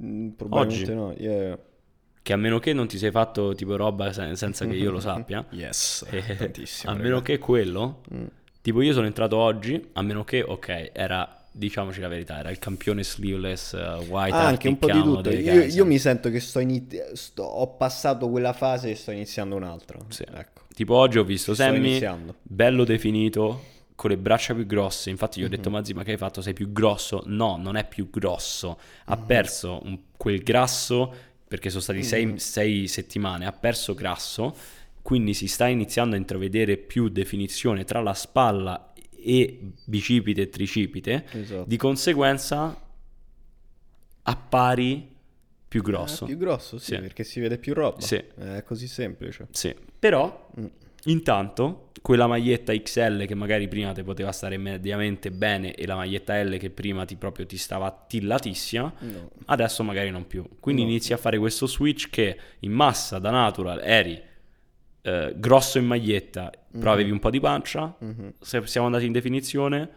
Mm, 0.00 0.30
probabilmente 0.30 0.90
Oggi. 0.90 0.94
no. 0.94 1.14
Yeah. 1.16 1.56
Che 2.20 2.32
a 2.32 2.36
meno 2.36 2.58
che 2.58 2.72
non 2.72 2.88
ti 2.88 2.98
sei 2.98 3.12
fatto 3.12 3.54
tipo 3.54 3.76
roba 3.76 4.12
sen- 4.12 4.34
senza 4.34 4.66
che 4.66 4.74
io 4.74 4.90
lo 4.90 4.98
sappia. 5.00 5.46
Yes, 5.50 6.04
Eh, 6.10 6.34
tantissimo. 6.36 6.90
a 6.90 6.94
raga. 6.96 7.06
meno 7.08 7.20
che 7.22 7.38
quello, 7.38 8.00
Mm. 8.12 8.24
tipo 8.60 8.80
io 8.82 8.92
sono 8.92 9.06
entrato 9.06 9.36
oggi, 9.36 9.90
a 9.92 10.02
meno 10.02 10.24
che, 10.24 10.42
ok, 10.42 10.90
era, 10.92 11.36
diciamoci 11.52 12.00
la 12.00 12.08
verità, 12.08 12.38
era 12.38 12.50
il 12.50 12.58
campione 12.58 13.04
sleeveless 13.04 13.72
uh, 13.72 14.02
white 14.08 14.34
Ah, 14.34 14.46
anche 14.46 14.68
un 14.68 14.78
po' 14.78 14.90
di 14.90 15.02
tutto. 15.02 15.30
Io, 15.30 15.62
io 15.64 15.84
mi 15.84 15.98
sento 15.98 16.30
che 16.30 16.40
sto, 16.40 16.58
inizi- 16.58 17.00
sto- 17.12 17.42
ho 17.42 17.68
passato 17.76 18.28
quella 18.30 18.52
fase 18.52 18.90
e 18.90 18.94
sto 18.94 19.10
iniziando 19.10 19.54
un'altra. 19.56 19.98
Sì. 20.08 20.24
Ecco. 20.34 20.62
Tipo 20.74 20.94
oggi 20.94 21.18
ho 21.18 21.24
visto 21.24 21.52
Sto 21.54 21.62
Sammy, 21.64 21.78
iniziando. 21.78 22.36
bello 22.42 22.84
definito, 22.84 23.64
con 23.94 24.10
le 24.10 24.16
braccia 24.16 24.54
più 24.54 24.64
grosse. 24.66 25.10
Infatti 25.10 25.38
gli 25.40 25.44
ho 25.44 25.46
Mhm. 25.48 25.54
detto, 25.54 25.70
Mazzi, 25.70 25.92
ma 25.92 26.02
che 26.02 26.12
hai 26.12 26.16
fatto? 26.16 26.40
Sei 26.40 26.54
più 26.54 26.72
grosso? 26.72 27.22
No, 27.26 27.56
non 27.58 27.76
è 27.76 27.86
più 27.86 28.08
grosso. 28.10 28.78
Ha 29.04 29.16
Mhm. 29.16 29.26
perso 29.26 29.80
un- 29.84 29.98
quel 30.16 30.42
grasso, 30.42 31.14
perché 31.46 31.68
sono 31.68 31.82
stati 31.82 32.02
sei, 32.02 32.24
Mhm. 32.26 32.36
sei 32.36 32.88
settimane, 32.88 33.46
ha 33.46 33.52
perso 33.52 33.92
grasso, 33.94 34.56
quindi 35.02 35.34
si 35.34 35.46
sta 35.48 35.66
iniziando 35.68 36.14
a 36.14 36.18
intravedere 36.18 36.76
più 36.78 37.08
definizione 37.08 37.84
tra 37.84 38.00
la 38.00 38.14
spalla 38.14 38.91
e 39.22 39.72
bicipite 39.84 40.42
e 40.42 40.48
tricipite. 40.48 41.24
Esatto. 41.32 41.64
Di 41.66 41.76
conseguenza 41.76 42.76
appari 44.24 45.10
più 45.68 45.82
grosso. 45.82 46.24
Ah, 46.24 46.26
più 46.26 46.36
grosso, 46.36 46.78
sì, 46.78 46.94
Sì. 46.94 47.00
perché 47.00 47.24
si 47.24 47.40
vede 47.40 47.58
più 47.58 47.74
roba. 47.74 48.00
Sì. 48.00 48.16
È 48.16 48.62
così 48.64 48.86
semplice. 48.86 49.48
Sì, 49.52 49.74
però 49.98 50.48
Mm. 50.60 50.66
intanto 51.04 51.88
quella 52.02 52.26
maglietta 52.26 52.74
XL 52.74 53.26
che 53.26 53.34
magari 53.34 53.68
prima 53.68 53.92
ti 53.92 54.02
poteva 54.02 54.32
stare 54.32 54.58
mediamente 54.58 55.30
bene 55.30 55.72
e 55.74 55.86
la 55.86 55.94
maglietta 55.94 56.40
L 56.42 56.58
che 56.58 56.68
prima 56.70 57.04
ti 57.04 57.16
proprio 57.16 57.46
ti 57.46 57.56
stava 57.56 57.90
tillatissima, 58.06 58.92
No. 58.98 59.30
adesso 59.46 59.82
magari 59.82 60.10
non 60.10 60.26
più. 60.26 60.44
Quindi 60.60 60.82
No. 60.82 60.88
inizi 60.88 61.12
a 61.12 61.16
fare 61.16 61.38
questo 61.38 61.66
switch 61.66 62.10
che 62.10 62.36
in 62.60 62.72
massa 62.72 63.18
da 63.18 63.30
natural 63.30 63.80
eri 63.82 64.20
eh, 65.02 65.34
grosso 65.36 65.78
in 65.78 65.86
maglietta, 65.86 66.50
però 66.70 66.90
Mhm. 66.90 66.92
avevi 66.92 67.10
un 67.10 67.18
po' 67.18 67.30
di 67.30 67.40
pancia, 67.40 67.94
Mhm. 67.98 68.34
se 68.40 68.64
siamo 68.66 68.86
andati 68.86 69.06
in 69.06 69.12
definizione, 69.12 69.88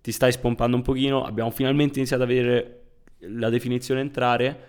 ti 0.00 0.12
stai 0.12 0.32
spompando 0.32 0.76
un 0.76 0.82
pochino, 0.82 1.24
abbiamo 1.24 1.50
finalmente 1.50 1.98
iniziato 1.98 2.22
a 2.22 2.26
vedere 2.26 2.76
la 3.20 3.48
definizione 3.50 4.00
entrare, 4.00 4.68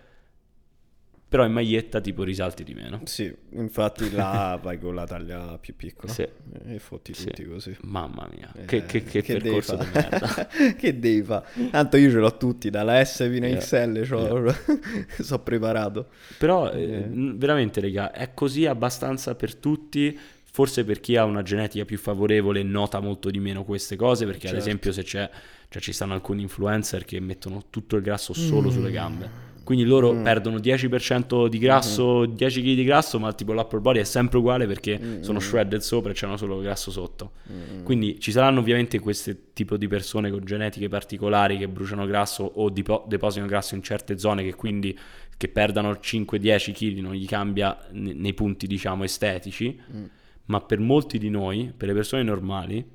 però 1.31 1.45
in 1.45 1.53
maglietta 1.53 2.01
tipo 2.01 2.23
risalti 2.23 2.65
di 2.65 2.73
meno. 2.73 2.99
Sì, 3.05 3.33
infatti 3.51 4.11
là 4.11 4.59
vai 4.61 4.77
con 4.77 4.93
la 4.93 5.05
taglia 5.05 5.57
più 5.61 5.73
piccola. 5.77 6.11
Sì. 6.11 6.27
E 6.67 6.77
fotti 6.79 7.13
Sì. 7.13 7.27
tutti 7.27 7.45
così. 7.45 7.73
Mamma 7.83 8.27
mia, 8.35 8.51
Eh, 8.53 8.65
che, 8.65 8.85
che, 8.85 9.01
che 9.05 9.21
devi 9.23 9.39
percorso 9.39 9.77
di 9.77 9.85
merda. 9.93 10.47
che 10.77 10.99
devi 10.99 11.23
fare? 11.23 11.45
Tanto 11.71 11.95
io 11.95 12.09
ce 12.11 12.17
l'ho 12.17 12.35
tutti, 12.35 12.69
dalla 12.69 13.01
S 13.01 13.29
fino 13.31 13.45
a 13.45 13.49
Yeah. 13.49 13.59
XL, 13.59 14.55
so 15.23 15.39
preparato. 15.39 16.07
Però 16.37 16.69
eh, 16.69 16.81
Eh. 16.81 17.07
veramente, 17.09 17.79
raga, 17.79 18.11
è 18.11 18.33
così 18.33 18.65
abbastanza 18.65 19.33
per 19.35 19.55
tutti. 19.55 20.19
Forse 20.53 20.83
per 20.83 20.99
chi 20.99 21.15
ha 21.15 21.23
una 21.23 21.43
genetica 21.43 21.85
più 21.85 21.97
favorevole 21.97 22.61
nota 22.61 22.99
molto 22.99 23.29
di 23.29 23.39
meno 23.39 23.63
queste 23.63 23.95
cose, 23.95 24.25
perché 24.25 24.47
ad 24.47 24.53
Certo. 24.55 24.67
esempio 24.67 24.91
se 24.91 25.03
c'è, 25.03 25.29
cioè 25.69 25.81
ci 25.81 25.93
stanno 25.93 26.13
alcuni 26.13 26.41
influencer 26.41 27.05
che 27.05 27.21
mettono 27.21 27.63
tutto 27.69 27.95
il 27.95 28.01
grasso 28.01 28.33
solo 28.33 28.67
Mm. 28.67 28.71
sulle 28.73 28.91
gambe. 28.91 29.29
Quindi 29.71 29.87
loro 29.89 30.11
Mm. 30.11 30.23
perdono 30.23 30.59
10% 30.59 31.47
di 31.47 31.57
grasso, 31.57 32.25
10 32.25 32.61
kg 32.61 32.73
di 32.75 32.83
grasso, 32.83 33.19
ma 33.19 33.31
tipo 33.31 33.53
l'upper 33.53 33.79
body 33.79 33.99
è 33.99 34.03
sempre 34.03 34.37
uguale 34.39 34.67
perché 34.67 34.99
Mm, 34.99 35.21
sono 35.21 35.39
shredded 35.39 35.79
sopra 35.79 36.11
e 36.11 36.13
c'hanno 36.13 36.35
solo 36.35 36.59
grasso 36.59 36.91
sotto. 36.91 37.31
Mm. 37.49 37.83
Quindi 37.85 38.19
ci 38.19 38.31
saranno 38.33 38.59
ovviamente 38.59 38.99
questo 38.99 39.33
tipo 39.53 39.77
di 39.77 39.87
persone 39.87 40.29
con 40.29 40.43
genetiche 40.43 40.89
particolari 40.89 41.57
che 41.57 41.69
bruciano 41.69 42.05
grasso 42.05 42.43
o 42.43 42.69
dipo- 42.69 43.05
depositano 43.07 43.47
grasso 43.47 43.75
in 43.75 43.81
certe 43.81 44.17
zone 44.17 44.43
che 44.43 44.55
quindi 44.55 44.97
che 45.37 45.47
perdano 45.47 45.93
5-10 46.01 46.73
kg 46.73 46.97
non 46.99 47.13
gli 47.13 47.25
cambia 47.25 47.77
ne- 47.91 48.13
nei 48.13 48.33
punti 48.33 48.67
diciamo 48.67 49.05
estetici, 49.05 49.79
Mm. 49.95 50.03
ma 50.47 50.59
per 50.59 50.79
molti 50.79 51.17
di 51.17 51.29
noi, 51.29 51.71
per 51.75 51.87
le 51.87 51.93
persone 51.93 52.23
normali, 52.23 52.85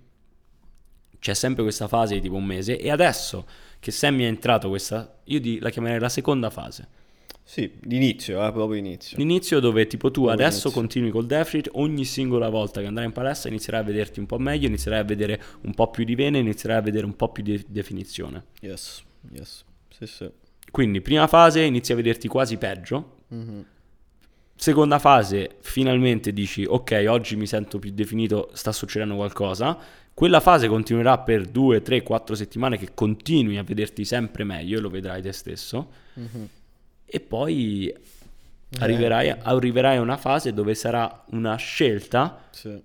c'è 1.19 1.33
sempre 1.33 1.63
questa 1.63 1.89
fase 1.89 2.17
di 2.17 2.21
tipo 2.21 2.35
un 2.35 2.45
mese 2.45 2.79
e 2.79 2.91
adesso 2.91 3.47
che 3.87 3.93
Sammy 3.93 4.25
è 4.25 4.27
entrato 4.27 4.69
questa, 4.69 5.19
io 5.27 5.39
di- 5.39 5.61
la 5.61 5.71
chiamerei 5.71 6.01
la 6.01 6.09
seconda 6.09 6.51
fase. 6.51 6.89
Sì, 7.45 7.71
l'inizio, 7.83 8.45
eh, 8.45 8.51
proprio 8.51 8.77
inizio. 8.77 9.17
L'inizio 9.17 9.61
dove 9.61 9.87
tipo 9.87 10.11
tu 10.11 10.23
Proprio 10.25 10.33
adesso 10.45 10.63
l'inizio. 10.63 10.81
continui 10.81 11.11
col 11.11 11.27
deficit, 11.27 11.69
ogni 11.75 12.05
singola 12.05 12.49
volta 12.49 12.81
che 12.81 12.89
andrai 12.89 13.05
in 13.07 13.13
palestra 13.13 13.49
inizierai 13.49 13.83
a 13.83 13.85
vederti 13.85 14.19
un 14.19 14.27
po' 14.27 14.39
meglio, 14.39 14.67
inizierai 14.67 14.99
a 14.99 15.05
vedere 15.05 15.41
un 15.61 15.73
po' 15.73 15.89
più 15.91 16.03
di 16.03 16.17
vene, 16.17 16.39
inizierai 16.41 16.79
a 16.79 16.81
vedere 16.83 17.07
un 17.07 17.15
po' 17.15 17.31
più 17.31 17.45
di 17.45 17.65
definizione. 17.69 18.47
Yes, 18.61 19.05
yes. 19.31 19.65
Sì, 19.97 20.07
sì. 20.09 20.29
Quindi 20.73 21.01
prima 21.01 21.29
fase 21.29 21.61
inizi 21.63 21.93
a 21.93 21.95
vederti 21.95 22.27
quasi 22.27 22.57
peggio, 22.57 23.19
Mhm. 23.29 23.65
seconda 24.57 24.99
fase 24.99 25.59
finalmente 25.61 26.33
dici 26.33 26.65
ok 26.65 27.05
oggi 27.09 27.37
mi 27.37 27.47
sento 27.47 27.79
più 27.79 27.93
definito, 27.93 28.51
sta 28.55 28.73
succedendo 28.73 29.15
qualcosa, 29.15 29.79
quella 30.17 30.41
fase 30.41 30.67
continuerà 30.67 31.19
per 31.19 31.45
2, 31.45 31.83
3, 31.83 32.03
4 32.03 32.35
settimane 32.35 32.79
che 32.79 32.95
continui 32.95 33.59
a 33.59 33.63
vederti 33.63 34.03
sempre 34.07 34.45
meglio 34.45 34.79
e 34.79 34.81
lo 34.81 34.89
vedrai 34.89 35.21
te 35.21 35.31
stesso 35.33 35.91
Mhm. 36.15 36.49
e 37.05 37.21
poi 37.21 37.95
arriverai, 38.79 39.29
arriverai 39.43 39.99
a 39.99 40.01
una 40.01 40.17
fase 40.17 40.55
dove 40.55 40.75
sarà 40.75 41.25
una 41.33 41.57
scelta 41.57 42.45
Sì. 42.51 42.83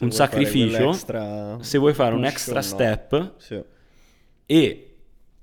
Un 0.00 0.10
sacrificio, 0.10 0.92
se 1.62 1.78
vuoi 1.78 1.94
fare 1.94 2.12
un 2.16 2.24
extra 2.24 2.54
no. 2.56 2.62
step 2.62 3.34
Sì. 3.36 3.62
e 4.46 4.94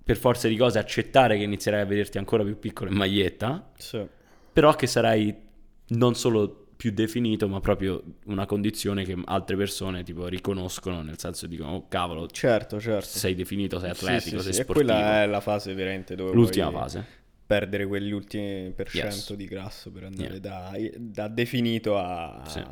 per 0.03 0.17
forza 0.17 0.49
di 0.49 0.57
cose 0.57 0.79
accettare 0.79 1.37
che 1.37 1.43
inizierai 1.43 1.79
a 1.79 1.85
vederti 1.85 2.17
ancora 2.17 2.43
più 2.43 2.59
piccolo 2.59 2.89
in 2.91 2.97
maglietta, 2.97 3.71
Sì. 3.77 4.05
però 4.51 4.75
che 4.75 4.87
sarai 4.87 5.33
non 5.87 6.15
solo 6.15 6.60
più 6.81 6.91
definito, 6.91 7.47
ma 7.47 7.59
proprio 7.59 8.01
una 8.25 8.47
condizione 8.47 9.03
che 9.03 9.15
altre 9.25 9.55
persone 9.55 10.01
tipo 10.01 10.25
riconoscono, 10.25 11.03
nel 11.03 11.19
senso 11.19 11.45
dicono 11.45 11.73
"Oh 11.73 11.87
cavolo, 11.87 12.25
Certo, 12.25 12.79
certo. 12.79 13.05
sei 13.07 13.35
definito, 13.35 13.77
sei 13.77 13.93
Sì, 13.93 14.03
atletico, 14.05 14.37
sì, 14.37 14.43
sei 14.45 14.53
sì. 14.53 14.59
E 14.61 14.63
sportivo". 14.63 14.87
quella 14.91 15.21
è 15.21 15.27
la 15.27 15.41
fase 15.41 15.75
veramente 15.75 16.15
dove 16.15 16.33
L'ultima 16.33 16.71
fase. 16.71 17.05
perdere 17.45 17.85
quegli 17.85 18.11
ultimi 18.11 18.71
per 18.71 18.89
Yes. 18.91 19.13
cento 19.13 19.35
di 19.35 19.45
grasso 19.45 19.91
per 19.91 20.05
andare 20.05 20.37
Yeah. 20.37 20.39
da, 20.39 20.71
da 20.97 21.27
definito 21.27 21.99
a, 21.99 22.41
Sì. 22.47 22.63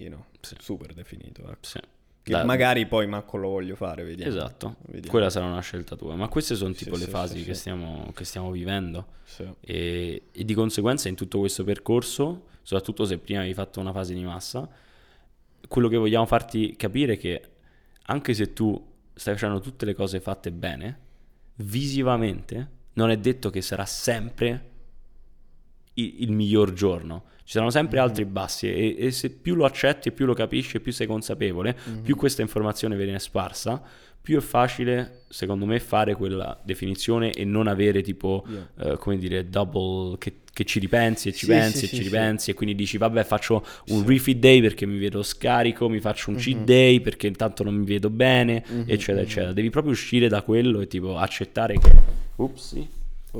you 0.00 0.08
know, 0.10 0.24
Sì. 0.40 0.56
super 0.58 0.92
definito. 0.92 1.42
ecco. 1.42 1.58
Sì. 1.60 1.78
Che 2.24 2.32
Da- 2.32 2.42
magari 2.44 2.86
poi 2.86 3.06
manco 3.06 3.36
lo 3.36 3.50
voglio 3.50 3.76
fare, 3.76 4.02
vediamo. 4.02 4.30
Esatto, 4.34 4.76
Vediamo. 4.86 5.08
quella 5.10 5.28
sarà 5.28 5.44
una 5.44 5.60
scelta 5.60 5.94
tua, 5.94 6.14
ma 6.16 6.26
queste 6.28 6.54
sono 6.54 6.72
Sì, 6.72 6.84
tipo 6.84 6.96
le 6.96 7.04
sì, 7.04 7.10
fasi 7.10 7.38
sì, 7.40 7.44
che. 7.44 7.52
Stiamo, 7.54 8.10
che 8.14 8.24
stiamo 8.24 8.50
vivendo. 8.50 9.06
Sì. 9.24 9.46
E, 9.60 10.22
e 10.32 10.44
di 10.44 10.54
conseguenza 10.54 11.08
in 11.10 11.16
tutto 11.16 11.38
questo 11.38 11.64
percorso, 11.64 12.46
soprattutto 12.62 13.04
se 13.04 13.18
prima 13.18 13.40
avevi 13.40 13.52
fatto 13.52 13.78
una 13.78 13.92
fase 13.92 14.14
di 14.14 14.22
massa, 14.24 14.66
quello 15.68 15.88
che 15.88 15.98
vogliamo 15.98 16.24
farti 16.24 16.74
capire 16.76 17.12
è 17.12 17.18
che 17.18 17.42
anche 18.06 18.32
se 18.32 18.54
tu 18.54 18.92
stai 19.12 19.34
facendo 19.34 19.60
tutte 19.60 19.84
le 19.84 19.92
cose 19.94 20.18
fatte 20.18 20.50
bene, 20.50 20.98
visivamente 21.56 22.68
non 22.94 23.10
è 23.10 23.18
detto 23.18 23.50
che 23.50 23.60
sarà 23.60 23.84
sempre 23.84 24.70
i- 25.94 26.22
il, 26.22 26.32
miglior 26.32 26.72
giorno. 26.72 27.24
Ci 27.44 27.52
saranno 27.52 27.70
sempre 27.70 27.98
Mhm. 27.98 28.04
altri 28.04 28.24
bassi 28.24 28.68
e, 28.72 28.96
e 28.98 29.10
se 29.10 29.28
più 29.30 29.54
lo 29.54 29.64
accetti 29.66 30.08
e 30.08 30.12
più 30.12 30.24
lo 30.24 30.32
capisci 30.34 30.78
e 30.78 30.80
più 30.80 30.92
sei 30.92 31.06
consapevole, 31.06 31.76
Mhm. 31.84 32.00
più 32.02 32.16
questa 32.16 32.40
informazione 32.42 32.96
viene 32.96 33.18
sparsa, 33.18 33.82
più 34.22 34.38
è 34.38 34.40
facile, 34.40 35.24
secondo 35.28 35.66
me, 35.66 35.78
fare 35.78 36.14
quella 36.14 36.58
definizione 36.64 37.30
e 37.32 37.44
non 37.44 37.66
avere 37.66 38.00
tipo, 38.00 38.46
Yeah. 38.48 38.92
eh, 38.92 38.96
come 38.96 39.18
dire, 39.18 39.46
double, 39.50 40.16
che, 40.16 40.36
che 40.50 40.64
ci 40.64 40.78
ripensi 40.78 41.28
e 41.28 41.32
ci 41.32 41.40
Sì, 41.44 41.46
pensi 41.52 41.78
sì, 41.80 41.84
e 41.84 41.88
sì, 41.88 41.96
ci 41.96 42.02
ripensi 42.04 42.50
e 42.50 42.54
quindi 42.54 42.74
dici, 42.74 42.96
vabbè, 42.96 43.22
faccio 43.24 43.62
un 43.88 44.06
refit 44.06 44.38
day 44.38 44.62
perché 44.62 44.86
mi 44.86 44.96
vedo 44.96 45.22
scarico, 45.22 45.90
mi 45.90 46.00
faccio 46.00 46.30
un 46.30 46.36
cheat 46.36 46.64
day 46.64 47.00
perché 47.00 47.26
intanto 47.26 47.62
non 47.62 47.74
mi 47.74 47.84
vedo 47.84 48.08
bene, 48.08 48.64
Mhm, 48.66 48.84
eccetera, 48.86 49.18
mhm. 49.20 49.24
eccetera. 49.26 49.52
Devi 49.52 49.68
proprio 49.68 49.92
uscire 49.92 50.28
da 50.28 50.40
quello 50.40 50.80
e 50.80 50.86
tipo 50.86 51.18
accettare 51.18 51.78
che... 51.78 51.92
Upsi. 52.36 52.88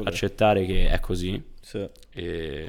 Accettare 0.03 0.67
che 0.67 0.89
è 0.91 1.01
così 1.01 1.43
Sì. 1.63 1.87
e, 2.13 2.69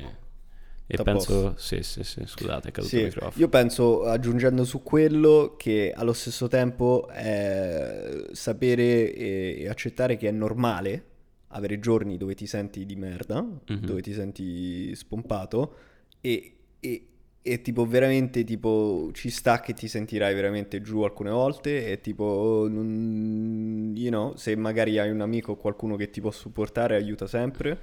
e 0.87 0.97
penso... 1.01 1.53
Sì, 1.57 1.81
sì, 1.83 2.03
sì, 2.03 2.21
scusate, 2.25 2.69
è 2.69 2.71
caduto 2.71 2.95
il 2.95 3.01
Sì, 3.01 3.05
microfono. 3.05 3.33
io 3.43 3.49
penso, 3.49 4.03
aggiungendo 4.03 4.63
su 4.63 4.83
quello, 4.83 5.55
che 5.57 5.91
allo 5.95 6.13
stesso 6.13 6.47
tempo 6.47 7.07
è 7.09 8.25
sapere 8.31 9.13
e, 9.13 9.67
accettare 9.69 10.17
che 10.17 10.27
è 10.27 10.31
normale 10.31 11.03
avere 11.49 11.79
giorni 11.79 12.17
dove 12.17 12.35
ti 12.35 12.45
senti 12.47 12.85
di 12.85 12.95
merda, 12.95 13.41
Mhm. 13.41 13.79
dove 13.85 14.01
ti 14.01 14.13
senti 14.13 14.93
spompato 14.95 15.75
e, 16.21 16.55
e- 16.79 17.07
e 17.41 17.61
tipo 17.61 17.85
veramente 17.85 18.43
tipo 18.43 19.09
ci 19.13 19.29
sta 19.29 19.59
che 19.61 19.73
ti 19.73 19.87
sentirai 19.87 20.33
veramente 20.33 20.81
giù 20.81 21.01
alcune 21.03 21.29
volte 21.29 21.87
e 21.91 22.01
tipo 22.01 22.67
non- 22.69 23.93
you 23.95 24.09
know, 24.09 24.35
se 24.35 24.55
magari 24.55 24.97
hai 24.99 25.09
un 25.11 25.21
amico 25.21 25.51
o 25.53 25.55
qualcuno 25.55 25.95
che 25.95 26.09
ti 26.09 26.21
può 26.21 26.31
supportare 26.31 26.95
aiuta 26.95 27.27
sempre. 27.27 27.79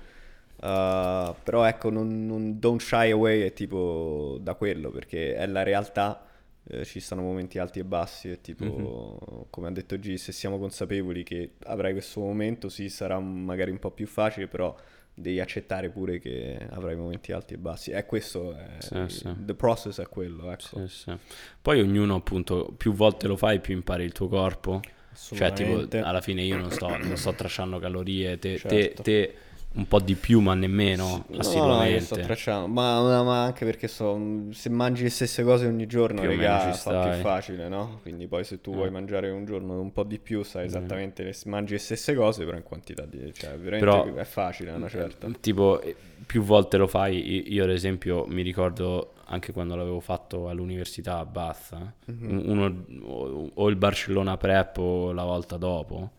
Uh, 0.63 1.35
però 1.43 1.65
ecco, 1.65 1.91
non, 1.91 2.25
non- 2.25 2.61
don't 2.61 2.81
shy 2.81 3.11
away 3.11 3.41
è 3.41 3.53
tipo 3.53 4.39
da 4.41 4.55
quello 4.55 4.91
perché 4.91 5.35
è 5.35 5.45
la 5.47 5.65
realtà 5.65 6.25
eh, 6.69 6.85
ci 6.85 7.01
stanno 7.01 7.23
momenti 7.23 7.59
alti 7.59 7.81
e 7.81 7.85
bassi 7.85 8.31
e 8.31 8.41
tipo, 8.41 8.65
mm-hmm. 8.65 9.43
come 9.51 9.67
ha 9.67 9.71
detto 9.73 9.99
G, 9.99 10.15
se 10.15 10.31
siamo 10.31 10.59
consapevoli 10.59 11.25
che 11.25 11.55
avrai 11.65 11.93
questo 11.93 12.21
momento, 12.21 12.69
sì, 12.69 12.89
sarà 12.89 13.19
magari 13.19 13.73
un 13.73 13.81
po' 13.81 13.91
più 13.91 14.07
facile, 14.07 14.47
però 14.47 14.75
devi 15.15 15.41
accettare 15.41 15.91
pure 15.91 16.19
che 16.21 16.57
avrai 16.71 16.95
momenti 16.95 17.33
alti 17.33 17.55
e 17.55 17.59
bassi. 17.59 17.91
E 17.91 18.07
questo 18.07 18.55
è 18.55 18.77
sì, 18.79 19.05
sì. 19.09 19.35
the 19.45 19.55
process 19.55 20.01
è 20.01 20.07
quello, 20.07 20.53
ecco. 20.53 20.87
Sì, 20.87 21.13
Poi 21.61 21.81
ognuno 21.81 22.15
appunto 22.15 22.73
più 22.77 22.93
volte 22.93 23.27
lo 23.27 23.37
fai, 23.37 23.59
più 23.61 23.75
impari 23.75 24.05
il 24.05 24.13
tuo 24.13 24.29
corpo. 24.29 24.81
Cioè, 25.15 25.53
tipo, 25.53 25.87
alla 25.99 26.23
fine 26.23 26.43
io 26.43 26.57
non 26.57 26.71
sto, 26.71 26.97
non 26.97 27.17
sto 27.17 27.35
tracciando 27.35 27.79
calorie, 27.79 28.39
te, 28.39 28.57
certo. 28.57 28.69
te, 28.69 29.03
te 29.03 29.35
un 29.75 29.89
po' 29.89 30.01
di 30.01 30.15
più, 30.15 30.41
ma 30.41 30.55
nemmeno 30.55 31.25
sì, 31.31 31.39
assolutamente. 31.39 31.99
No, 31.99 32.05
sto 32.05 32.21
tracciando, 32.21 32.67
ma, 32.67 33.23
ma, 33.23 33.45
anche 33.45 33.65
perché 33.65 33.89
so, 33.89 34.21
se 34.51 34.69
mangi 34.69 35.05
le 35.05 35.11
stesse 35.11 35.43
cose 35.43 35.67
ogni 35.67 35.87
giorno, 35.87 36.21
più 36.21 36.29
regà, 36.29 36.73
fa 36.73 37.09
più 37.09 37.21
facile, 37.21 37.69
no? 37.69 38.01
Quindi 38.03 38.27
poi 38.27 38.45
se 38.45 38.61
tu 38.61 38.73
mm. 38.73 38.75
vuoi 38.75 38.91
mangiare 38.91 39.31
un 39.31 39.45
giorno 39.45 39.81
un 39.81 39.93
po' 39.93 40.03
di 40.03 40.19
più, 40.19 40.43
sai 40.43 40.65
mm. 40.65 40.67
esattamente, 40.67 41.23
le, 41.23 41.35
mangi 41.47 41.73
le 41.73 41.79
stesse 41.79 42.15
cose, 42.15 42.45
però 42.45 42.57
in 42.57 42.63
quantità 42.63 43.07
di... 43.07 43.33
cioè 43.33 43.57
veramente 43.57 43.79
però, 43.79 44.15
è 44.15 44.25
facile, 44.25 44.73
una 44.73 44.89
certa. 44.89 45.29
Tipo, 45.41 45.81
più 46.27 46.43
volte 46.43 46.77
lo 46.77 46.87
fai, 46.87 47.53
io 47.53 47.65
ad 47.65 47.71
esempio 47.71 48.27
mi 48.27 48.43
ricordo 48.43 49.15
anche 49.27 49.53
quando 49.53 49.75
l'avevo 49.75 50.01
fatto 50.01 50.49
all'università 50.49 51.19
a 51.19 51.25
Bath, 51.25 51.77
mm-hmm. 52.11 52.51
uno, 52.51 52.85
o, 53.05 53.51
o, 53.55 53.69
il 53.71 53.77
Barcellona 53.77 54.37
Prep 54.37 54.77
o 54.77 55.13
la 55.13 55.25
volta 55.25 55.57
dopo. 55.57 56.11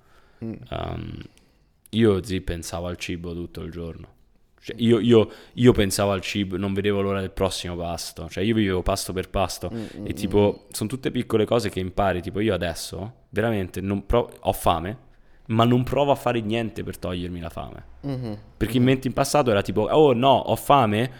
Mm. 0.43 0.53
Um, 0.71 1.21
io 1.93 2.23
zi 2.23 2.41
pensavo 2.41 2.87
al 2.87 2.97
cibo 2.97 3.33
tutto 3.33 3.61
il 3.61 3.71
giorno. 3.71 4.07
Cioè, 4.63 4.77
io, 4.79 4.99
io, 4.99 5.29
io, 5.55 5.71
pensavo 5.73 6.11
al 6.11 6.21
cibo, 6.21 6.55
non 6.55 6.73
vedevo 6.73 7.01
l'ora 7.01 7.19
del 7.19 7.31
prossimo 7.31 7.75
pasto. 7.75 8.29
Cioè, 8.29 8.43
io 8.43 8.55
vivevo 8.55 8.81
pasto 8.81 9.11
per 9.11 9.29
pasto. 9.29 9.69
Mm-hmm. 9.73 10.05
E 10.05 10.13
tipo, 10.13 10.67
sono 10.71 10.89
tutte 10.89 11.11
piccole 11.11 11.45
cose 11.45 11.69
che 11.69 11.81
impari. 11.81 12.21
Tipo, 12.21 12.39
io 12.39 12.53
adesso 12.53 13.25
veramente 13.29 13.81
pro- 14.05 14.31
ho 14.39 14.53
fame, 14.53 14.97
ma 15.47 15.65
non 15.65 15.83
provo 15.83 16.11
a 16.11 16.15
fare 16.15 16.39
niente 16.39 16.81
per 16.83 16.97
togliermi 16.97 17.41
la 17.41 17.49
fame. 17.49 17.85
Mm-hmm. 18.07 18.33
Perché 18.55 18.77
in 18.77 18.83
mente 18.83 19.07
in 19.07 19.13
passato 19.13 19.51
era 19.51 19.61
tipo, 19.61 19.81
oh 19.81 20.13
no, 20.13 20.31
ho 20.33 20.55
fame, 20.55 21.11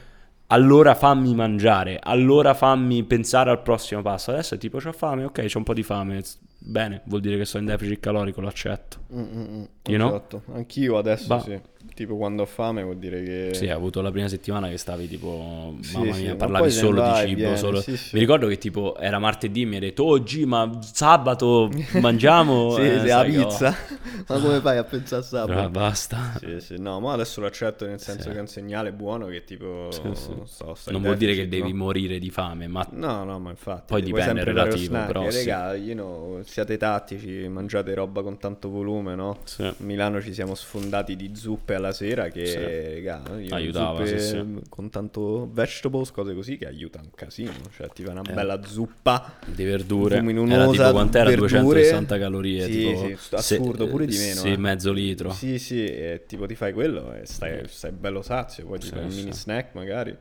allora 0.54 0.94
fammi 0.94 1.34
mangiare, 1.34 2.00
allora 2.02 2.54
fammi 2.54 3.04
pensare 3.04 3.50
al 3.50 3.62
prossimo 3.62 4.04
passo. 4.04 4.30
Adesso 4.30 4.56
è 4.56 4.58
tipo, 4.60 4.78
ho 4.78 4.92
fame, 4.92 5.24
ok, 5.26 5.46
c'ho 5.46 5.58
un 5.58 5.64
po' 5.64 5.74
di 5.74 5.82
fame, 5.82 6.22
bene, 6.60 7.02
vuol 7.06 7.22
dire 7.22 7.38
che 7.38 7.46
sto 7.46 7.58
in 7.58 7.66
deficit 7.66 8.00
calorico, 8.00 8.40
lo 8.40 8.48
accetto. 8.48 8.98
Mm-mm, 9.14 9.68
esatto, 9.82 10.44
know? 10.46 10.56
anch'io 10.56 10.98
adesso 10.98 11.28
ba- 11.28 11.40
sì. 11.42 11.60
Tipo 11.94 12.16
quando 12.18 12.42
ho 12.42 12.46
fame 12.48 12.82
vuol 12.82 12.98
dire 12.98 13.22
che... 13.22 13.50
Sì, 13.54 13.66
hai 13.66 13.72
avuto 13.72 14.02
la 14.02 14.10
prima 14.10 14.28
settimana 14.28 14.68
che 14.68 14.78
stavi 14.78 15.08
tipo, 15.08 15.76
sì, 15.82 15.98
mamma 15.98 16.16
mia, 16.16 16.32
sì, 16.32 16.36
parlavi 16.36 16.72
solo 16.72 17.02
di 17.04 17.16
cibo. 17.18 17.36
Viene, 17.36 17.58
solo... 17.58 17.82
Sì, 17.82 17.92
Mi 18.14 18.20
ricordo 18.20 18.48
che 18.48 18.58
tipo 18.58 18.98
era 18.98 19.20
martedì 19.20 19.66
mi 19.66 19.76
hai 19.76 19.82
detto, 19.82 20.04
oggi 20.04 20.42
oh, 20.42 20.48
ma 20.48 20.80
sabato 20.82 21.70
mangiamo... 22.02 22.74
sì, 22.74 22.82
eh, 22.82 23.00
sì, 23.00 23.08
la 23.08 23.24
pizza. 23.24 23.76
ma 24.28 24.40
come 24.40 24.60
fai 24.60 24.78
a 24.78 24.84
pensare 24.84 25.22
a 25.22 25.26
sabato? 25.26 25.54
Però 25.54 25.70
basta. 25.70 26.34
Sì, 26.40 26.60
sì, 26.60 26.76
no, 26.80 27.00
ma 27.00 27.14
adesso 27.14 27.42
lo 27.42 27.48
accetto 27.48 27.86
nel 27.86 28.00
senso 28.00 28.30
che 28.30 28.38
è 28.38 28.40
un 28.40 28.48
segnale 28.48 28.92
buono 28.92 29.28
che 29.28 29.44
tipo... 29.44 29.90
So, 29.92 30.78
non 30.92 31.02
vuol 31.02 31.18
dire 31.18 31.34
che 31.34 31.48
devi 31.48 31.74
morire 31.74 32.20
di 32.20 32.30
fame, 32.30 32.68
ma... 32.68 32.86
No, 32.92 33.24
no, 33.24 33.40
ma 33.40 33.50
infatti... 33.50 33.86
Poi 33.88 34.02
dipende, 34.02 34.42
è 34.42 34.44
relativo, 34.44 34.86
snack. 34.86 35.08
però... 35.08 35.28
Raga, 35.30 35.76
you 35.76 35.94
know, 35.94 36.42
siate 36.44 36.78
tattici, 36.78 37.48
mangiate 37.48 37.94
roba 37.94 38.22
con 38.22 38.38
tanto 38.38 38.70
volume, 38.70 39.16
no? 39.16 39.40
A 39.60 39.74
Milano 39.78 40.22
ci 40.22 40.34
siamo 40.34 40.56
sfondati 40.56 41.16
di 41.16 41.36
zuppe 41.36 41.76
alla 41.76 41.92
sera 41.92 42.30
che 42.30 42.46
sì. 42.46 42.58
Raga, 42.58 43.22
aiutava 43.50 44.06
sì, 44.06 44.20
sì. 44.20 44.44
con 44.70 44.90
tanto 44.90 45.50
vegetables, 45.52 46.12
cose 46.12 46.34
così 46.34 46.58
che 46.58 46.68
aiuta 46.68 47.00
un 47.02 47.10
casino. 47.14 47.52
Cioè, 47.76 47.88
ti 47.90 48.04
fa 48.04 48.12
una 48.12 48.22
eh. 48.22 48.34
bella 48.34 48.62
zuppa 48.64 49.36
di 49.46 49.64
verdure. 49.64 50.18
Era 50.18 50.70
tipo 50.70 50.92
quant'era? 50.92 51.30
Verdure. 51.30 51.62
260 51.62 52.18
calorie. 52.18 52.64
Sì, 52.66 52.72
tipo, 52.72 53.16
sì, 53.18 53.36
assurdo, 53.36 53.88
pure 53.88 54.06
di 54.06 54.13
meno. 54.18 54.42
Sì, 54.42 54.52
eh. 54.52 54.58
mezzo 54.58 54.92
litro. 54.92 55.32
Sì, 55.32 55.60
sì, 55.60 55.86
e 55.86 56.24
tipo 56.28 56.46
ti 56.46 56.56
fai 56.56 56.74
quello 56.74 57.14
e 57.14 57.26
stai, 57.26 57.68
stai 57.68 57.92
bello 57.92 58.22
sazio. 58.22 58.66
Poi 58.66 58.80
ti 58.80 58.88
fai 58.88 59.04
un 59.04 59.14
mini 59.14 59.34
snack 59.34 59.74
magari. 59.74 60.16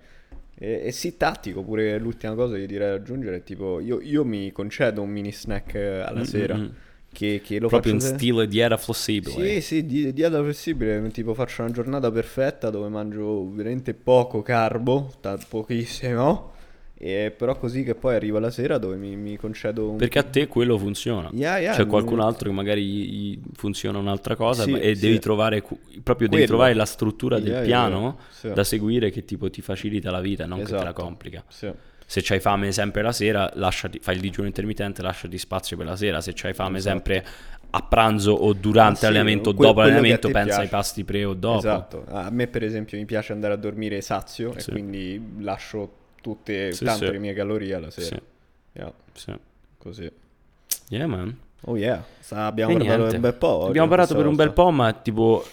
E, 0.55 0.83
e, 0.85 0.93
sì, 0.93 1.17
tattico, 1.17 1.63
pure 1.63 1.99
l'ultima 1.99 2.35
cosa 2.35 2.57
che 2.57 2.67
direi 2.67 2.95
aggiungere 2.95 3.37
è 3.37 3.43
tipo, 3.43 3.81
io, 3.81 4.01
io 4.01 4.25
mi 4.25 4.53
concedo 4.53 5.03
un 5.03 5.11
mini 5.11 5.33
snack 5.33 5.75
alla 5.75 6.13
mm-hmm. 6.13 6.23
sera 6.23 6.57
mm, 6.57 6.61
mm 6.61 6.69
che, 7.13 7.43
che 7.45 7.61
lo 7.61 7.69
proprio 7.69 7.93
in 7.93 8.01
stile 8.01 8.47
dieta 8.49 8.77
flessibile. 8.77 9.33
Sì, 9.33 9.61
sì, 9.61 9.87
di, 9.87 10.13
dieta 10.13 10.43
flessibile, 10.43 11.07
tipo 11.11 11.35
faccio 11.35 11.63
una 11.63 11.71
giornata 11.71 12.11
perfetta 12.11 12.71
dove 12.71 12.89
mangio 12.89 13.49
veramente 13.51 13.95
poco 13.95 14.43
carbo, 14.43 15.13
t- 15.21 15.47
pochissimo. 15.49 16.51
E 17.05 17.35
però 17.37 17.57
così 17.57 17.83
che 17.83 17.97
poi 17.97 18.15
arriva 18.15 18.39
la 18.39 18.53
sera 18.53 18.79
dove 18.79 18.95
mi, 18.95 19.17
mi 19.17 19.37
concedo 19.37 19.91
un... 19.91 19.97
Perché 19.97 20.21
a 20.21 20.23
te 20.23 20.47
quello 20.47 20.79
funziona. 20.79 21.31
Yeah, 21.33 21.59
yeah, 21.59 21.75
C'è 21.75 21.85
qualcun 21.85 22.21
altro 22.21 22.49
che 22.49 22.55
magari 22.55 22.85
gli 22.85 23.41
funziona 23.55 23.99
un'altra 23.99 24.37
cosa 24.37 24.63
sì, 24.63 24.79
e 24.79 24.95
sì. 24.95 25.01
devi 25.01 25.19
trovare 25.19 25.65
proprio 26.01 26.29
devi 26.29 26.47
trovare 26.47 26.75
la 26.75 26.85
struttura 26.85 27.39
yeah, 27.39 27.45
del 27.45 27.65
piano 27.65 28.19
sì. 28.31 28.53
da 28.53 28.63
seguire 28.63 29.11
che 29.11 29.25
tipo 29.25 29.51
ti 29.51 29.61
facilita 29.63 30.13
la 30.13 30.21
vita, 30.21 30.47
non 30.47 30.61
esatto. 30.61 30.75
che 30.75 30.79
te 30.79 30.85
la 30.85 30.91
esatto. 30.91 31.05
complica. 31.05 31.45
Se 32.07 32.21
c'hai 32.23 32.39
fame 32.39 32.71
sempre 32.71 33.03
la 33.03 33.13
sera, 33.13 33.51
lasciati, 33.55 33.99
fai 34.01 34.15
il 34.15 34.21
digiuno 34.21 34.47
intermittente, 34.47 35.03
lasciati 35.03 35.39
spazio 35.39 35.77
per 35.77 35.87
la 35.87 35.97
sera. 35.97 36.21
Se 36.21 36.31
c'hai 36.37 36.55
fame 36.55 36.79
esatto. 36.79 36.95
sempre 36.95 37.27
a 37.71 37.83
pranzo 37.83 38.31
o 38.31 38.53
durante 38.53 39.01
sì, 39.01 39.05
l'allenamento 39.07 39.49
o 39.49 39.53
dopo 39.55 39.81
l'allenamento, 39.81 40.29
pensa 40.29 40.45
piace. 40.45 40.61
ai 40.61 40.69
pasti 40.69 41.03
pre 41.03 41.25
o 41.25 41.35
dopo. 41.35 41.59
Esatto. 41.59 42.05
A 42.11 42.31
me, 42.31 42.47
per 42.47 42.63
esempio, 42.63 42.97
mi 42.97 43.07
piace 43.07 43.33
andare 43.33 43.55
a 43.55 43.57
dormire 43.57 44.01
sazio 44.03 44.53
sì. 44.57 44.69
e 44.69 44.73
quindi 44.73 45.21
lascio 45.41 45.97
tutte 46.23 46.73
sì, 46.73 46.85
tante 46.85 47.11
le 47.11 47.19
mie 47.19 47.35
calorie 47.35 47.75
alla 47.75 47.91
sera. 47.91 48.19
Yeah. 48.73 48.93
Così. 49.77 50.11
Yeah, 50.89 51.07
man. 51.07 51.37
Oh 51.67 51.77
yeah, 51.77 52.03
abbiamo 52.31 52.73
e 52.73 52.77
parlato 52.79 53.03
niente. 53.03 53.05
per 53.05 53.15
un 53.15 53.21
bel 53.21 53.35
po'. 53.35 53.67
Abbiamo 53.67 53.89
parlato 53.89 54.15
per 54.15 54.27
un 54.27 54.35
bel 54.35 54.53
po', 54.53 54.71
ma 54.71 54.93
tipo, 54.95 55.45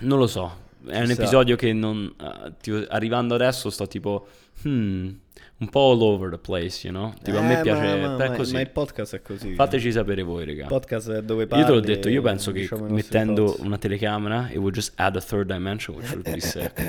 non 0.00 0.18
lo 0.18 0.26
so. 0.26 0.66
È 0.84 1.00
un 1.00 1.10
episodio 1.10 1.54
che 1.54 1.72
non. 1.72 2.12
Uh, 2.18 2.52
tipo, 2.60 2.84
arrivando 2.88 3.34
adesso 3.34 3.70
sto 3.70 3.86
tipo. 3.86 4.26
Hmm 4.62 5.10
un 5.58 5.68
po' 5.68 5.90
all 5.90 6.02
over 6.02 6.30
the 6.30 6.38
place, 6.38 6.86
you 6.86 6.94
know? 6.94 7.12
Tipo, 7.22 7.38
eh, 7.38 7.40
a 7.40 7.42
me 7.42 7.58
eh, 7.58 7.62
piace. 7.62 8.00
Ma, 8.00 8.16
ma, 8.16 8.30
così. 8.32 8.52
ma 8.52 8.60
il 8.60 8.70
podcast 8.70 9.16
è 9.16 9.22
così. 9.22 9.54
Fateci 9.54 9.92
sapere 9.92 10.22
voi, 10.22 10.44
raga. 10.44 10.62
Il 10.62 10.68
podcast 10.68 11.10
è 11.12 11.22
dove 11.22 11.46
parli. 11.46 11.64
Io 11.64 11.68
te 11.68 11.74
l'ho 11.74 11.80
detto, 11.80 12.08
io 12.08 12.22
penso 12.22 12.52
che 12.52 12.60
diciamo 12.60 12.86
mettendo 12.88 13.56
una 13.60 13.78
telecamera, 13.78 14.48
it 14.50 14.56
would 14.56 14.74
just 14.74 14.92
add 14.96 15.16
a 15.16 15.20
third 15.20 15.50
dimension, 15.50 15.96
which 15.96 16.10
would 16.10 16.30
be 16.30 16.40
sick. 16.40 16.82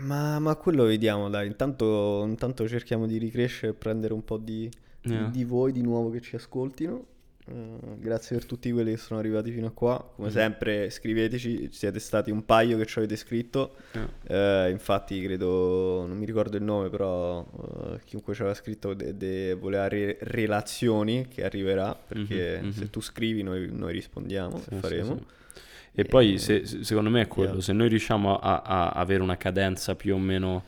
ma, 0.00 0.38
ma 0.38 0.54
quello 0.56 0.84
vediamo, 0.84 1.28
dai. 1.28 1.46
Intanto, 1.46 2.24
intanto 2.26 2.68
cerchiamo 2.68 3.06
di 3.06 3.18
ricrescere 3.18 3.72
e 3.72 3.74
prendere 3.74 4.14
un 4.14 4.24
po' 4.24 4.38
di, 4.38 4.70
yeah. 5.02 5.24
di, 5.24 5.30
di 5.30 5.44
voi 5.44 5.72
di 5.72 5.82
nuovo 5.82 6.10
che 6.10 6.20
ci 6.20 6.36
ascoltino. 6.36 7.06
Uh, 7.44 7.98
grazie 7.98 8.36
per 8.36 8.46
tutti 8.46 8.70
quelli 8.70 8.92
che 8.92 8.96
sono 8.98 9.18
arrivati 9.18 9.50
fino 9.50 9.66
a 9.66 9.70
qua. 9.72 10.12
Come 10.14 10.28
mm. 10.28 10.30
sempre, 10.30 10.90
scriveteci. 10.90 11.70
Siete 11.72 11.98
stati 11.98 12.30
un 12.30 12.44
paio 12.44 12.76
che 12.76 12.86
ci 12.86 12.98
avete 12.98 13.16
scritto. 13.16 13.74
Yeah. 13.92 14.66
Uh, 14.66 14.70
infatti, 14.70 15.20
credo, 15.20 16.06
non 16.06 16.16
mi 16.16 16.24
ricordo 16.24 16.56
il 16.56 16.62
nome, 16.62 16.88
però 16.88 17.40
uh, 17.40 17.98
chiunque 18.04 18.34
ci 18.34 18.42
aveva 18.42 18.54
scritto 18.54 18.94
de- 18.94 19.16
de- 19.16 19.54
voleva 19.54 19.88
re- 19.88 20.18
relazioni 20.20 21.26
che 21.26 21.44
arriverà. 21.44 21.94
Perché 21.94 22.60
mm-hmm, 22.60 22.70
se 22.70 22.90
tu 22.90 23.00
scrivi, 23.00 23.42
noi, 23.42 23.68
noi 23.72 23.92
rispondiamo 23.92 24.60
sì, 24.60 24.74
e 24.74 24.76
faremo. 24.76 25.16
Sì, 25.16 25.20
sì. 25.20 25.60
E, 25.94 26.00
e 26.02 26.04
poi, 26.04 26.38
se, 26.38 26.64
secondo 26.64 27.10
me, 27.10 27.22
è 27.22 27.28
quello: 27.28 27.54
yeah. 27.54 27.60
se 27.60 27.72
noi 27.72 27.88
riusciamo 27.88 28.38
a, 28.38 28.62
a, 28.62 28.90
avere 28.90 29.20
una 29.20 29.36
cadenza 29.36 29.96
più 29.96 30.14
o 30.14 30.18
meno 30.18 30.62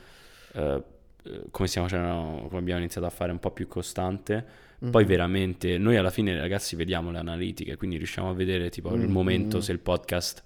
eh, 0.54 0.82
come, 1.52 1.68
stiamo, 1.68 1.88
cioè, 1.88 2.00
come 2.00 2.58
abbiamo 2.58 2.80
iniziato 2.80 3.06
a 3.06 3.10
fare, 3.10 3.30
un 3.30 3.38
po' 3.38 3.52
più 3.52 3.68
costante 3.68 4.62
Mm-hmm. 4.84 4.92
Poi 4.92 5.04
veramente 5.04 5.78
noi 5.78 5.96
alla 5.96 6.10
fine 6.10 6.38
ragazzi 6.38 6.76
vediamo 6.76 7.10
le 7.10 7.18
analitiche, 7.18 7.76
quindi 7.76 7.96
riusciamo 7.96 8.28
a 8.28 8.34
vedere 8.34 8.68
tipo 8.68 8.90
mm-hmm. 8.90 9.02
il 9.02 9.08
momento 9.08 9.60
se 9.62 9.72
il 9.72 9.78
podcast 9.78 10.42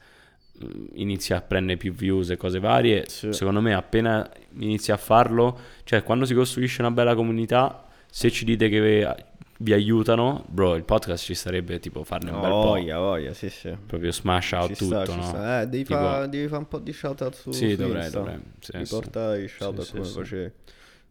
mm, 0.64 0.86
inizia 0.94 1.38
a 1.38 1.40
prendere 1.40 1.76
più 1.76 1.92
views 1.92 2.30
e 2.30 2.36
cose 2.36 2.60
varie. 2.60 3.08
Sì. 3.08 3.32
Secondo 3.32 3.60
me 3.60 3.74
appena 3.74 4.30
inizia 4.58 4.94
a 4.94 4.96
farlo, 4.96 5.58
cioè 5.82 6.04
quando 6.04 6.24
si 6.24 6.34
costruisce 6.34 6.80
una 6.82 6.92
bella 6.92 7.16
comunità, 7.16 7.84
se 8.08 8.30
ci 8.30 8.44
dite 8.44 8.68
che 8.68 9.26
vi 9.60 9.72
aiutano, 9.72 10.44
bro, 10.48 10.76
il 10.76 10.84
podcast 10.84 11.24
ci 11.24 11.34
sarebbe 11.34 11.80
tipo 11.80 12.04
farne 12.04 12.30
un 12.30 12.40
bel 12.40 12.50
po'. 12.50 12.62
Voglia, 12.62 12.98
voglia, 12.98 13.32
sì, 13.34 13.50
sì. 13.50 13.76
Proprio 13.86 14.12
smash 14.12 14.52
out 14.52 14.68
ci 14.68 14.74
tutto, 14.76 15.04
sta, 15.04 15.14
no? 15.16 15.60
Eh, 15.60 15.66
devi, 15.66 15.84
tipo... 15.84 15.98
fare 15.98 16.48
fa 16.48 16.58
un 16.58 16.68
po' 16.68 16.78
di 16.78 16.92
shout 16.92 17.20
out 17.22 17.34
su 17.34 17.50
Sì, 17.50 17.74
dovrei, 17.74 18.08
dovrei. 18.08 18.38
Sì, 18.60 18.76
Riporta 18.76 19.34
sì. 19.34 19.42
i 19.42 19.48
shout 19.48 19.78
out 19.78 19.86
sì, 19.86 19.92
come 19.92 20.04
sì, 20.04 20.12
facevi. 20.12 20.52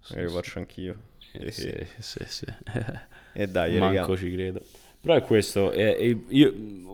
Magari 0.09 0.25
lo 0.27 0.31
faccio 0.31 0.59
anch'io. 0.59 0.95
Eh, 1.33 1.51
sì, 1.51 1.87
sì, 1.99 2.19
sì. 2.25 2.45
E 3.39 3.47
dai, 3.47 3.77
Manco 3.77 4.15
regà. 4.15 4.15
ci 4.15 4.31
credo. 4.31 4.61
Però 4.99 5.13
è 5.13 5.21
questo. 5.21 5.71
Eh, 5.71 6.23
io 6.29 6.53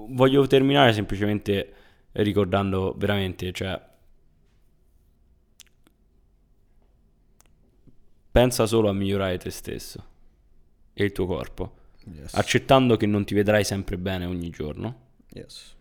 voglio 0.09 0.45
terminare 0.45 0.91
semplicemente 0.91 1.73
ricordando 2.11 2.93
veramente, 2.97 3.53
cioè... 3.53 3.81
Pensa 8.29 8.65
solo 8.65 8.89
a 8.89 8.93
migliorare 8.93 9.37
te 9.37 9.49
stesso 9.51 10.05
e 10.91 11.05
il 11.05 11.13
tuo 11.13 11.25
corpo. 11.27 11.75
Yes. 12.13 12.33
Accettando 12.33 12.97
che 12.97 13.05
non 13.05 13.23
ti 13.23 13.33
vedrai 13.33 13.63
sempre 13.63 13.97
bene 13.97 14.25
ogni 14.25 14.49
giorno. 14.49 15.11
Yes. 15.29 15.75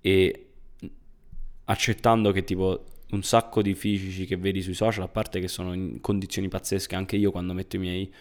E 0.00 0.46
accettando 1.66 2.32
che 2.32 2.42
tipo 2.42 2.84
un 3.10 3.22
sacco 3.22 3.62
di 3.62 3.74
fisici 3.74 4.26
che 4.26 4.36
vedi 4.36 4.62
sui 4.62 4.74
social, 4.74 5.04
a 5.04 5.08
parte 5.08 5.38
che 5.38 5.46
sono 5.46 5.74
in 5.74 6.00
condizioni 6.00 6.48
pazzesche, 6.48 6.96
anche 6.96 7.14
io 7.14 7.30
quando 7.30 7.52
metto 7.52 7.76
i 7.76 7.78
miei, 7.78 8.12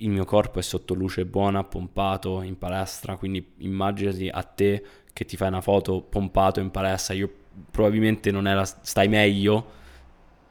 il 0.00 0.10
mio 0.10 0.24
corpo 0.24 0.58
è 0.58 0.62
sotto 0.62 0.94
luce 0.94 1.24
buona, 1.24 1.64
pompato 1.64 2.42
in 2.42 2.58
palestra, 2.58 3.16
quindi 3.16 3.52
immaginati 3.58 4.28
a 4.28 4.42
te 4.42 4.82
che 5.12 5.24
ti 5.24 5.36
fai 5.36 5.48
una 5.48 5.60
foto 5.60 6.02
pompato 6.02 6.60
in 6.60 6.70
palestra, 6.70 7.14
io 7.14 7.30
probabilmente 7.70 8.30
non 8.30 8.46
era, 8.46 8.64
stai 8.64 9.08
meglio 9.08 9.78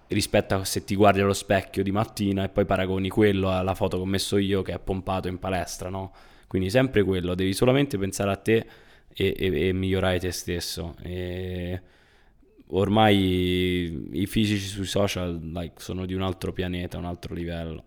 rispetto 0.08 0.56
a 0.56 0.66
se 0.66 0.84
ti 0.84 0.96
guardi 0.96 1.22
allo 1.22 1.34
specchio 1.34 1.84
di 1.84 1.92
mattina 1.92 2.44
e 2.44 2.50
poi 2.50 2.66
paragoni 2.66 3.10
quello 3.10 3.52
alla 3.52 3.76
foto 3.76 3.98
che 3.98 4.04
ho 4.04 4.08
messo 4.08 4.38
io 4.38 4.62
che 4.62 4.74
è 4.74 4.80
pompato 4.80 5.28
in 5.28 5.38
palestra, 5.40 5.90
no? 5.90 6.12
Quindi 6.48 6.70
sempre 6.70 7.04
quello, 7.04 7.36
devi 7.36 7.54
solamente 7.54 7.98
pensare 7.98 8.32
a 8.32 8.36
te 8.36 8.66
e, 9.14 9.36
e, 9.38 9.68
e 9.68 9.74
migliorare 9.74 10.20
te 10.20 10.32
stesso. 10.32 10.96
E 11.04 11.82
ormai 12.68 14.10
i 14.14 14.26
fisici 14.26 14.66
sui 14.68 14.86
social 14.86 15.40
like, 15.54 15.80
sono 15.82 16.06
di 16.06 16.14
un 16.14 16.22
altro 16.24 16.52
pianeta, 16.52 16.98
un 16.98 17.06
altro 17.06 17.36
livello. 17.36 17.84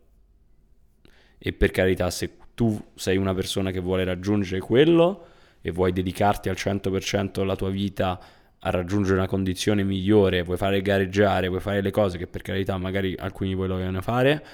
E 1.44 1.52
per 1.52 1.72
carità, 1.72 2.08
se 2.10 2.36
tu 2.54 2.80
sei 2.94 3.16
una 3.16 3.34
persona 3.34 3.72
che 3.72 3.80
vuole 3.80 4.04
raggiungere 4.04 4.60
quello 4.60 5.26
e 5.60 5.72
vuoi 5.72 5.92
dedicarti 5.92 6.48
al 6.48 6.54
100% 6.56 7.32
della 7.32 7.56
tua 7.56 7.70
vita 7.70 8.20
a 8.60 8.70
raggiungere 8.70 9.16
una 9.16 9.26
condizione 9.26 9.82
migliore, 9.82 10.42
vuoi 10.42 10.56
fare 10.56 10.80
gareggiare, 10.82 11.48
vuoi 11.48 11.60
fare 11.60 11.80
le 11.80 11.90
cose 11.90 12.16
che 12.16 12.28
per 12.28 12.42
carità 12.42 12.76
magari 12.78 13.16
alcuni 13.18 13.50
di 13.50 13.56
voi 13.56 13.66
lo 13.66 13.74
vogliono 13.74 14.00
fare, 14.02 14.46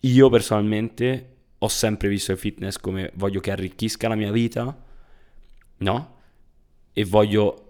io 0.00 0.28
personalmente 0.28 1.28
ho 1.56 1.68
sempre 1.68 2.08
visto 2.08 2.32
il 2.32 2.38
fitness 2.38 2.76
come 2.76 3.10
voglio 3.14 3.40
che 3.40 3.50
arricchisca 3.50 4.08
la 4.08 4.14
mia 4.14 4.30
vita, 4.30 4.76
no? 5.78 6.16
E 6.92 7.04
voglio 7.06 7.65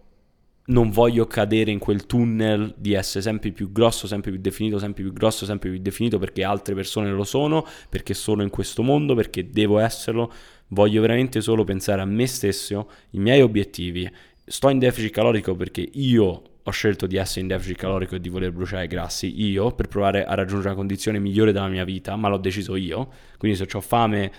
non 0.67 0.91
voglio 0.91 1.27
cadere 1.27 1.71
in 1.71 1.79
quel 1.79 2.07
tunnel 2.07 2.75
di 2.77 2.95
essere 2.95 3.23
sempre 3.23 3.51
più 3.51 3.71
grosso, 3.71 4.07
sempre 4.07 4.31
più 4.31 4.41
definito, 4.41 4.79
sempre 4.79 5.03
più 5.03 5.13
grosso, 5.13 5.45
sempre 5.45 5.71
più 5.71 5.79
definito 5.79 6.19
perché 6.19 6.43
altre 6.45 6.75
persone 6.75 7.11
lo 7.11 7.25
sono, 7.25 7.67
perché 7.89 8.15
sono 8.15 8.43
in 8.43 8.51
questo 8.51 8.83
mondo, 8.83 9.15
perché 9.15 9.49
devo 9.51 9.79
esserlo. 9.79 10.33
Voglio 10.69 11.01
veramente 11.01 11.41
solo 11.41 11.63
pensare 11.63 12.01
a 12.01 12.05
me 12.05 12.27
stesso, 12.27 12.91
i 13.11 13.19
miei 13.19 13.43
obiettivi. 13.43 14.11
Sto 14.45 14.69
in 14.69 14.79
deficit 14.79 15.13
calorico 15.13 15.55
perché 15.55 15.89
io 15.93 16.43
ho 16.63 16.71
scelto 16.73 17.07
di 17.07 17.17
essere 17.17 17.43
in 17.43 17.47
deficit 17.47 17.77
calorico 17.77 18.17
e 18.17 18.21
di 18.21 18.29
voler 18.29 18.51
bruciare 18.51 18.85
i 18.85 18.89
grassi 18.89 19.41
io 19.41 19.71
per 19.71 19.87
provare 19.87 20.25
a 20.25 20.35
raggiungere 20.35 20.71
una 20.71 20.77
condizione 20.77 21.21
migliore 21.21 21.53
della 21.53 21.69
mia 21.69 21.85
vita, 21.85 22.17
ma 22.17 22.29
l'ho 22.29 22.39
deciso 22.39 22.75
io. 22.75 23.09
Quindi 23.39 23.57
se 23.57 23.69
ho 23.73 23.81
fame 23.81 24.33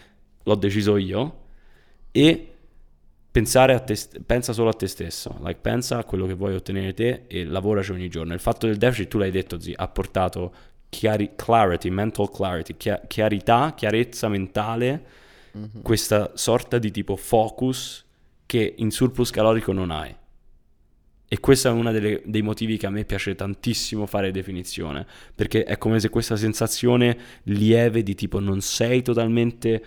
l'ho 0.43 0.55
deciso 0.55 0.97
io 0.97 1.39
e 2.11 2.56
te, 3.43 3.97
pensa 4.25 4.53
solo 4.53 4.69
a 4.69 4.73
te 4.73 4.87
stesso, 4.87 5.37
like, 5.43 5.59
pensa 5.61 5.99
a 5.99 6.03
quello 6.03 6.25
che 6.25 6.33
vuoi 6.33 6.55
ottenere 6.55 6.93
te 6.93 7.23
e 7.27 7.45
lavoraci 7.45 7.91
ogni 7.91 8.09
giorno. 8.09 8.33
Il 8.33 8.39
fatto 8.39 8.67
del 8.67 8.77
deficit, 8.77 9.09
tu 9.09 9.17
l'hai 9.17 9.31
detto, 9.31 9.59
zi, 9.59 9.73
ha 9.75 9.87
portato 9.87 10.53
chiari, 10.89 11.31
clarity, 11.35 11.89
mental 11.89 12.31
clarity, 12.31 12.75
chiarità, 13.07 13.73
chiarezza 13.75 14.27
mentale, 14.29 15.05
mm-hmm. 15.57 15.81
questa 15.81 16.31
sorta 16.35 16.77
di 16.77 16.91
tipo 16.91 17.15
focus 17.15 18.05
che 18.45 18.75
in 18.77 18.91
surplus 18.91 19.29
calorico 19.29 19.71
non 19.71 19.91
hai. 19.91 20.15
E 21.29 21.39
questo 21.41 21.67
è 21.67 21.71
uno 21.71 21.91
dei 21.91 22.41
motivi 22.41 22.77
che 22.77 22.85
a 22.85 22.89
me 22.89 23.03
piace 23.03 23.35
tantissimo 23.35 24.05
fare 24.05 24.31
definizione, 24.31 25.05
perché 25.35 25.65
è 25.65 25.77
come 25.77 25.99
se 25.99 26.07
questa 26.07 26.37
sensazione 26.37 27.17
lieve 27.43 28.01
di 28.01 28.15
tipo 28.15 28.39
non 28.39 28.61
sei 28.61 29.01
totalmente 29.01 29.83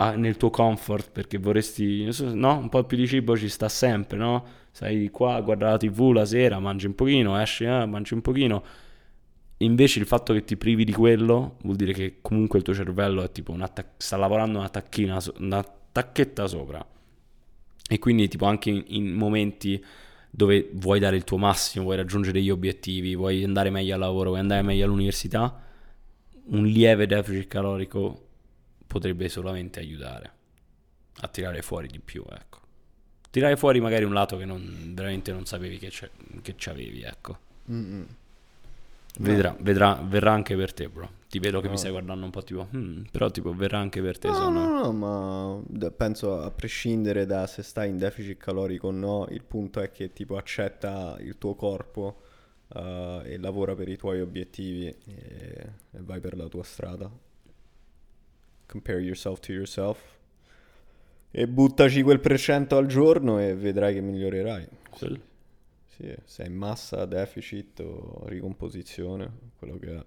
a, 0.00 0.14
nel 0.14 0.36
tuo 0.36 0.50
comfort 0.50 1.10
perché 1.10 1.38
vorresti, 1.38 2.08
no? 2.34 2.58
Un 2.58 2.68
po' 2.68 2.84
più 2.84 2.96
di 2.96 3.06
cibo 3.06 3.36
ci 3.36 3.48
sta 3.48 3.68
sempre, 3.68 4.16
no? 4.16 4.44
Sei 4.70 5.10
qua 5.10 5.34
a 5.34 5.40
guardare 5.40 5.72
la 5.72 5.78
tv 5.78 6.12
la 6.12 6.24
sera, 6.24 6.58
mangi 6.60 6.86
un 6.86 6.94
pochino, 6.94 7.38
esci, 7.40 7.64
eh, 7.64 7.86
mangi 7.86 8.14
un 8.14 8.20
pochino. 8.20 8.62
Invece 9.58 9.98
il 9.98 10.06
fatto 10.06 10.32
che 10.32 10.44
ti 10.44 10.56
privi 10.56 10.84
di 10.84 10.92
quello 10.92 11.56
vuol 11.62 11.76
dire 11.76 11.92
che 11.92 12.18
comunque 12.20 12.58
il 12.58 12.64
tuo 12.64 12.74
cervello 12.74 13.24
è 13.24 13.32
tipo 13.32 13.50
una 13.50 13.68
sta 13.96 14.16
lavorando 14.16 14.58
una 14.58 14.68
tacchina, 14.68 15.18
una 15.38 15.64
tacchetta 15.90 16.46
sopra. 16.46 16.84
E 17.90 17.98
quindi 17.98 18.28
tipo 18.28 18.46
anche 18.46 18.70
in, 18.70 18.84
in 18.86 19.12
momenti 19.14 19.82
dove 20.30 20.70
vuoi 20.74 21.00
dare 21.00 21.16
il 21.16 21.24
tuo 21.24 21.38
massimo, 21.38 21.84
vuoi 21.84 21.96
raggiungere 21.96 22.40
gli 22.40 22.50
obiettivi, 22.50 23.16
vuoi 23.16 23.42
andare 23.42 23.70
meglio 23.70 23.94
al 23.94 24.00
lavoro, 24.00 24.28
vuoi 24.28 24.40
andare 24.40 24.62
meglio 24.62 24.84
all'università, 24.84 25.60
un 26.50 26.64
lieve 26.64 27.06
deficit 27.06 27.48
calorico 27.48 28.27
potrebbe 28.88 29.28
solamente 29.28 29.78
aiutare 29.78 30.32
a 31.20 31.28
tirare 31.28 31.62
fuori 31.62 31.86
di 31.86 32.00
più, 32.00 32.24
ecco. 32.28 32.58
Tirare 33.30 33.56
fuori 33.56 33.80
magari 33.80 34.04
un 34.04 34.14
lato 34.14 34.36
che 34.36 34.46
non, 34.46 34.92
veramente 34.94 35.30
non 35.30 35.44
sapevi 35.44 35.78
che, 35.78 35.92
che 36.42 36.54
c'avevi, 36.56 37.02
ecco. 37.02 37.38
Vedrà, 39.18 39.54
vedrà, 39.60 40.00
verrà 40.02 40.32
anche 40.32 40.56
per 40.56 40.72
te, 40.72 40.88
bro. 40.88 41.16
Ti 41.28 41.38
vedo 41.38 41.60
che 41.60 41.66
no. 41.66 41.72
mi 41.72 41.78
stai 41.78 41.90
guardando 41.90 42.24
un 42.24 42.30
po' 42.30 42.42
tipo, 42.42 42.68
hmm, 42.74 43.02
però 43.10 43.30
tipo 43.30 43.52
verrà 43.52 43.78
anche 43.78 44.00
per 44.00 44.18
te. 44.18 44.28
No, 44.28 44.48
no, 44.48 44.82
no, 44.82 44.92
ma 44.92 45.90
penso 45.90 46.40
a 46.40 46.50
prescindere 46.50 47.26
da 47.26 47.46
se 47.46 47.62
stai 47.62 47.90
in 47.90 47.98
deficit 47.98 48.38
calorico 48.38 48.88
o 48.88 48.92
no, 48.92 49.26
il 49.28 49.42
punto 49.42 49.80
è 49.80 49.90
che 49.90 50.14
tipo 50.14 50.38
accetta 50.38 51.16
il 51.20 51.36
tuo 51.36 51.54
corpo 51.54 52.22
uh, 52.68 53.20
e 53.24 53.36
lavora 53.38 53.74
per 53.74 53.88
i 53.88 53.96
tuoi 53.98 54.22
obiettivi 54.22 54.86
e, 54.86 54.96
e 55.90 56.00
vai 56.00 56.20
per 56.20 56.34
la 56.34 56.48
tua 56.48 56.62
strada 56.62 57.10
compare 58.68 59.00
yourself 59.00 59.40
to 59.40 59.52
yourself 59.52 60.16
e 61.30 61.48
buttaci 61.48 62.02
quel 62.02 62.20
percento 62.20 62.76
al 62.76 62.86
giorno 62.86 63.40
e 63.40 63.54
vedrai 63.54 63.94
che 63.94 64.00
migliorerai. 64.00 64.68
Quello. 64.90 65.18
Sì, 65.86 66.14
se 66.24 66.44
è 66.44 66.48
massa, 66.48 67.04
deficit 67.06 67.80
o 67.80 68.24
ricomposizione, 68.26 69.30
quello 69.58 69.78
che 69.78 69.96
è. 69.96 70.04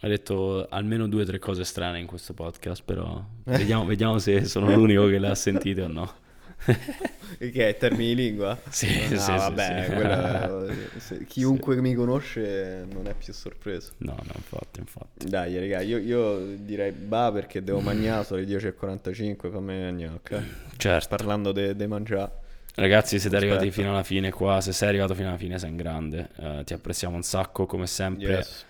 Hai 0.00 0.10
detto 0.10 0.66
almeno 0.68 1.08
due 1.08 1.22
o 1.22 1.24
tre 1.24 1.38
cose 1.38 1.64
strane 1.64 1.98
in 1.98 2.06
questo 2.06 2.34
podcast, 2.34 2.82
però 2.84 3.24
vediamo, 3.44 3.84
vediamo 3.84 4.18
se 4.18 4.44
sono 4.44 4.74
l'unico 4.74 5.06
che 5.06 5.18
le 5.18 5.28
ha 5.28 5.34
sentite 5.34 5.82
o 5.82 5.88
no. 5.88 6.26
che 7.38 7.68
è 7.68 7.76
termini 7.76 8.14
di 8.14 8.22
lingua? 8.22 8.58
Sì, 8.68 8.86
no, 9.08 9.18
sì, 9.18 9.30
vabbè, 9.30 9.84
sì, 9.86 9.94
quella, 9.94 10.66
se, 10.98 11.24
chiunque 11.24 11.74
sì. 11.74 11.80
mi 11.80 11.94
conosce 11.94 12.86
non 12.92 13.06
è 13.06 13.14
più 13.14 13.32
sorpreso. 13.32 13.92
No, 13.98 14.16
no, 14.16 14.32
infatti, 14.34 14.80
infatti. 14.80 15.28
Dai, 15.28 15.58
raga, 15.58 15.80
io, 15.80 15.98
io 15.98 16.38
direi 16.56 16.92
bah 16.92 17.30
perché 17.32 17.62
devo 17.62 17.80
mangiare, 17.80 18.24
sono 18.24 18.40
le 18.40 18.46
10.45, 18.46 19.50
fammi 19.50 19.80
mangiare, 19.80 20.14
ok? 20.14 20.42
Certo. 20.76 21.16
Parlando 21.16 21.52
di 21.52 21.74
de- 21.74 21.86
mangiare. 21.86 22.46
Ragazzi, 22.74 23.18
siete 23.18 23.36
Aspetta. 23.36 23.54
arrivati 23.54 23.70
fino 23.72 23.90
alla 23.90 24.04
fine 24.04 24.30
qua, 24.30 24.60
se 24.60 24.72
sei 24.72 24.88
arrivato 24.88 25.14
fino 25.14 25.28
alla 25.28 25.38
fine 25.38 25.58
sei 25.58 25.70
un 25.70 25.76
grande, 25.76 26.28
uh, 26.36 26.62
ti 26.62 26.74
apprezziamo 26.74 27.16
un 27.16 27.22
sacco 27.22 27.66
come 27.66 27.86
sempre. 27.86 28.34
Yes. 28.34 28.64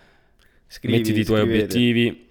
Scrivi, 0.66 0.98
Mettiti 0.98 1.20
i 1.20 1.24
tuoi 1.24 1.40
scrivete. 1.40 1.64
obiettivi. 1.64 2.26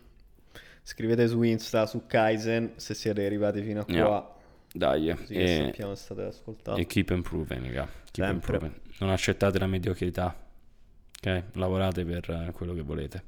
Scrivete 0.82 1.28
su 1.28 1.42
Insta, 1.42 1.86
su 1.86 2.04
Kaizen, 2.08 2.74
se 2.78 2.94
siete 2.94 3.26
arrivati 3.26 3.62
fino 3.62 3.82
a 3.82 3.86
qua. 3.86 3.94
Yeah 3.94 4.36
dai, 4.78 5.16
Così 5.16 5.34
e, 5.34 5.64
sappiamo 5.66 5.96
state 5.96 6.22
ascoltando. 6.22 6.80
E 6.80 6.86
keep 6.86 7.10
improving, 7.10 7.66
raga. 7.66 7.90
Keep 8.12 8.30
improving. 8.30 8.74
Non 9.00 9.10
accettate 9.10 9.58
la 9.58 9.66
mediocrità. 9.66 10.36
Ok? 11.18 11.44
Lavorate 11.54 12.06
per 12.06 12.30
eh, 12.30 12.52
quello 12.52 12.74
che 12.74 12.82
volete. 12.82 13.24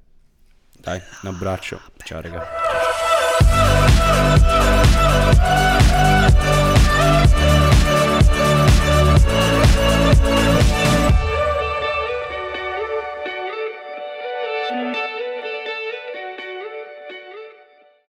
Dai, 0.80 1.02
un 1.24 1.30
abbraccio. 1.34 1.82
Ciao, 2.04 2.22
raga. 2.22 2.48